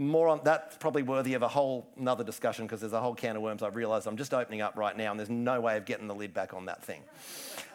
more 0.00 0.28
on 0.28 0.40
that's 0.42 0.76
probably 0.78 1.02
worthy 1.02 1.34
of 1.34 1.42
a 1.42 1.48
whole 1.48 1.86
another 1.98 2.24
discussion 2.24 2.66
because 2.66 2.80
there's 2.80 2.94
a 2.94 3.00
whole 3.00 3.14
can 3.14 3.36
of 3.36 3.42
worms 3.42 3.62
I've 3.62 3.76
realized 3.76 4.06
I'm 4.06 4.16
just 4.16 4.32
opening 4.32 4.62
up 4.62 4.76
right 4.76 4.96
now 4.96 5.10
and 5.10 5.20
there's 5.20 5.30
no 5.30 5.60
way 5.60 5.76
of 5.76 5.84
getting 5.84 6.08
the 6.08 6.14
lid 6.14 6.32
back 6.32 6.54
on 6.54 6.64
that 6.66 6.82
thing. 6.82 7.02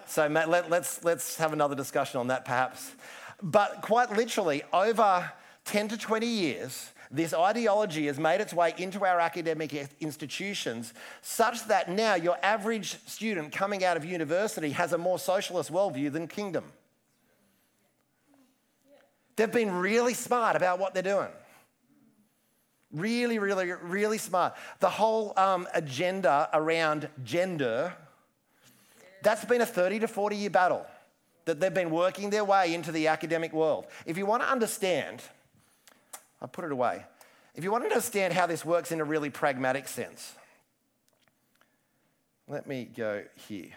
So 0.08 0.28
Matt, 0.28 0.50
let, 0.50 0.70
let's, 0.70 1.04
let's 1.04 1.38
have 1.38 1.54
another 1.54 1.76
discussion 1.76 2.20
on 2.20 2.28
that 2.28 2.44
perhaps. 2.44 2.94
But 3.42 3.82
quite 3.82 4.12
literally, 4.12 4.64
over 4.74 5.32
10 5.66 5.90
to 5.90 5.98
20 5.98 6.26
years, 6.26 6.92
this 7.12 7.34
ideology 7.34 8.08
has 8.08 8.20
made 8.20 8.42
its 8.42 8.54
way 8.54 8.74
into 8.78 9.06
our 9.06 9.20
academic 9.20 9.74
institutions 10.00 10.94
such 11.22 11.68
that 11.68 11.90
now 11.90 12.16
your 12.16 12.38
average 12.42 12.98
student 13.06 13.52
coming 13.52 13.84
out 13.84 13.98
of 13.98 14.06
university 14.06 14.72
has 14.72 14.94
a 14.94 14.98
more 14.98 15.20
socialist 15.20 15.72
worldview 15.72 16.12
than 16.12 16.28
kingdom. 16.28 16.64
They've 19.36 19.52
been 19.52 19.72
really 19.72 20.14
smart 20.14 20.56
about 20.56 20.80
what 20.80 20.94
they're 20.94 21.04
doing. 21.04 21.30
Really, 22.92 23.40
really, 23.40 23.72
really 23.72 24.18
smart. 24.18 24.56
The 24.80 24.90
whole 24.90 25.34
um, 25.38 25.68
agenda 25.74 26.50
around 26.54 27.10
gender, 27.24 27.94
that's 29.22 29.44
been 29.46 29.62
a 29.62 29.66
30 29.66 30.00
to 30.00 30.08
40 30.08 30.36
year 30.36 30.50
battle 30.50 30.86
that 31.46 31.60
they've 31.60 31.74
been 31.74 31.92
working 31.92 32.30
their 32.30 32.44
way 32.44 32.74
into 32.74 32.92
the 32.92 33.08
academic 33.08 33.54
world. 33.54 33.86
If 34.06 34.18
you 34.18 34.26
want 34.26 34.44
to 34.44 34.50
understand, 34.50 35.22
I'll 36.42 36.48
put 36.48 36.66
it 36.66 36.72
away. 36.72 37.04
If 37.56 37.64
you 37.64 37.72
want 37.72 37.84
to 37.84 37.90
understand 37.90 38.34
how 38.34 38.48
this 38.48 38.66
works 38.66 38.92
in 38.92 39.00
a 39.00 39.04
really 39.04 39.30
pragmatic 39.30 39.88
sense, 39.88 40.34
let 42.48 42.68
me 42.68 42.86
go 42.86 43.24
here. 43.48 43.72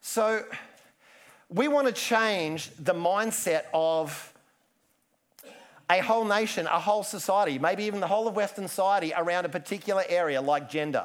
So, 0.00 0.44
we 1.52 1.68
want 1.68 1.86
to 1.86 1.92
change 1.92 2.70
the 2.78 2.94
mindset 2.94 3.64
of 3.74 4.32
a 5.90 6.00
whole 6.00 6.24
nation, 6.24 6.66
a 6.66 6.80
whole 6.80 7.02
society, 7.02 7.58
maybe 7.58 7.84
even 7.84 8.00
the 8.00 8.06
whole 8.06 8.26
of 8.26 8.34
Western 8.34 8.66
society 8.66 9.12
around 9.14 9.44
a 9.44 9.50
particular 9.50 10.02
area 10.08 10.40
like 10.40 10.70
gender. 10.70 11.04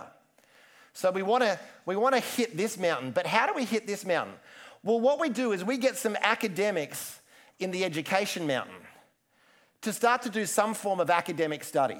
So 0.93 1.12
we 1.12 1.22
want 1.22 1.43
to 1.43 1.60
we 1.86 1.95
want 1.95 2.16
to 2.16 2.22
hit 2.22 2.56
this 2.56 2.78
mountain, 2.78 3.12
but 3.12 3.28
how 3.28 3.45
do 3.45 3.54
we 3.54 3.66
hit 3.66 3.86
this 3.86 4.06
mountain? 4.06 4.36
Well, 4.84 5.00
what 5.00 5.20
we 5.20 5.30
do 5.30 5.52
is 5.52 5.64
we 5.64 5.78
get 5.78 5.98
some 5.98 6.16
academics 6.22 7.20
in 7.60 7.72
the 7.72 7.84
education 7.84 8.48
mountain 8.48 8.76
to 9.82 9.91
start 9.91 10.22
to 10.24 10.30
do 10.30 10.45
some 10.45 10.74
form 10.74 11.00
of 11.00 11.10
academic 11.10 11.64
study. 11.64 12.00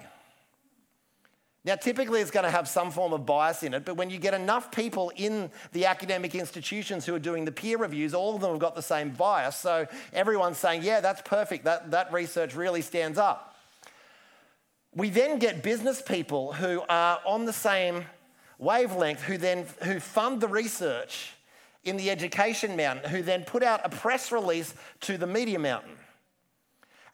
Now, 1.68 1.76
typically 1.76 2.22
it's 2.22 2.32
going 2.32 2.45
to 2.45 2.49
have 2.49 2.65
some 2.65 2.91
form 2.91 3.11
of 3.11 3.26
bias 3.26 3.61
in 3.61 3.74
it, 3.74 3.84
but 3.84 3.97
when 3.97 4.09
you 4.09 4.20
get 4.20 4.34
enough 4.34 4.72
people 4.72 5.11
in 5.18 5.51
the 5.74 5.86
academic 5.86 6.34
institutions 6.34 7.05
who 7.05 7.13
are 7.13 7.20
doing 7.20 7.43
the 7.43 7.51
peer 7.51 7.78
reviews, 7.78 8.13
all 8.13 8.36
of 8.36 8.39
them 8.39 8.51
have 8.51 8.59
got 8.59 8.74
the 8.74 8.82
same 8.82 9.09
bias. 9.09 9.57
So 9.57 9.86
everyone's 10.13 10.57
saying, 10.57 10.84
yeah, 10.84 11.01
that's 11.01 11.22
perfect, 11.24 11.65
that, 11.65 11.91
that 11.91 12.13
research 12.13 12.55
really 12.55 12.82
stands 12.82 13.18
up. 13.18 13.57
We 14.95 15.09
then 15.09 15.39
get 15.39 15.61
business 15.61 16.01
people 16.01 16.53
who 16.53 16.84
are 16.88 17.20
on 17.26 17.43
the 17.43 17.51
same 17.51 18.05
wavelength, 18.59 19.24
who 19.24 19.38
then 19.38 19.65
who 19.84 19.99
fund 19.99 20.39
the 20.39 20.47
research 20.47 21.34
in 21.84 21.97
the 21.97 22.09
education 22.09 22.78
mountain, 22.78 23.11
who 23.11 23.22
then 23.22 23.43
put 23.43 23.61
out 23.61 23.82
a 23.84 23.89
press 23.89 24.32
release 24.32 24.74
to 25.01 25.18
the 25.18 25.28
media 25.28 25.59
mountain 25.59 25.97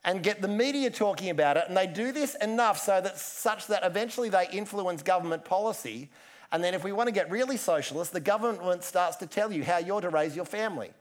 and 0.05 0.21
get 0.21 0.41
the 0.41 0.47
media 0.47 0.89
talking 0.89 1.29
about 1.29 1.57
it. 1.57 1.65
And 1.67 1.77
they 1.77 1.87
do 1.87 2.11
this 2.11 2.35
enough 2.35 2.79
so 2.79 2.99
that 2.99 3.17
such 3.17 3.67
that 3.67 3.85
eventually 3.85 4.29
they 4.29 4.47
influence 4.51 5.01
government 5.01 5.45
policy. 5.45 6.09
And 6.51 6.63
then 6.63 6.73
if 6.73 6.83
we 6.83 6.91
want 6.91 7.07
to 7.07 7.13
get 7.13 7.31
really 7.31 7.57
socialist, 7.57 8.11
the 8.11 8.19
government 8.19 8.83
starts 8.83 9.15
to 9.17 9.27
tell 9.27 9.51
you 9.51 9.63
how 9.63 9.77
you're 9.77 10.01
to 10.01 10.09
raise 10.09 10.35
your 10.35 10.45
family. 10.45 10.91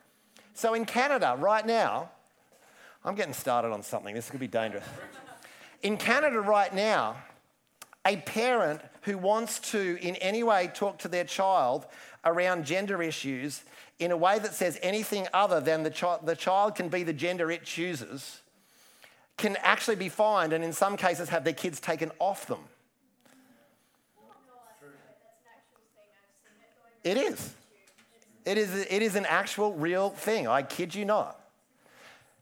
So 0.55 0.75
in 0.75 0.85
Canada 0.85 1.37
right 1.39 1.67
now, 1.67 2.11
I'm 3.05 3.17
getting 3.17 3.35
started 3.35 3.73
on 3.73 3.83
something. 3.83 4.15
This 4.15 4.31
could 4.31 4.41
be 4.41 4.47
dangerous. 4.47 4.85
In 5.83 5.97
Canada 5.97 6.41
right 6.41 6.73
now, 6.73 7.17
a 8.07 8.17
parent 8.19 8.81
who 9.03 9.19
wants 9.19 9.59
to 9.73 9.99
in 10.01 10.15
any 10.17 10.45
way 10.45 10.71
talk 10.73 10.99
to 10.99 11.09
their 11.09 11.25
child 11.25 11.87
around 12.25 12.65
gender 12.65 13.03
issues 13.03 13.63
in 13.99 14.13
a 14.13 14.17
way 14.17 14.39
that 14.39 14.55
says 14.55 14.79
anything 14.83 15.27
other 15.33 15.61
than 15.61 15.83
the, 15.83 16.19
the 16.23 16.37
child 16.37 16.77
can 16.77 16.89
be 16.89 17.03
the 17.03 17.13
gender 17.13 17.51
it 17.51 17.65
chooses 17.65 18.42
can 19.37 19.57
actually 19.63 19.97
be 19.97 20.09
fined 20.09 20.53
and 20.53 20.63
in 20.63 20.73
some 20.73 20.97
cases 20.97 21.29
have 21.31 21.45
their 21.45 21.53
kids 21.53 21.81
taken 21.81 22.11
off 22.19 22.47
them. 22.47 22.61
It 27.05 27.17
is. 27.17 27.55
It 28.45 28.59
is, 28.59 28.87
it 28.91 29.03
is 29.03 29.17
an 29.17 29.27
actual 29.27 29.73
real 29.75 30.11
thing. 30.11 30.47
I 30.47 30.63
kid 30.63 30.95
you 30.95 31.05
not. 31.05 31.39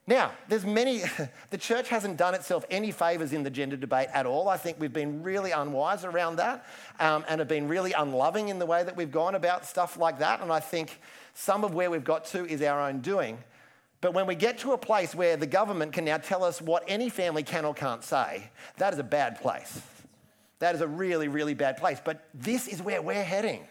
Now, 0.06 0.32
there's 0.48 0.64
many, 0.64 1.02
the 1.50 1.58
church 1.58 1.88
hasn't 1.88 2.16
done 2.16 2.34
itself 2.34 2.64
any 2.70 2.90
favors 2.90 3.32
in 3.32 3.42
the 3.42 3.50
gender 3.50 3.76
debate 3.76 4.08
at 4.12 4.26
all. 4.26 4.48
I 4.48 4.56
think 4.56 4.80
we've 4.80 4.92
been 4.92 5.22
really 5.22 5.52
unwise 5.52 6.04
around 6.04 6.36
that 6.36 6.66
um, 6.98 7.24
and 7.28 7.38
have 7.38 7.48
been 7.48 7.68
really 7.68 7.92
unloving 7.92 8.48
in 8.48 8.58
the 8.58 8.66
way 8.66 8.82
that 8.82 8.96
we've 8.96 9.12
gone 9.12 9.34
about 9.34 9.64
stuff 9.64 9.96
like 9.96 10.18
that. 10.18 10.40
And 10.40 10.50
I 10.50 10.60
think 10.60 11.00
some 11.34 11.64
of 11.64 11.74
where 11.74 11.90
we've 11.90 12.04
got 12.04 12.24
to 12.26 12.46
is 12.46 12.60
our 12.62 12.80
own 12.80 13.00
doing. 13.00 13.38
But 14.00 14.14
when 14.14 14.26
we 14.26 14.34
get 14.34 14.58
to 14.60 14.72
a 14.72 14.78
place 14.78 15.14
where 15.14 15.36
the 15.36 15.46
government 15.46 15.92
can 15.92 16.04
now 16.04 16.16
tell 16.16 16.42
us 16.42 16.60
what 16.60 16.84
any 16.88 17.10
family 17.10 17.42
can 17.42 17.64
or 17.64 17.74
can't 17.74 18.02
say, 18.02 18.50
that 18.78 18.92
is 18.92 18.98
a 18.98 19.04
bad 19.04 19.40
place. 19.40 19.80
That 20.58 20.74
is 20.74 20.80
a 20.80 20.88
really, 20.88 21.28
really 21.28 21.54
bad 21.54 21.76
place. 21.76 22.00
But 22.02 22.24
this 22.32 22.66
is 22.66 22.80
where 22.80 23.02
we're 23.02 23.22
heading. 23.22 23.66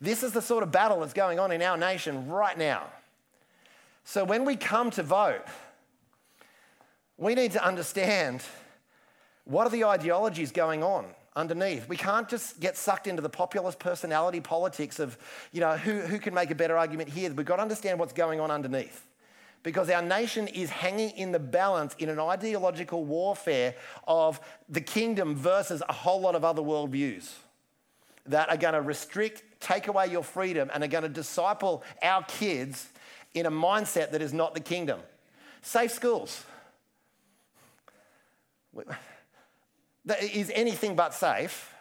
This 0.00 0.22
is 0.22 0.32
the 0.32 0.42
sort 0.42 0.62
of 0.62 0.70
battle 0.70 1.00
that's 1.00 1.12
going 1.12 1.38
on 1.38 1.52
in 1.52 1.62
our 1.62 1.76
nation 1.76 2.28
right 2.28 2.56
now. 2.56 2.84
So 4.04 4.24
when 4.24 4.44
we 4.44 4.56
come 4.56 4.90
to 4.92 5.02
vote, 5.02 5.44
we 7.18 7.34
need 7.34 7.52
to 7.52 7.64
understand 7.64 8.42
what 9.44 9.66
are 9.66 9.70
the 9.70 9.84
ideologies 9.84 10.52
going 10.52 10.82
on 10.82 11.06
underneath. 11.36 11.88
We 11.88 11.96
can't 11.96 12.28
just 12.28 12.60
get 12.60 12.76
sucked 12.76 13.06
into 13.06 13.20
the 13.20 13.28
populist 13.28 13.78
personality 13.78 14.40
politics 14.40 15.00
of, 15.00 15.18
you 15.52 15.60
know, 15.60 15.76
who, 15.76 16.00
who 16.00 16.18
can 16.18 16.34
make 16.34 16.50
a 16.50 16.54
better 16.54 16.78
argument 16.78 17.10
here. 17.10 17.32
We've 17.32 17.44
got 17.44 17.56
to 17.56 17.62
understand 17.62 17.98
what's 17.98 18.12
going 18.12 18.40
on 18.40 18.50
underneath 18.50 19.06
because 19.62 19.90
our 19.90 20.02
nation 20.02 20.48
is 20.48 20.70
hanging 20.70 21.10
in 21.10 21.32
the 21.32 21.38
balance 21.38 21.94
in 21.98 22.08
an 22.08 22.18
ideological 22.18 23.04
warfare 23.04 23.74
of 24.06 24.40
the 24.68 24.80
kingdom 24.80 25.34
versus 25.34 25.82
a 25.88 25.92
whole 25.92 26.20
lot 26.20 26.34
of 26.34 26.44
other 26.44 26.62
worldviews 26.62 27.30
that 28.26 28.48
are 28.48 28.56
going 28.56 28.74
to 28.74 28.80
restrict, 28.80 29.42
take 29.60 29.88
away 29.88 30.06
your 30.06 30.22
freedom, 30.22 30.70
and 30.72 30.82
are 30.82 30.88
going 30.88 31.02
to 31.02 31.08
disciple 31.08 31.82
our 32.02 32.22
kids 32.24 32.88
in 33.34 33.46
a 33.46 33.50
mindset 33.50 34.12
that 34.12 34.22
is 34.22 34.32
not 34.32 34.54
the 34.54 34.60
kingdom. 34.60 35.00
Safe 35.62 35.90
schools. 35.90 36.44
That 40.06 40.22
is 40.22 40.50
anything 40.54 40.96
but 40.96 41.12
safe, 41.12 41.74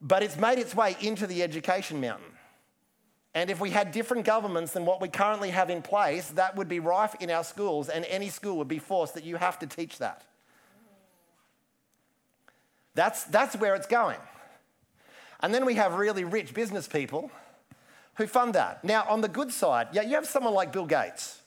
but 0.00 0.22
it's 0.22 0.36
made 0.36 0.58
its 0.58 0.74
way 0.74 0.96
into 1.00 1.26
the 1.26 1.42
education 1.42 2.00
mountain. 2.00 2.31
And 3.34 3.50
if 3.50 3.60
we 3.60 3.70
had 3.70 3.92
different 3.92 4.26
governments 4.26 4.72
than 4.72 4.84
what 4.84 5.00
we 5.00 5.08
currently 5.08 5.50
have 5.50 5.70
in 5.70 5.80
place, 5.80 6.28
that 6.30 6.54
would 6.56 6.68
be 6.68 6.80
rife 6.80 7.14
in 7.20 7.30
our 7.30 7.44
schools, 7.44 7.88
and 7.88 8.04
any 8.06 8.28
school 8.28 8.58
would 8.58 8.68
be 8.68 8.78
forced 8.78 9.14
that 9.14 9.24
you 9.24 9.36
have 9.36 9.58
to 9.60 9.66
teach 9.66 9.98
that. 9.98 10.22
That's, 12.94 13.24
that's 13.24 13.56
where 13.56 13.74
it's 13.74 13.86
going. 13.86 14.18
And 15.40 15.52
then 15.54 15.64
we 15.64 15.74
have 15.74 15.94
really 15.94 16.24
rich 16.24 16.52
business 16.52 16.86
people 16.86 17.30
who 18.16 18.26
fund 18.26 18.54
that. 18.54 18.84
Now, 18.84 19.06
on 19.08 19.22
the 19.22 19.28
good 19.28 19.50
side, 19.50 19.88
yeah, 19.92 20.02
you 20.02 20.14
have 20.14 20.26
someone 20.26 20.52
like 20.52 20.72
Bill 20.72 20.86
Gates. 20.86 21.40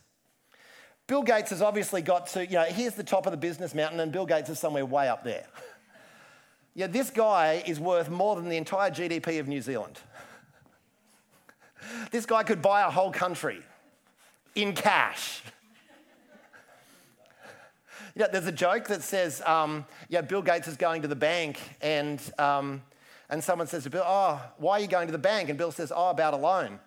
Bill 1.08 1.22
Gates 1.22 1.52
has 1.52 1.62
obviously 1.62 2.02
got 2.02 2.28
to, 2.28 2.46
you 2.46 2.54
know, 2.54 2.64
here's 2.64 2.96
the 2.96 3.04
top 3.04 3.28
of 3.28 3.32
the 3.32 3.38
business 3.38 3.76
mountain, 3.76 4.00
and 4.00 4.12
Bill 4.12 4.26
Gates 4.26 4.50
is 4.50 4.58
somewhere 4.58 4.86
way 4.86 5.08
up 5.08 5.24
there. 5.24 5.46
yeah, 6.74 6.88
this 6.88 7.12
guy 7.12 7.64
is 7.68 7.80
worth 7.80 8.10
more 8.10 8.36
than 8.36 8.50
the 8.50 8.58
entire 8.58 8.90
GDP 8.90 9.40
of 9.40 9.48
New 9.48 9.62
Zealand. 9.62 10.00
This 12.12 12.26
guy 12.26 12.44
could 12.44 12.62
buy 12.62 12.82
a 12.82 12.90
whole 12.90 13.12
country 13.12 13.62
in 14.56 14.74
cash. 14.74 15.42
You 18.16 18.24
know, 18.24 18.30
there's 18.32 18.48
a 18.48 18.52
joke 18.52 18.88
that 18.88 19.04
says, 19.04 19.42
um, 19.46 19.86
yeah, 20.08 20.22
Bill 20.22 20.42
Gates 20.42 20.70
is 20.70 20.78
going 20.78 21.02
to 21.02 21.08
the 21.10 21.18
bank, 21.18 21.60
and, 21.82 22.22
um, 22.40 22.82
and 23.30 23.44
someone 23.44 23.68
says 23.68 23.84
to 23.84 23.90
Bill, 23.90 24.06
oh, 24.06 24.42
why 24.58 24.78
are 24.78 24.80
you 24.80 24.88
going 24.88 25.08
to 25.08 25.12
the 25.12 25.18
bank? 25.18 25.50
And 25.50 25.58
Bill 25.58 25.72
says, 25.72 25.92
oh, 25.94 26.12
about 26.12 26.34
a 26.34 26.38
loan. 26.38 26.80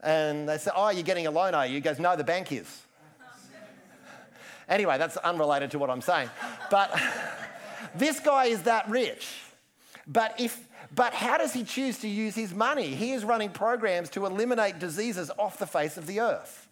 And 0.00 0.48
they 0.48 0.56
say, 0.58 0.70
oh, 0.74 0.90
you're 0.90 1.02
getting 1.02 1.26
a 1.26 1.32
loan, 1.32 1.54
are 1.54 1.66
you? 1.66 1.74
He 1.74 1.80
goes, 1.80 1.98
no, 1.98 2.14
the 2.14 2.22
bank 2.22 2.52
is. 2.52 2.82
anyway, 4.68 4.98
that's 4.98 5.16
unrelated 5.16 5.72
to 5.72 5.80
what 5.80 5.90
I'm 5.90 6.00
saying. 6.00 6.30
But 6.70 6.96
this 7.96 8.20
guy 8.20 8.44
is 8.44 8.62
that 8.62 8.88
rich. 8.88 9.26
But, 10.06 10.38
if, 10.38 10.64
but 10.94 11.12
how 11.12 11.38
does 11.38 11.52
he 11.52 11.64
choose 11.64 11.98
to 11.98 12.08
use 12.08 12.34
his 12.34 12.54
money? 12.54 12.88
He 12.94 13.12
is 13.12 13.24
running 13.24 13.50
programs 13.50 14.10
to 14.10 14.26
eliminate 14.26 14.78
diseases 14.78 15.30
off 15.38 15.58
the 15.58 15.66
face 15.66 15.96
of 15.96 16.06
the 16.06 16.20
earth 16.20 16.68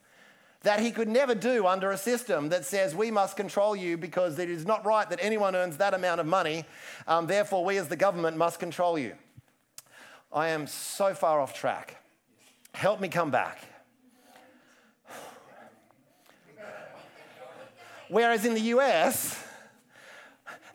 that 0.66 0.80
he 0.80 0.90
could 0.90 1.08
never 1.08 1.34
do 1.34 1.64
under 1.64 1.92
a 1.92 1.96
system 1.96 2.48
that 2.48 2.64
says 2.64 2.94
we 2.94 3.10
must 3.10 3.36
control 3.36 3.76
you 3.76 3.96
because 3.96 4.38
it 4.40 4.50
is 4.50 4.66
not 4.66 4.84
right 4.84 5.08
that 5.08 5.20
anyone 5.22 5.54
earns 5.54 5.76
that 5.76 5.94
amount 5.94 6.20
of 6.20 6.26
money. 6.26 6.64
Um, 7.06 7.28
therefore, 7.28 7.64
we 7.64 7.76
as 7.76 7.86
the 7.86 7.96
government 7.96 8.36
must 8.36 8.58
control 8.58 8.98
you. 8.98 9.14
I 10.32 10.48
am 10.48 10.66
so 10.66 11.14
far 11.14 11.40
off 11.40 11.54
track. 11.54 12.02
Help 12.72 13.00
me 13.00 13.08
come 13.08 13.30
back. 13.30 13.60
Whereas 18.08 18.44
in 18.44 18.54
the 18.54 18.60
US, 18.60 19.40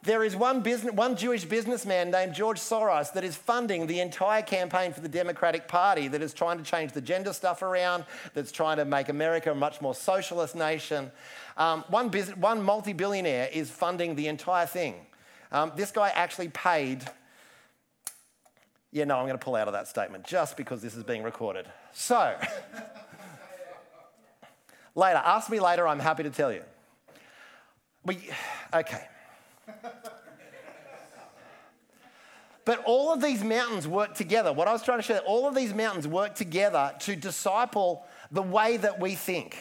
there 0.04 0.24
is 0.24 0.36
one, 0.36 0.62
business, 0.62 0.94
one 0.94 1.16
Jewish 1.16 1.46
businessman 1.46 2.10
named 2.10 2.34
George 2.34 2.60
Soros 2.60 3.14
that 3.14 3.24
is 3.24 3.36
funding 3.36 3.86
the 3.86 4.00
entire 4.00 4.42
campaign 4.42 4.94
for 4.94 5.02
the 5.02 5.10
Democratic 5.10 5.68
Party 5.68 6.08
that 6.08 6.24
is 6.24 6.34
trying 6.34 6.58
to 6.58 6.64
change 6.64 6.92
the 6.94 7.02
gender 7.02 7.34
stuff 7.34 7.62
around, 7.62 8.06
that's 8.34 8.52
trying 8.52 8.78
to 8.78 8.86
make 8.86 9.10
America 9.10 9.52
a 9.52 9.56
much 9.56 9.80
more 9.80 9.94
socialist 9.94 10.56
nation. 10.56 11.12
Um, 11.56 11.84
one, 11.90 12.10
one 12.10 12.64
multi 12.64 12.94
billionaire 12.94 13.50
is 13.54 13.70
funding 13.70 14.16
the 14.16 14.28
entire 14.28 14.66
thing. 14.66 14.96
Um, 15.52 15.72
this 15.76 15.92
guy 15.92 16.10
actually 16.10 16.50
paid. 16.50 17.04
Yeah, 18.92 19.04
no, 19.04 19.18
I'm 19.18 19.26
going 19.26 19.38
to 19.38 19.44
pull 19.44 19.56
out 19.56 19.68
of 19.68 19.74
that 19.74 19.88
statement 19.88 20.26
just 20.26 20.58
because 20.58 20.82
this 20.82 20.96
is 20.96 21.04
being 21.04 21.22
recorded. 21.22 21.68
So, 21.94 22.36
later, 24.96 25.22
ask 25.24 25.50
me 25.50 25.60
later, 25.60 25.88
I'm 25.88 26.00
happy 26.00 26.24
to 26.24 26.32
tell 26.32 26.52
you. 26.52 26.64
We, 28.04 28.18
okay. 28.74 29.08
But 32.64 32.84
all 32.86 33.12
of 33.12 33.22
these 33.22 33.44
mountains 33.44 33.88
work 33.88 34.14
together. 34.14 34.54
What 34.54 34.68
I 34.68 34.72
was 34.72 34.84
trying 34.84 35.00
to 35.00 35.04
show, 35.04 35.18
all 35.20 35.48
of 35.48 35.56
these 35.56 35.74
mountains 35.74 36.08
work 36.08 36.36
together 36.36 36.94
to 37.00 37.16
disciple 37.16 38.06
the 38.32 38.42
way 38.42 38.78
that 38.78 39.00
we 39.00 39.16
think. 39.16 39.58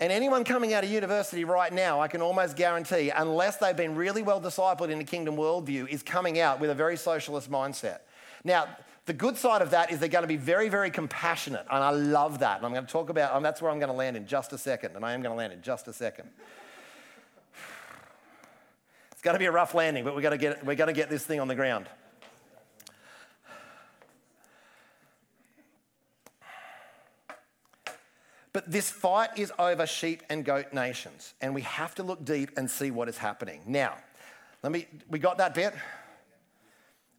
And 0.00 0.12
anyone 0.12 0.44
coming 0.44 0.72
out 0.74 0.84
of 0.84 0.90
university 0.90 1.44
right 1.44 1.72
now, 1.72 2.00
I 2.00 2.06
can 2.06 2.22
almost 2.22 2.56
guarantee, 2.56 3.10
unless 3.10 3.56
they've 3.56 3.76
been 3.76 3.96
really 3.96 4.22
well 4.22 4.40
discipled 4.40 4.90
in 4.90 4.98
the 4.98 5.04
kingdom 5.04 5.36
worldview, 5.36 5.88
is 5.88 6.04
coming 6.04 6.38
out 6.38 6.60
with 6.60 6.70
a 6.70 6.74
very 6.74 6.96
socialist 6.96 7.50
mindset. 7.50 7.98
Now, 8.44 8.68
the 9.06 9.12
good 9.12 9.36
side 9.36 9.62
of 9.62 9.70
that 9.70 9.90
is 9.90 9.98
they're 9.98 10.08
going 10.08 10.22
to 10.22 10.28
be 10.28 10.36
very, 10.36 10.68
very 10.68 10.90
compassionate. 10.90 11.66
And 11.70 11.82
I 11.82 11.90
love 11.90 12.38
that. 12.38 12.58
And 12.58 12.66
I'm 12.66 12.72
going 12.72 12.86
to 12.86 12.92
talk 12.92 13.10
about, 13.10 13.34
and 13.34 13.44
that's 13.44 13.60
where 13.60 13.72
I'm 13.72 13.80
going 13.80 13.90
to 13.90 13.96
land 13.96 14.16
in 14.16 14.26
just 14.26 14.52
a 14.52 14.58
second. 14.58 14.94
And 14.94 15.04
I 15.04 15.14
am 15.14 15.22
going 15.22 15.32
to 15.32 15.36
land 15.36 15.52
in 15.52 15.62
just 15.62 15.88
a 15.88 15.92
second. 15.92 16.28
It's 19.18 19.24
going 19.24 19.34
to 19.34 19.40
be 19.40 19.46
a 19.46 19.50
rough 19.50 19.74
landing, 19.74 20.04
but 20.04 20.14
we're 20.14 20.22
going 20.22 20.38
to 20.38 20.38
get, 20.38 20.64
to 20.64 20.92
get 20.92 21.10
this 21.10 21.26
thing 21.26 21.40
on 21.40 21.48
the 21.48 21.56
ground. 21.56 21.86
But 28.52 28.70
this 28.70 28.88
fight 28.90 29.30
is 29.36 29.52
over 29.58 29.88
sheep 29.88 30.22
and 30.30 30.44
goat 30.44 30.72
nations, 30.72 31.34
and 31.40 31.52
we 31.52 31.62
have 31.62 31.96
to 31.96 32.04
look 32.04 32.24
deep 32.24 32.50
and 32.56 32.70
see 32.70 32.92
what 32.92 33.08
is 33.08 33.18
happening. 33.18 33.60
Now, 33.66 33.96
let 34.62 34.70
me, 34.70 34.86
we 35.10 35.18
got 35.18 35.38
that 35.38 35.52
bit? 35.52 35.74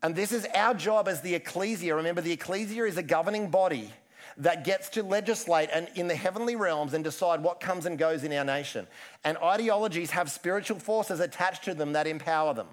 And 0.01 0.15
this 0.15 0.31
is 0.31 0.47
our 0.55 0.73
job 0.73 1.09
as 1.09 1.19
the 1.19 1.35
ecclesia. 1.35 1.95
Remember, 1.95 2.21
the 2.21 2.31
ecclesia 2.31 2.85
is 2.85 2.95
a 2.95 3.03
governing 3.03 3.49
body 3.49 3.91
that 4.39 4.63
gets 4.63 4.89
to 4.89 5.03
legislate 5.03 5.69
and 5.71 5.89
in 5.95 6.07
the 6.07 6.15
heavenly 6.15 6.55
realms 6.55 6.93
and 6.93 7.03
decide 7.03 7.43
what 7.43 7.59
comes 7.59 7.85
and 7.85 7.97
goes 7.97 8.23
in 8.23 8.31
our 8.33 8.45
nation. 8.45 8.87
And 9.23 9.37
ideologies 9.37 10.11
have 10.11 10.31
spiritual 10.31 10.79
forces 10.79 11.19
attached 11.19 11.65
to 11.65 11.73
them 11.73 11.93
that 11.93 12.07
empower 12.07 12.53
them. 12.53 12.67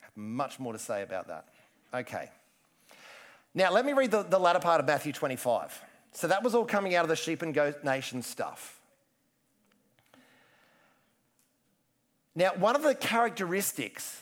I 0.00 0.06
have 0.06 0.16
much 0.16 0.60
more 0.60 0.72
to 0.72 0.78
say 0.78 1.02
about 1.02 1.26
that. 1.26 1.46
Okay. 1.92 2.30
Now, 3.52 3.72
let 3.72 3.84
me 3.84 3.92
read 3.92 4.12
the, 4.12 4.22
the 4.22 4.38
latter 4.38 4.60
part 4.60 4.80
of 4.80 4.86
Matthew 4.86 5.12
25. 5.12 5.82
So 6.12 6.28
that 6.28 6.44
was 6.44 6.54
all 6.54 6.64
coming 6.64 6.94
out 6.94 7.04
of 7.04 7.08
the 7.08 7.16
sheep 7.16 7.42
and 7.42 7.52
goat 7.52 7.82
nation 7.82 8.22
stuff. 8.22 8.78
Now, 12.36 12.52
one 12.54 12.76
of 12.76 12.82
the 12.82 12.94
characteristics 12.94 14.20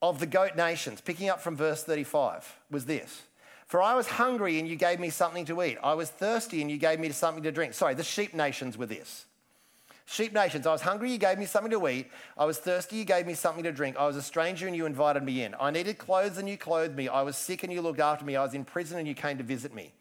of 0.00 0.20
the 0.20 0.26
goat 0.26 0.56
nations, 0.56 1.00
picking 1.00 1.28
up 1.28 1.40
from 1.40 1.56
verse 1.56 1.84
35, 1.84 2.56
was 2.70 2.86
this 2.86 3.22
for 3.72 3.80
I 3.80 3.94
was 3.94 4.06
hungry 4.06 4.58
and 4.58 4.68
you 4.68 4.76
gave 4.76 5.00
me 5.00 5.08
something 5.08 5.46
to 5.46 5.62
eat. 5.62 5.78
I 5.82 5.94
was 5.94 6.10
thirsty 6.10 6.60
and 6.60 6.70
you 6.70 6.76
gave 6.76 7.00
me 7.00 7.08
something 7.08 7.42
to 7.44 7.50
drink. 7.50 7.72
Sorry, 7.72 7.94
the 7.94 8.04
sheep 8.04 8.34
nations 8.34 8.76
were 8.76 8.84
this. 8.84 9.24
Sheep 10.04 10.34
nations, 10.34 10.66
I 10.66 10.72
was 10.72 10.82
hungry, 10.82 11.10
you 11.10 11.16
gave 11.16 11.38
me 11.38 11.46
something 11.46 11.70
to 11.70 11.88
eat. 11.88 12.10
I 12.36 12.44
was 12.44 12.58
thirsty, 12.58 12.96
you 12.96 13.06
gave 13.06 13.26
me 13.26 13.32
something 13.32 13.64
to 13.64 13.72
drink. 13.72 13.96
I 13.98 14.06
was 14.06 14.16
a 14.16 14.20
stranger 14.20 14.66
and 14.66 14.76
you 14.76 14.84
invited 14.84 15.22
me 15.22 15.42
in. 15.42 15.54
I 15.58 15.70
needed 15.70 15.96
clothes 15.96 16.36
and 16.36 16.46
you 16.50 16.58
clothed 16.58 16.94
me. 16.94 17.08
I 17.08 17.22
was 17.22 17.34
sick 17.34 17.62
and 17.62 17.72
you 17.72 17.80
looked 17.80 17.98
after 17.98 18.26
me. 18.26 18.36
I 18.36 18.44
was 18.44 18.52
in 18.52 18.66
prison 18.66 18.98
and 18.98 19.08
you 19.08 19.14
came 19.14 19.38
to 19.38 19.42
visit 19.42 19.74
me. 19.74 19.94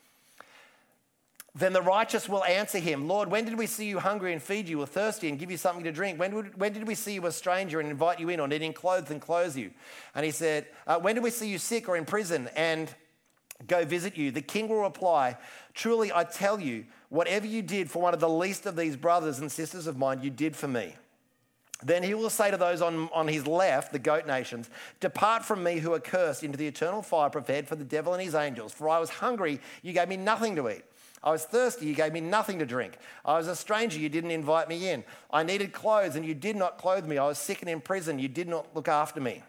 Then 1.56 1.72
the 1.72 1.82
righteous 1.82 2.28
will 2.28 2.44
answer 2.44 2.80
him, 2.80 3.08
Lord, 3.08 3.32
when 3.32 3.46
did 3.46 3.58
we 3.58 3.68
see 3.68 3.86
you 3.86 4.00
hungry 4.00 4.34
and 4.34 4.44
feed 4.44 4.68
you, 4.68 4.82
or 4.82 4.86
thirsty 4.86 5.30
and 5.30 5.40
give 5.40 5.50
you 5.50 5.56
something 5.56 5.86
to 5.86 5.94
drink? 5.94 6.20
When, 6.20 6.36
would, 6.36 6.60
when 6.60 6.74
did 6.74 6.86
we 6.86 6.96
see 6.96 7.14
you 7.14 7.26
a 7.26 7.32
stranger 7.32 7.80
and 7.80 7.90
invite 7.90 8.20
you 8.20 8.28
in, 8.28 8.42
or 8.42 8.50
needing 8.50 8.74
clothes 8.74 9.12
and 9.12 9.22
clothe 9.22 9.56
you? 9.56 9.72
And 10.14 10.26
he 10.26 10.32
said, 10.32 10.68
uh, 10.88 11.00
When 11.00 11.16
did 11.16 11.24
we 11.24 11.30
see 11.30 11.48
you 11.48 11.58
sick 11.58 11.88
or 11.88 11.96
in 11.96 12.04
prison 12.04 12.50
and 12.54 12.94
go 13.68 13.86
visit 13.86 14.18
you. 14.18 14.32
The 14.32 14.42
king 14.42 14.68
will 14.68 14.82
reply, 14.82 15.38
Truly, 15.74 16.12
I 16.14 16.24
tell 16.24 16.60
you, 16.60 16.86
whatever 17.10 17.46
you 17.46 17.62
did 17.62 17.90
for 17.90 18.02
one 18.02 18.14
of 18.14 18.20
the 18.20 18.30
least 18.30 18.66
of 18.66 18.76
these 18.76 18.96
brothers 18.96 19.40
and 19.40 19.52
sisters 19.52 19.88
of 19.88 19.98
mine, 19.98 20.22
you 20.22 20.30
did 20.30 20.56
for 20.56 20.68
me. 20.68 20.96
Then 21.84 22.04
he 22.04 22.14
will 22.14 22.30
say 22.30 22.52
to 22.52 22.58
those 22.58 22.82
on, 22.82 23.10
on 23.14 23.28
his 23.28 23.48
left, 23.48 23.92
the 23.92 24.00
goat 24.00 24.28
nations, 24.28 24.70
Depart 25.00 25.44
from 25.44 25.64
me 25.64 25.80
who 25.80 25.94
are 25.94 26.00
cursed 26.00 26.44
into 26.44 26.58
the 26.58 26.68
eternal 26.68 27.02
fire 27.02 27.30
prepared 27.30 27.68
for 27.68 27.76
the 27.76 27.84
devil 27.84 28.14
and 28.14 28.22
his 28.22 28.36
angels. 28.36 28.72
For 28.72 28.88
I 28.88 29.00
was 29.00 29.10
hungry, 29.10 29.60
you 29.82 29.94
gave 29.94 30.08
me 30.08 30.18
nothing 30.18 30.56
to 30.58 30.70
eat. 30.70 30.84
I 31.24 31.32
was 31.32 31.46
thirsty, 31.46 31.86
you 31.86 31.94
gave 31.94 32.14
me 32.14 32.22
nothing 32.22 32.60
to 32.60 32.66
drink. 32.66 32.98
I 33.24 33.38
was 33.38 33.48
a 33.48 33.56
stranger, 33.56 34.00
you 34.00 34.10
didn't 34.10 34.32
invite 34.32 34.68
me 34.70 34.90
in. 34.90 35.04
I 35.32 35.44
needed 35.44 35.72
clothes, 35.72 36.16
and 36.16 36.26
you 36.26 36.34
did 36.34 36.56
not 36.56 36.78
clothe 36.78 37.06
me. 37.06 37.18
I 37.18 37.28
was 37.28 37.38
sick 37.38 37.62
and 37.62 37.70
in 37.70 37.82
prison, 37.82 38.18
you 38.18 38.28
did 38.28 38.48
not 38.48 38.76
look 38.76 38.88
after 38.88 39.22
me. 39.22 39.44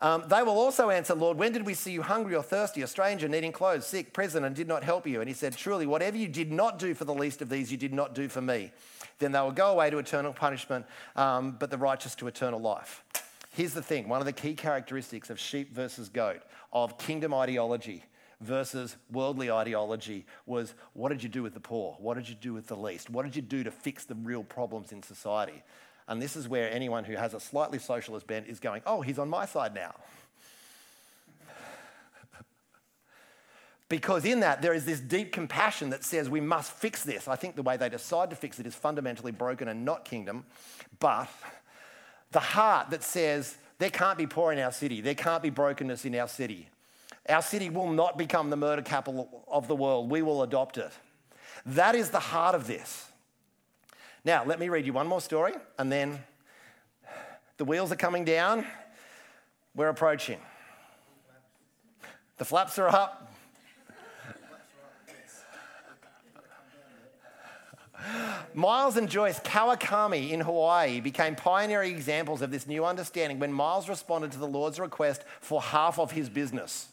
Um, 0.00 0.24
they 0.28 0.42
will 0.42 0.58
also 0.58 0.90
answer, 0.90 1.14
Lord, 1.14 1.38
when 1.38 1.52
did 1.52 1.64
we 1.64 1.74
see 1.74 1.92
you 1.92 2.02
hungry 2.02 2.34
or 2.34 2.42
thirsty, 2.42 2.82
a 2.82 2.86
stranger, 2.86 3.28
needing 3.28 3.52
clothes, 3.52 3.86
sick, 3.86 4.12
prison, 4.12 4.44
and 4.44 4.54
did 4.54 4.66
not 4.66 4.82
help 4.82 5.06
you? 5.06 5.20
And 5.20 5.28
he 5.28 5.34
said, 5.34 5.56
Truly, 5.56 5.86
whatever 5.86 6.16
you 6.16 6.28
did 6.28 6.50
not 6.50 6.78
do 6.78 6.94
for 6.94 7.04
the 7.04 7.14
least 7.14 7.40
of 7.40 7.48
these, 7.48 7.70
you 7.70 7.78
did 7.78 7.92
not 7.92 8.14
do 8.14 8.28
for 8.28 8.40
me. 8.40 8.72
Then 9.18 9.32
they 9.32 9.40
will 9.40 9.52
go 9.52 9.70
away 9.70 9.90
to 9.90 9.98
eternal 9.98 10.32
punishment, 10.32 10.84
um, 11.14 11.52
but 11.58 11.70
the 11.70 11.78
righteous 11.78 12.14
to 12.16 12.26
eternal 12.26 12.60
life. 12.60 13.04
Here's 13.50 13.72
the 13.72 13.82
thing 13.82 14.08
one 14.08 14.20
of 14.20 14.26
the 14.26 14.32
key 14.32 14.54
characteristics 14.54 15.30
of 15.30 15.38
sheep 15.38 15.72
versus 15.72 16.08
goat, 16.08 16.42
of 16.72 16.98
kingdom 16.98 17.32
ideology 17.32 18.02
versus 18.40 18.96
worldly 19.10 19.50
ideology 19.50 20.26
was 20.44 20.74
what 20.92 21.10
did 21.10 21.22
you 21.22 21.28
do 21.28 21.42
with 21.42 21.54
the 21.54 21.60
poor? 21.60 21.96
What 21.98 22.14
did 22.14 22.28
you 22.28 22.34
do 22.34 22.52
with 22.52 22.66
the 22.66 22.76
least? 22.76 23.10
What 23.10 23.24
did 23.24 23.36
you 23.36 23.42
do 23.42 23.64
to 23.64 23.70
fix 23.70 24.04
the 24.04 24.16
real 24.16 24.42
problems 24.42 24.92
in 24.92 25.02
society? 25.02 25.62
And 26.06 26.20
this 26.20 26.36
is 26.36 26.48
where 26.48 26.70
anyone 26.70 27.04
who 27.04 27.16
has 27.16 27.34
a 27.34 27.40
slightly 27.40 27.78
socialist 27.78 28.26
bent 28.26 28.46
is 28.46 28.60
going, 28.60 28.82
oh, 28.86 29.00
he's 29.00 29.18
on 29.18 29.28
my 29.28 29.46
side 29.46 29.74
now. 29.74 29.94
because 33.88 34.24
in 34.24 34.40
that, 34.40 34.60
there 34.60 34.74
is 34.74 34.84
this 34.84 35.00
deep 35.00 35.32
compassion 35.32 35.90
that 35.90 36.04
says 36.04 36.28
we 36.28 36.40
must 36.40 36.72
fix 36.72 37.04
this. 37.04 37.26
I 37.26 37.36
think 37.36 37.56
the 37.56 37.62
way 37.62 37.76
they 37.76 37.88
decide 37.88 38.30
to 38.30 38.36
fix 38.36 38.58
it 38.58 38.66
is 38.66 38.74
fundamentally 38.74 39.32
broken 39.32 39.68
and 39.68 39.84
not 39.84 40.04
kingdom. 40.04 40.44
But 40.98 41.28
the 42.32 42.40
heart 42.40 42.90
that 42.90 43.02
says 43.02 43.56
there 43.78 43.90
can't 43.90 44.18
be 44.18 44.26
poor 44.26 44.52
in 44.52 44.58
our 44.58 44.72
city, 44.72 45.00
there 45.00 45.14
can't 45.14 45.42
be 45.42 45.50
brokenness 45.50 46.04
in 46.04 46.14
our 46.16 46.28
city. 46.28 46.68
Our 47.28 47.42
city 47.42 47.70
will 47.70 47.90
not 47.90 48.18
become 48.18 48.50
the 48.50 48.56
murder 48.56 48.82
capital 48.82 49.44
of 49.48 49.68
the 49.68 49.74
world, 49.74 50.10
we 50.10 50.20
will 50.20 50.42
adopt 50.42 50.76
it. 50.76 50.92
That 51.64 51.94
is 51.94 52.10
the 52.10 52.20
heart 52.20 52.54
of 52.54 52.66
this. 52.66 53.06
Now, 54.24 54.44
let 54.44 54.58
me 54.58 54.70
read 54.70 54.86
you 54.86 54.94
one 54.94 55.06
more 55.06 55.20
story, 55.20 55.52
and 55.78 55.92
then 55.92 56.18
the 57.58 57.64
wheels 57.64 57.92
are 57.92 57.96
coming 57.96 58.24
down. 58.24 58.66
We're 59.74 59.90
approaching. 59.90 60.38
The 62.38 62.44
flaps 62.44 62.78
are 62.78 62.88
up. 62.88 63.30
Miles 68.54 68.96
and 68.96 69.08
Joyce 69.08 69.40
Kawakami 69.40 70.30
in 70.30 70.40
Hawaii 70.40 71.00
became 71.00 71.34
pioneering 71.34 71.92
examples 71.92 72.40
of 72.40 72.50
this 72.50 72.66
new 72.66 72.84
understanding 72.84 73.40
when 73.40 73.52
Miles 73.52 73.88
responded 73.88 74.32
to 74.32 74.38
the 74.38 74.46
Lord's 74.46 74.78
request 74.78 75.24
for 75.40 75.60
half 75.60 75.98
of 75.98 76.12
his 76.12 76.28
business. 76.28 76.88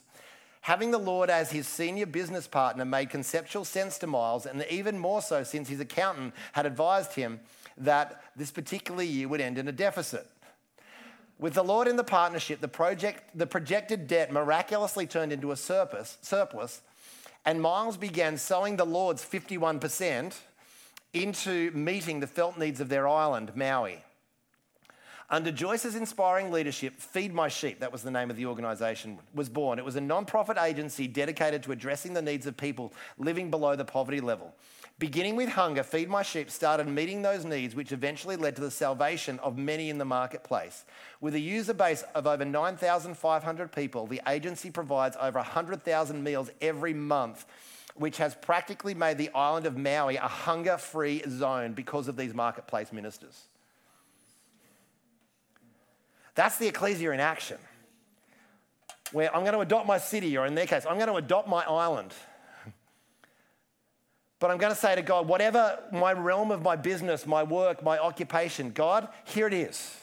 Having 0.61 0.91
the 0.91 0.99
Lord 0.99 1.29
as 1.29 1.51
his 1.51 1.67
senior 1.67 2.05
business 2.05 2.47
partner 2.47 2.85
made 2.85 3.09
conceptual 3.09 3.65
sense 3.65 3.97
to 3.99 4.07
Miles, 4.07 4.45
and 4.45 4.63
even 4.69 4.97
more 4.97 5.21
so 5.21 5.43
since 5.43 5.67
his 5.69 5.79
accountant 5.79 6.35
had 6.53 6.67
advised 6.67 7.13
him 7.13 7.39
that 7.77 8.23
this 8.35 8.51
particular 8.51 9.01
year 9.03 9.27
would 9.27 9.41
end 9.41 9.57
in 9.57 9.67
a 9.67 9.71
deficit. 9.71 10.27
With 11.39 11.55
the 11.55 11.63
Lord 11.63 11.87
in 11.87 11.95
the 11.95 12.03
partnership, 12.03 12.61
the, 12.61 12.67
project, 12.67 13.35
the 13.35 13.47
projected 13.47 14.07
debt 14.07 14.31
miraculously 14.31 15.07
turned 15.07 15.33
into 15.33 15.51
a 15.51 15.55
surplus, 15.55 16.19
surplus, 16.21 16.81
and 17.43 17.59
Miles 17.59 17.97
began 17.97 18.37
sowing 18.37 18.77
the 18.77 18.85
Lord's 18.85 19.25
51% 19.25 20.35
into 21.13 21.71
meeting 21.71 22.19
the 22.19 22.27
felt 22.27 22.59
needs 22.59 22.79
of 22.79 22.89
their 22.89 23.07
island, 23.07 23.53
Maui. 23.55 24.03
Under 25.31 25.49
Joyce's 25.49 25.95
inspiring 25.95 26.51
leadership, 26.51 26.99
Feed 26.99 27.33
My 27.33 27.47
Sheep, 27.47 27.79
that 27.79 27.93
was 27.93 28.03
the 28.03 28.11
name 28.11 28.29
of 28.29 28.35
the 28.35 28.45
organisation, 28.47 29.17
was 29.33 29.47
born. 29.47 29.79
It 29.79 29.85
was 29.85 29.95
a 29.95 30.01
non 30.01 30.25
profit 30.25 30.57
agency 30.57 31.07
dedicated 31.07 31.63
to 31.63 31.71
addressing 31.71 32.13
the 32.13 32.21
needs 32.21 32.47
of 32.47 32.57
people 32.57 32.91
living 33.17 33.49
below 33.49 33.77
the 33.77 33.85
poverty 33.85 34.19
level. 34.19 34.53
Beginning 34.99 35.37
with 35.37 35.47
hunger, 35.47 35.83
Feed 35.83 36.09
My 36.09 36.21
Sheep 36.21 36.51
started 36.51 36.85
meeting 36.85 37.21
those 37.21 37.45
needs, 37.45 37.75
which 37.75 37.93
eventually 37.93 38.35
led 38.35 38.57
to 38.57 38.61
the 38.61 38.69
salvation 38.69 39.39
of 39.39 39.57
many 39.57 39.89
in 39.89 39.97
the 39.97 40.03
marketplace. 40.03 40.83
With 41.21 41.33
a 41.33 41.39
user 41.39 41.73
base 41.73 42.03
of 42.13 42.27
over 42.27 42.43
9,500 42.43 43.71
people, 43.71 44.07
the 44.07 44.21
agency 44.27 44.69
provides 44.69 45.15
over 45.17 45.39
100,000 45.39 46.21
meals 46.21 46.51
every 46.59 46.93
month, 46.93 47.45
which 47.95 48.17
has 48.17 48.35
practically 48.35 48.93
made 48.93 49.17
the 49.17 49.29
island 49.33 49.65
of 49.65 49.77
Maui 49.77 50.17
a 50.17 50.27
hunger 50.27 50.77
free 50.77 51.23
zone 51.29 51.71
because 51.71 52.09
of 52.09 52.17
these 52.17 52.33
marketplace 52.33 52.91
ministers. 52.91 53.45
That's 56.35 56.57
the 56.57 56.67
ecclesia 56.67 57.11
in 57.11 57.19
action. 57.19 57.57
Where 59.11 59.33
I'm 59.35 59.41
going 59.41 59.53
to 59.53 59.59
adopt 59.59 59.87
my 59.87 59.97
city, 59.97 60.37
or 60.37 60.45
in 60.45 60.55
their 60.55 60.65
case, 60.65 60.85
I'm 60.85 60.95
going 60.95 61.09
to 61.09 61.15
adopt 61.15 61.47
my 61.47 61.63
island. 61.63 62.13
But 64.39 64.49
I'm 64.49 64.57
going 64.57 64.73
to 64.73 64.79
say 64.79 64.95
to 64.95 65.01
God, 65.01 65.27
whatever 65.27 65.77
my 65.91 66.13
realm 66.13 66.49
of 66.49 66.63
my 66.63 66.75
business, 66.75 67.27
my 67.27 67.43
work, 67.43 67.83
my 67.83 67.99
occupation, 67.99 68.71
God, 68.71 69.07
here 69.25 69.45
it 69.45 69.53
is. 69.53 69.95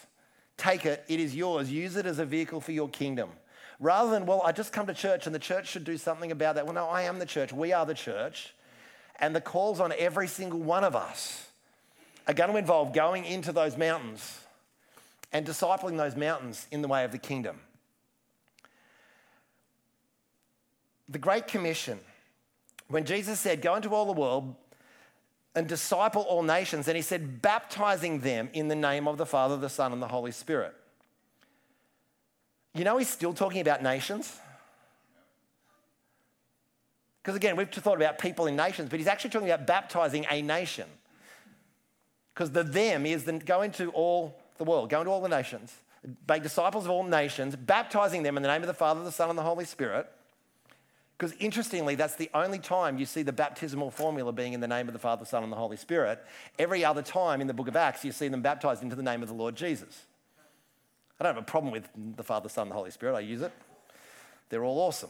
Take 0.55 0.85
it, 0.85 1.03
it 1.09 1.19
is 1.19 1.35
yours. 1.35 1.71
Use 1.71 1.97
it 1.97 2.05
as 2.05 2.19
a 2.19 2.25
vehicle 2.25 2.61
for 2.61 2.71
your 2.71 2.87
kingdom. 2.87 3.29
Rather 3.81 4.11
than, 4.11 4.25
well, 4.25 4.41
I 4.43 4.51
just 4.51 4.71
come 4.71 4.87
to 4.87 4.93
church 4.93 5.25
and 5.25 5.33
the 5.33 5.39
church 5.39 5.67
should 5.67 5.83
do 5.83 5.97
something 5.97 6.31
about 6.31 6.55
that. 6.55 6.65
Well, 6.65 6.73
no, 6.73 6.87
I 6.87 7.03
am 7.03 7.19
the 7.19 7.25
church. 7.25 7.51
We 7.51 7.73
are 7.73 7.85
the 7.85 7.93
church. 7.93 8.53
And 9.19 9.35
the 9.35 9.41
calls 9.41 9.79
on 9.79 9.93
every 9.97 10.27
single 10.27 10.59
one 10.59 10.83
of 10.83 10.95
us 10.95 11.47
are 12.27 12.33
going 12.33 12.51
to 12.51 12.57
involve 12.57 12.93
going 12.93 13.25
into 13.25 13.51
those 13.51 13.75
mountains 13.75 14.39
and 15.31 15.45
discipling 15.45 15.97
those 15.97 16.15
mountains 16.15 16.67
in 16.71 16.81
the 16.81 16.87
way 16.87 17.03
of 17.03 17.11
the 17.11 17.17
kingdom. 17.17 17.59
The 21.07 21.19
Great 21.19 21.47
Commission, 21.47 21.99
when 22.87 23.05
Jesus 23.05 23.39
said, 23.39 23.61
Go 23.61 23.75
into 23.75 23.89
all 23.89 24.05
the 24.05 24.19
world 24.19 24.55
and 25.55 25.67
disciple 25.67 26.21
all 26.23 26.43
nations, 26.43 26.87
and 26.87 26.95
he 26.95 27.01
said, 27.01 27.41
baptizing 27.41 28.19
them 28.19 28.49
in 28.53 28.67
the 28.67 28.75
name 28.75 29.07
of 29.07 29.17
the 29.17 29.25
Father, 29.25 29.57
the 29.57 29.69
Son, 29.69 29.91
and 29.91 30.01
the 30.01 30.07
Holy 30.07 30.31
Spirit. 30.31 30.75
You 32.75 32.83
know, 32.83 32.97
he's 32.97 33.09
still 33.09 33.33
talking 33.33 33.61
about 33.61 33.81
nations. 33.81 34.37
Because 37.21 37.35
again, 37.35 37.55
we've 37.55 37.69
thought 37.69 37.97
about 37.97 38.19
people 38.19 38.47
in 38.47 38.55
nations, 38.55 38.89
but 38.89 38.99
he's 38.99 39.07
actually 39.07 39.31
talking 39.31 39.49
about 39.49 39.67
baptizing 39.67 40.25
a 40.29 40.41
nation. 40.41 40.87
Because 42.33 42.51
the 42.51 42.63
them 42.63 43.05
is 43.05 43.25
then 43.25 43.39
go 43.39 43.63
into 43.63 43.89
all 43.89 44.39
the 44.59 44.63
world, 44.63 44.89
go 44.89 44.99
into 44.99 45.11
all 45.11 45.21
the 45.21 45.27
nations, 45.27 45.73
make 46.27 46.43
disciples 46.43 46.85
of 46.85 46.91
all 46.91 47.03
nations, 47.03 47.55
baptizing 47.55 48.21
them 48.21 48.37
in 48.37 48.43
the 48.43 48.49
name 48.49 48.61
of 48.61 48.67
the 48.67 48.73
Father, 48.73 49.03
the 49.03 49.11
Son, 49.11 49.29
and 49.29 49.37
the 49.37 49.43
Holy 49.43 49.65
Spirit. 49.65 50.07
Because 51.17 51.35
interestingly, 51.39 51.95
that's 51.95 52.15
the 52.15 52.29
only 52.33 52.59
time 52.59 52.97
you 52.97 53.05
see 53.05 53.23
the 53.23 53.33
baptismal 53.33 53.91
formula 53.91 54.31
being 54.31 54.53
in 54.53 54.61
the 54.61 54.67
name 54.67 54.87
of 54.87 54.93
the 54.93 54.99
Father, 54.99 55.21
the 55.21 55.29
Son, 55.29 55.43
and 55.43 55.51
the 55.51 55.57
Holy 55.57 55.75
Spirit. 55.75 56.23
Every 56.57 56.85
other 56.85 57.01
time 57.01 57.41
in 57.41 57.47
the 57.47 57.53
book 57.53 57.67
of 57.67 57.75
Acts, 57.75 58.05
you 58.05 58.13
see 58.13 58.29
them 58.29 58.41
baptized 58.41 58.83
into 58.83 58.95
the 58.95 59.03
name 59.03 59.21
of 59.21 59.27
the 59.27 59.33
Lord 59.33 59.55
Jesus. 59.55 60.05
I 61.19 61.25
don't 61.25 61.35
have 61.35 61.43
a 61.43 61.45
problem 61.45 61.73
with 61.73 61.89
the 62.15 62.23
Father, 62.23 62.47
Son, 62.47 62.63
and 62.63 62.71
the 62.71 62.75
Holy 62.75 62.91
Spirit. 62.91 63.15
I 63.17 63.19
use 63.19 63.41
it. 63.41 63.51
They're 64.47 64.63
all 64.63 64.79
awesome. 64.79 65.09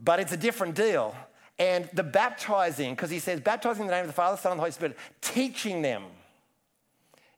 But 0.00 0.18
it's 0.18 0.32
a 0.32 0.36
different 0.36 0.74
deal. 0.74 1.14
And 1.60 1.88
the 1.92 2.02
baptizing, 2.02 2.94
because 2.94 3.10
he 3.10 3.20
says, 3.20 3.38
baptizing 3.38 3.82
in 3.82 3.86
the 3.86 3.94
name 3.94 4.00
of 4.00 4.08
the 4.08 4.14
Father, 4.14 4.34
the 4.34 4.42
Son, 4.42 4.50
and 4.50 4.58
the 4.58 4.62
Holy 4.62 4.72
Spirit, 4.72 4.96
teaching 5.20 5.82
them 5.82 6.04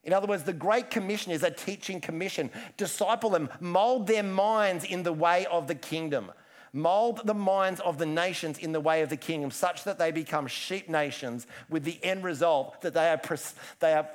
in 0.04 0.12
other 0.12 0.26
words, 0.26 0.42
the 0.42 0.52
Great 0.52 0.90
Commission 0.90 1.30
is 1.32 1.42
a 1.42 1.50
teaching 1.50 2.00
commission. 2.00 2.50
Disciple 2.76 3.30
them, 3.30 3.48
mold 3.60 4.08
their 4.08 4.24
minds 4.24 4.84
in 4.84 5.04
the 5.04 5.12
way 5.12 5.46
of 5.46 5.68
the 5.68 5.76
kingdom. 5.76 6.32
Mold 6.72 7.20
the 7.24 7.34
minds 7.34 7.80
of 7.80 7.98
the 7.98 8.06
nations 8.06 8.58
in 8.58 8.72
the 8.72 8.80
way 8.80 9.02
of 9.02 9.10
the 9.10 9.16
kingdom, 9.16 9.50
such 9.50 9.84
that 9.84 9.98
they 9.98 10.10
become 10.10 10.46
sheep 10.46 10.88
nations, 10.88 11.46
with 11.68 11.84
the 11.84 12.02
end 12.02 12.24
result 12.24 12.80
that 12.80 12.94
they 12.94 13.10
are, 13.10 13.20
they 13.78 13.92
are 13.92 14.08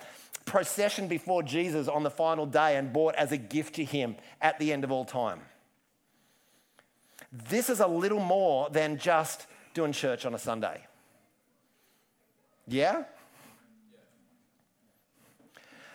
processioned 0.45 1.07
before 1.07 1.43
Jesus 1.43 1.88
on 1.88 2.03
the 2.03 2.09
final 2.09 2.45
day 2.45 2.75
and 2.75 2.91
bought 2.91 3.15
as 3.15 3.31
a 3.31 3.38
gift 3.38 3.75
to 3.75 3.85
him 3.85 4.15
at 4.41 4.57
the 4.59 4.73
end 4.73 4.83
of 4.83 4.91
all 4.91 5.05
time. 5.05 5.39
This 7.31 7.69
is 7.69 7.79
a 7.79 7.88
little 7.88 8.19
more 8.19 8.69
than 8.69 8.97
just 8.97 9.45
doing 9.73 9.91
church 9.91 10.25
on 10.25 10.33
a 10.33 10.39
Sunday. 10.39 10.85
Yeah? 12.67 13.03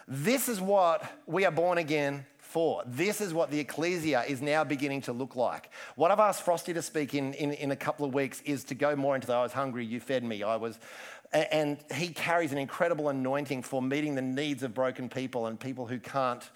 This 0.09 0.49
is 0.49 0.61
what 0.61 1.11
we 1.27 1.45
are 1.45 1.53
born 1.53 1.79
again 1.79 2.27
for. 2.53 2.83
This 2.87 3.21
is 3.21 3.33
what 3.33 3.51
the 3.51 3.59
ecclesia 3.61 4.25
is 4.29 4.43
now 4.43 4.63
beginning 4.63 5.01
to 5.03 5.13
look 5.13 5.37
like. 5.37 5.71
What 5.97 6.11
I've 6.11 6.21
asked 6.21 6.43
Frosty 6.43 6.75
to 6.75 6.83
speak 6.83 7.15
in, 7.15 7.33
in, 7.35 7.53
in 7.53 7.71
a 7.71 7.77
couple 7.77 8.05
of 8.05 8.13
weeks 8.13 8.43
is 8.43 8.65
to 8.65 8.75
go 8.75 8.95
more 8.95 9.15
into 9.15 9.27
the 9.27 9.33
I 9.33 9.43
was 9.43 9.53
hungry, 9.53 9.87
you 9.87 10.01
fed 10.01 10.23
me, 10.23 10.43
I 10.43 10.57
was. 10.57 10.79
And 11.33 11.79
he 11.95 12.09
carries 12.09 12.53
an 12.53 12.59
incredible 12.59 13.09
anointing 13.09 13.63
for 13.63 13.81
meeting 13.81 14.15
the 14.15 14.23
needs 14.23 14.63
of 14.63 14.75
broken 14.75 15.09
people 15.09 15.47
and 15.47 15.59
people 15.59 15.87
who 15.87 15.99
can't 15.99 16.47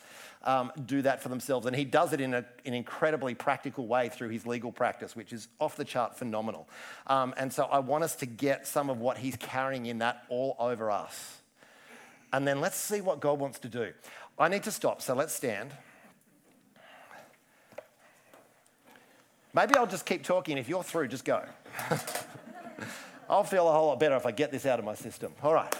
um, 0.42 0.70
do 0.84 1.00
that 1.00 1.22
for 1.22 1.30
themselves. 1.30 1.66
And 1.66 1.74
he 1.74 1.86
does 1.86 2.12
it 2.12 2.20
in 2.20 2.34
a, 2.34 2.44
an 2.66 2.74
incredibly 2.74 3.34
practical 3.34 3.86
way 3.86 4.10
through 4.10 4.28
his 4.28 4.46
legal 4.46 4.70
practice, 4.70 5.16
which 5.16 5.32
is 5.32 5.48
off 5.60 5.76
the 5.76 5.84
chart 5.84 6.18
phenomenal. 6.18 6.68
Um, 7.06 7.32
and 7.38 7.50
so 7.50 7.64
I 7.64 7.78
want 7.78 8.04
us 8.04 8.16
to 8.16 8.26
get 8.26 8.66
some 8.66 8.90
of 8.90 8.98
what 8.98 9.16
he's 9.16 9.36
carrying 9.36 9.86
in 9.86 9.98
that 9.98 10.24
all 10.28 10.56
over 10.58 10.90
us 10.90 11.35
and 12.32 12.46
then 12.46 12.60
let's 12.60 12.76
see 12.76 13.00
what 13.00 13.20
God 13.20 13.38
wants 13.38 13.58
to 13.60 13.68
do. 13.68 13.92
I 14.38 14.48
need 14.48 14.62
to 14.64 14.70
stop, 14.70 15.00
so 15.00 15.14
let's 15.14 15.34
stand. 15.34 15.70
Maybe 19.54 19.74
I'll 19.74 19.86
just 19.86 20.04
keep 20.04 20.22
talking. 20.22 20.58
If 20.58 20.68
you're 20.68 20.82
through, 20.82 21.08
just 21.08 21.24
go. 21.24 21.42
I'll 23.30 23.42
feel 23.42 23.68
a 23.68 23.72
whole 23.72 23.86
lot 23.86 23.98
better 23.98 24.14
if 24.14 24.26
I 24.26 24.30
get 24.30 24.52
this 24.52 24.66
out 24.66 24.78
of 24.78 24.84
my 24.84 24.94
system. 24.94 25.32
All 25.42 25.54
right. 25.54 25.74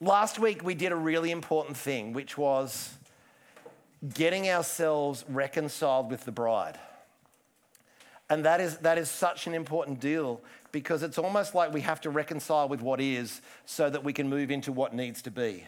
Last 0.00 0.38
week, 0.38 0.62
we 0.62 0.74
did 0.74 0.92
a 0.92 0.96
really 0.96 1.30
important 1.30 1.76
thing, 1.76 2.12
which 2.12 2.36
was 2.36 2.90
getting 4.14 4.50
ourselves 4.50 5.24
reconciled 5.28 6.10
with 6.10 6.24
the 6.24 6.32
bride. 6.32 6.78
And 8.28 8.44
that 8.44 8.60
is, 8.60 8.78
that 8.78 8.98
is 8.98 9.10
such 9.10 9.46
an 9.46 9.54
important 9.54 10.00
deal 10.00 10.40
because 10.72 11.02
it's 11.02 11.18
almost 11.18 11.54
like 11.54 11.72
we 11.72 11.82
have 11.82 12.00
to 12.00 12.10
reconcile 12.10 12.68
with 12.68 12.80
what 12.80 13.00
is 13.00 13.42
so 13.66 13.88
that 13.90 14.02
we 14.02 14.12
can 14.12 14.28
move 14.28 14.50
into 14.50 14.72
what 14.72 14.94
needs 14.94 15.22
to 15.22 15.30
be. 15.30 15.64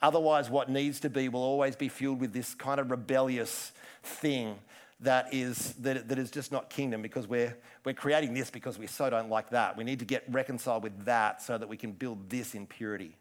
Otherwise, 0.00 0.48
what 0.48 0.68
needs 0.68 1.00
to 1.00 1.10
be 1.10 1.28
will 1.28 1.42
always 1.42 1.76
be 1.76 1.88
fueled 1.88 2.20
with 2.20 2.32
this 2.32 2.54
kind 2.54 2.78
of 2.78 2.90
rebellious 2.90 3.72
thing 4.02 4.56
that 5.00 5.32
is, 5.32 5.72
that, 5.74 6.08
that 6.08 6.18
is 6.18 6.30
just 6.30 6.52
not 6.52 6.70
kingdom 6.70 7.02
because 7.02 7.26
we're, 7.26 7.56
we're 7.84 7.94
creating 7.94 8.34
this 8.34 8.50
because 8.50 8.78
we 8.78 8.86
so 8.86 9.10
don't 9.10 9.28
like 9.28 9.50
that. 9.50 9.76
We 9.76 9.84
need 9.84 9.98
to 9.98 10.04
get 10.04 10.24
reconciled 10.28 10.82
with 10.82 11.04
that 11.04 11.42
so 11.42 11.58
that 11.58 11.68
we 11.68 11.76
can 11.76 11.92
build 11.92 12.30
this 12.30 12.54
in 12.54 12.66
purity. 12.66 13.16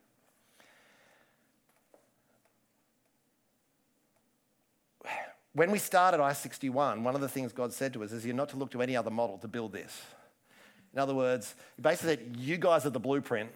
When 5.53 5.71
we 5.71 5.77
started 5.77 6.19
I 6.19 6.33
61, 6.33 7.03
one 7.03 7.15
of 7.15 7.21
the 7.21 7.29
things 7.29 7.53
God 7.53 7.73
said 7.73 7.93
to 7.93 8.03
us 8.03 8.11
is 8.11 8.25
you're 8.25 8.35
not 8.35 8.49
to 8.49 8.57
look 8.57 8.71
to 8.71 8.81
any 8.81 8.95
other 8.95 9.11
model 9.11 9.37
to 9.39 9.47
build 9.47 9.71
this. 9.71 10.01
In 10.93 10.99
other 10.99 11.15
words, 11.15 11.55
he 11.75 11.81
basically 11.81 12.15
said, 12.15 12.35
You 12.37 12.57
guys 12.57 12.85
are 12.85 12.91
the 12.91 12.99
blueprint, 12.99 13.49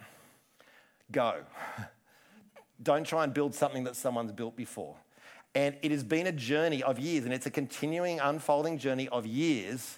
go. 1.12 1.36
Don't 2.82 3.06
try 3.06 3.24
and 3.24 3.34
build 3.34 3.56
something 3.56 3.84
that 3.86 3.96
someone's 3.96 4.32
built 4.32 4.56
before. 4.56 4.96
And 5.56 5.76
it 5.82 5.92
has 5.92 6.04
been 6.04 6.28
a 6.28 6.32
journey 6.32 6.84
of 6.84 7.00
years, 7.00 7.26
and 7.26 7.34
it's 7.34 7.48
a 7.48 7.52
continuing, 7.52 8.20
unfolding 8.20 8.78
journey 8.78 9.08
of 9.10 9.26
years 9.26 9.98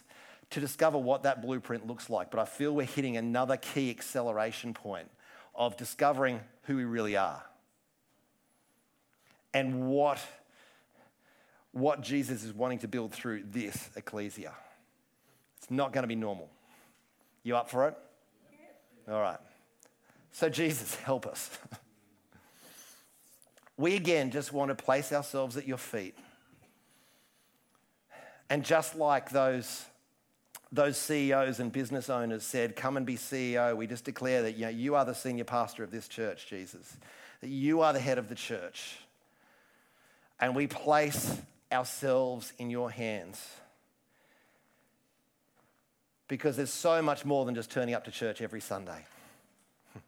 to 0.52 0.60
discover 0.60 0.98
what 0.98 1.24
that 1.24 1.42
blueprint 1.42 1.86
looks 1.86 2.10
like. 2.10 2.32
But 2.32 2.40
I 2.40 2.46
feel 2.46 2.74
we're 2.74 2.86
hitting 2.86 3.18
another 3.18 3.58
key 3.58 3.90
acceleration 3.90 4.74
point 4.74 5.10
of 5.56 5.76
discovering 5.76 6.40
who 6.64 6.78
we 6.78 6.86
really 6.86 7.18
are 7.18 7.44
and 9.54 9.90
what 9.90 10.20
what 11.72 12.02
Jesus 12.02 12.44
is 12.44 12.52
wanting 12.52 12.80
to 12.80 12.88
build 12.88 13.12
through 13.12 13.44
this 13.52 13.92
ecclesia. 13.96 14.54
It's 15.58 15.70
not 15.70 15.94
going 15.94 16.02
to 16.04 16.08
be 16.08 16.16
normal. 16.16 16.50
You 17.50 17.58
up 17.58 17.68
for 17.68 17.88
it? 17.88 17.98
All 19.10 19.20
right. 19.20 19.40
So, 20.32 20.50
Jesus, 20.50 20.94
help 21.04 21.26
us. 21.26 21.50
we 23.76 23.96
again 23.96 24.30
just 24.30 24.54
want 24.54 24.70
to 24.70 24.76
place 24.76 25.12
ourselves 25.12 25.58
at 25.58 25.68
your 25.68 25.80
feet 25.80 26.16
And 28.52 28.64
just 28.64 28.96
like 28.96 29.32
those, 29.32 29.84
those 30.72 30.96
CEOs 30.96 31.60
and 31.60 31.72
business 31.72 32.08
owners 32.08 32.44
said, 32.44 32.76
Come 32.76 32.98
and 32.98 33.06
be 33.08 33.16
CEO, 33.16 33.76
we 33.76 33.88
just 33.88 34.06
declare 34.06 34.44
that 34.44 34.56
you, 34.56 34.66
know, 34.66 34.70
you 34.70 34.94
are 34.94 35.04
the 35.04 35.16
senior 35.16 35.44
pastor 35.44 35.84
of 35.84 35.90
this 35.90 36.08
church, 36.08 36.46
Jesus, 36.46 36.98
that 37.42 37.50
you 37.50 37.82
are 37.82 37.94
the 37.94 38.00
head 38.00 38.20
of 38.20 38.30
the 38.30 38.36
church. 38.36 38.98
And 40.40 40.56
we 40.56 40.68
place 40.68 41.36
ourselves 41.72 42.54
in 42.60 42.70
your 42.70 42.92
hands. 42.92 43.44
Because 46.30 46.56
there's 46.56 46.72
so 46.72 47.02
much 47.02 47.26
more 47.26 47.44
than 47.44 47.56
just 47.56 47.70
turning 47.70 47.94
up 47.94 48.06
to 48.06 48.12
church 48.12 48.42
every 48.42 48.62
Sunday. 48.62 49.04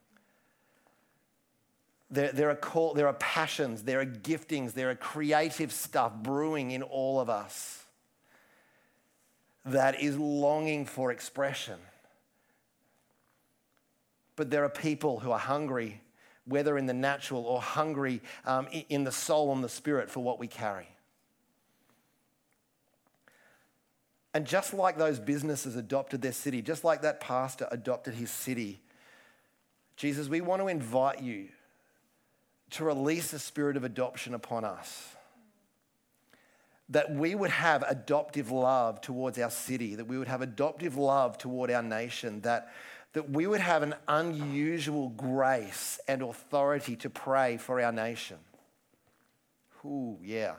There, 2.13 2.30
there, 2.34 2.49
are 2.49 2.55
call, 2.55 2.93
there 2.93 3.07
are 3.07 3.13
passions, 3.13 3.84
there 3.84 4.01
are 4.01 4.05
giftings, 4.05 4.74
there 4.74 4.89
are 4.89 4.95
creative 4.95 5.72
stuff 5.72 6.11
brewing 6.13 6.72
in 6.72 6.84
all 6.84 7.22
of 7.22 7.30
us 7.30 7.86
that 9.65 10.01
is 10.01 10.17
longing 10.17 10.86
for 10.86 11.13
expression. 11.13 11.80
But 14.36 14.49
there 14.49 14.65
are 14.65 14.69
people 14.69 15.19
who 15.19 15.32
are 15.32 15.39
hungry, 15.39 16.01
whether 16.45 16.78
in 16.78 16.86
the 16.86 16.93
natural 16.93 17.45
or 17.45 17.61
hungry 17.61 18.22
um, 18.43 18.67
in 18.89 19.05
the 19.05 19.11
soul 19.11 19.53
and 19.53 19.63
the 19.63 19.69
spirit 19.69 20.09
for 20.09 20.19
what 20.19 20.38
we 20.38 20.47
carry. 20.47 20.89
And 24.34 24.46
just 24.46 24.74
like 24.74 24.98
those 24.98 25.20
businesses 25.20 25.76
adopted 25.76 26.22
their 26.22 26.32
city, 26.32 26.62
just 26.62 26.84
like 26.84 27.02
that 27.02 27.20
pastor 27.20 27.68
adopted 27.70 28.14
his 28.14 28.32
city, 28.32 28.82
Jesus, 29.98 30.30
we 30.30 30.42
want 30.42 30.62
to 30.62 30.68
invite 30.68 31.22
you 31.22 31.50
to 32.72 32.86
release 32.86 33.34
a 33.34 33.40
spirit 33.40 33.76
of 33.76 33.84
adoption 33.84 34.34
upon 34.34 34.64
us. 34.64 35.16
That 36.90 37.14
we 37.14 37.36
would 37.36 37.52
have 37.52 37.84
adoptive 37.88 38.52
love 38.52 39.02
towards 39.02 39.38
our 39.38 39.52
city, 39.52 39.96
that 39.96 40.08
we 40.08 40.18
would 40.18 40.28
have 40.28 40.42
adoptive 40.42 40.98
love 40.98 41.38
toward 41.38 41.70
our 41.70 41.84
nation, 41.84 42.42
that, 42.42 42.74
that 43.14 43.30
we 43.30 43.48
would 43.48 43.62
have 43.62 43.84
an 43.84 43.96
unusual 44.08 45.10
grace 45.10 46.00
and 46.08 46.22
authority 46.22 46.96
to 46.98 47.10
pray 47.10 47.58
for 47.58 47.82
our 47.82 47.92
nation. 47.92 48.38
Ooh, 49.86 50.18
yeah. 50.24 50.56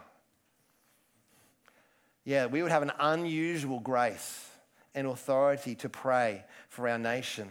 Yeah, 2.24 2.46
we 2.46 2.62
would 2.62 2.70
have 2.70 2.82
an 2.82 2.92
unusual 3.00 3.80
grace 3.80 4.48
and 4.94 5.06
authority 5.06 5.74
to 5.76 5.88
pray 5.88 6.44
for 6.68 6.88
our 6.88 6.98
nation, 6.98 7.50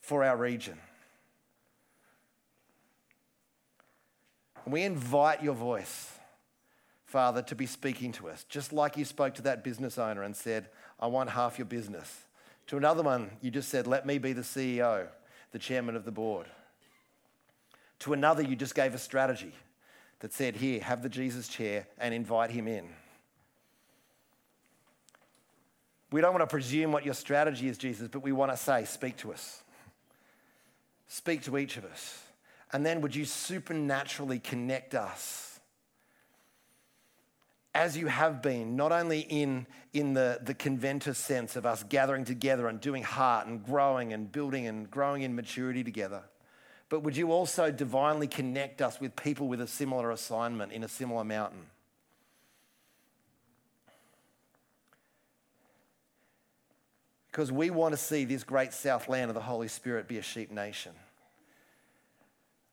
for 0.00 0.24
our 0.24 0.36
region. 0.36 0.78
We 4.66 4.82
invite 4.82 5.42
your 5.42 5.54
voice, 5.54 6.12
Father, 7.04 7.42
to 7.42 7.54
be 7.54 7.66
speaking 7.66 8.12
to 8.12 8.28
us, 8.28 8.44
just 8.48 8.72
like 8.72 8.96
you 8.96 9.04
spoke 9.04 9.34
to 9.34 9.42
that 9.42 9.64
business 9.64 9.98
owner 9.98 10.22
and 10.22 10.36
said, 10.36 10.68
I 11.00 11.06
want 11.06 11.30
half 11.30 11.58
your 11.58 11.66
business. 11.66 12.26
To 12.68 12.76
another 12.76 13.02
one, 13.02 13.30
you 13.40 13.50
just 13.50 13.70
said, 13.70 13.86
Let 13.86 14.04
me 14.04 14.18
be 14.18 14.34
the 14.34 14.42
CEO, 14.42 15.08
the 15.52 15.58
chairman 15.58 15.96
of 15.96 16.04
the 16.04 16.12
board. 16.12 16.46
To 18.00 18.12
another, 18.12 18.42
you 18.42 18.56
just 18.56 18.74
gave 18.74 18.94
a 18.94 18.98
strategy 18.98 19.52
that 20.20 20.32
said, 20.34 20.56
Here, 20.56 20.80
have 20.82 21.02
the 21.02 21.08
Jesus 21.08 21.48
chair 21.48 21.86
and 21.98 22.12
invite 22.12 22.50
him 22.50 22.68
in. 22.68 22.88
We 26.10 26.20
don't 26.20 26.32
want 26.32 26.48
to 26.48 26.52
presume 26.52 26.92
what 26.92 27.04
your 27.04 27.14
strategy 27.14 27.68
is, 27.68 27.76
Jesus, 27.76 28.08
but 28.08 28.20
we 28.20 28.32
want 28.32 28.50
to 28.50 28.56
say, 28.56 28.84
Speak 28.84 29.16
to 29.18 29.32
us. 29.32 29.62
Speak 31.06 31.42
to 31.42 31.58
each 31.58 31.76
of 31.76 31.84
us. 31.84 32.22
And 32.72 32.84
then 32.84 33.00
would 33.00 33.14
you 33.14 33.24
supernaturally 33.24 34.38
connect 34.38 34.94
us 34.94 35.48
as 37.74 37.96
you 37.96 38.08
have 38.08 38.42
been, 38.42 38.76
not 38.76 38.92
only 38.92 39.20
in, 39.20 39.66
in 39.92 40.12
the, 40.12 40.40
the 40.42 40.54
conventus 40.54 41.16
sense 41.16 41.54
of 41.54 41.64
us 41.64 41.84
gathering 41.88 42.24
together 42.24 42.66
and 42.66 42.80
doing 42.80 43.02
heart 43.02 43.46
and 43.46 43.64
growing 43.64 44.12
and 44.12 44.32
building 44.32 44.66
and 44.66 44.90
growing 44.90 45.22
in 45.22 45.34
maturity 45.34 45.84
together, 45.84 46.22
but 46.88 47.04
would 47.04 47.16
you 47.16 47.30
also 47.30 47.70
divinely 47.70 48.26
connect 48.26 48.82
us 48.82 49.00
with 49.00 49.14
people 49.14 49.46
with 49.46 49.60
a 49.60 49.66
similar 49.66 50.10
assignment 50.10 50.72
in 50.72 50.82
a 50.82 50.88
similar 50.88 51.22
mountain? 51.22 51.66
Because 57.30 57.52
we 57.52 57.70
want 57.70 57.92
to 57.92 57.98
see 57.98 58.24
this 58.24 58.42
great 58.42 58.72
south 58.72 59.08
land 59.08 59.30
of 59.30 59.34
the 59.34 59.42
Holy 59.42 59.68
Spirit 59.68 60.08
be 60.08 60.18
a 60.18 60.22
sheep 60.22 60.50
nation. 60.50 60.92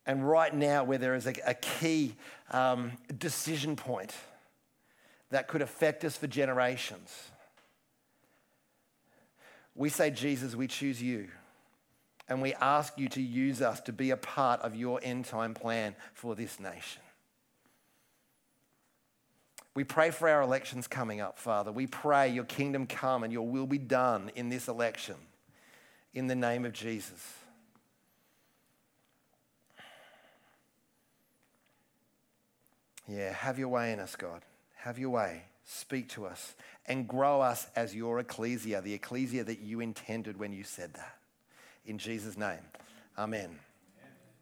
And 0.06 0.26
right 0.26 0.54
now, 0.54 0.84
where 0.84 0.98
there 0.98 1.14
is 1.14 1.26
a, 1.26 1.34
a 1.44 1.54
key 1.54 2.14
um, 2.50 2.92
decision 3.18 3.76
point 3.76 4.14
that 5.30 5.48
could 5.48 5.62
affect 5.62 6.04
us 6.04 6.16
for 6.16 6.26
generations, 6.26 7.12
we 9.74 9.88
say, 9.88 10.10
Jesus, 10.10 10.54
we 10.54 10.68
choose 10.68 11.02
you. 11.02 11.28
And 12.28 12.42
we 12.42 12.54
ask 12.54 12.98
you 12.98 13.08
to 13.10 13.22
use 13.22 13.62
us 13.62 13.80
to 13.82 13.92
be 13.92 14.10
a 14.10 14.16
part 14.16 14.60
of 14.62 14.74
your 14.74 14.98
end 15.02 15.26
time 15.26 15.54
plan 15.54 15.94
for 16.12 16.34
this 16.34 16.58
nation. 16.58 17.02
We 19.76 19.84
pray 19.84 20.10
for 20.10 20.26
our 20.26 20.40
elections 20.40 20.88
coming 20.88 21.20
up, 21.20 21.38
Father. 21.38 21.70
We 21.70 21.86
pray 21.86 22.30
your 22.30 22.44
kingdom 22.44 22.86
come 22.86 23.22
and 23.24 23.30
your 23.32 23.46
will 23.46 23.66
be 23.66 23.76
done 23.76 24.30
in 24.34 24.48
this 24.48 24.68
election. 24.68 25.16
In 26.14 26.28
the 26.28 26.34
name 26.34 26.64
of 26.64 26.72
Jesus. 26.72 27.22
Yeah, 33.06 33.30
have 33.34 33.58
your 33.58 33.68
way 33.68 33.92
in 33.92 34.00
us, 34.00 34.16
God. 34.16 34.40
Have 34.76 34.98
your 34.98 35.10
way. 35.10 35.42
Speak 35.64 36.08
to 36.10 36.24
us 36.24 36.54
and 36.86 37.06
grow 37.06 37.42
us 37.42 37.66
as 37.76 37.94
your 37.94 38.18
ecclesia, 38.18 38.80
the 38.80 38.94
ecclesia 38.94 39.44
that 39.44 39.60
you 39.60 39.80
intended 39.80 40.38
when 40.38 40.54
you 40.54 40.64
said 40.64 40.94
that. 40.94 41.18
In 41.84 41.98
Jesus' 41.98 42.38
name, 42.38 42.64
amen. 43.18 43.58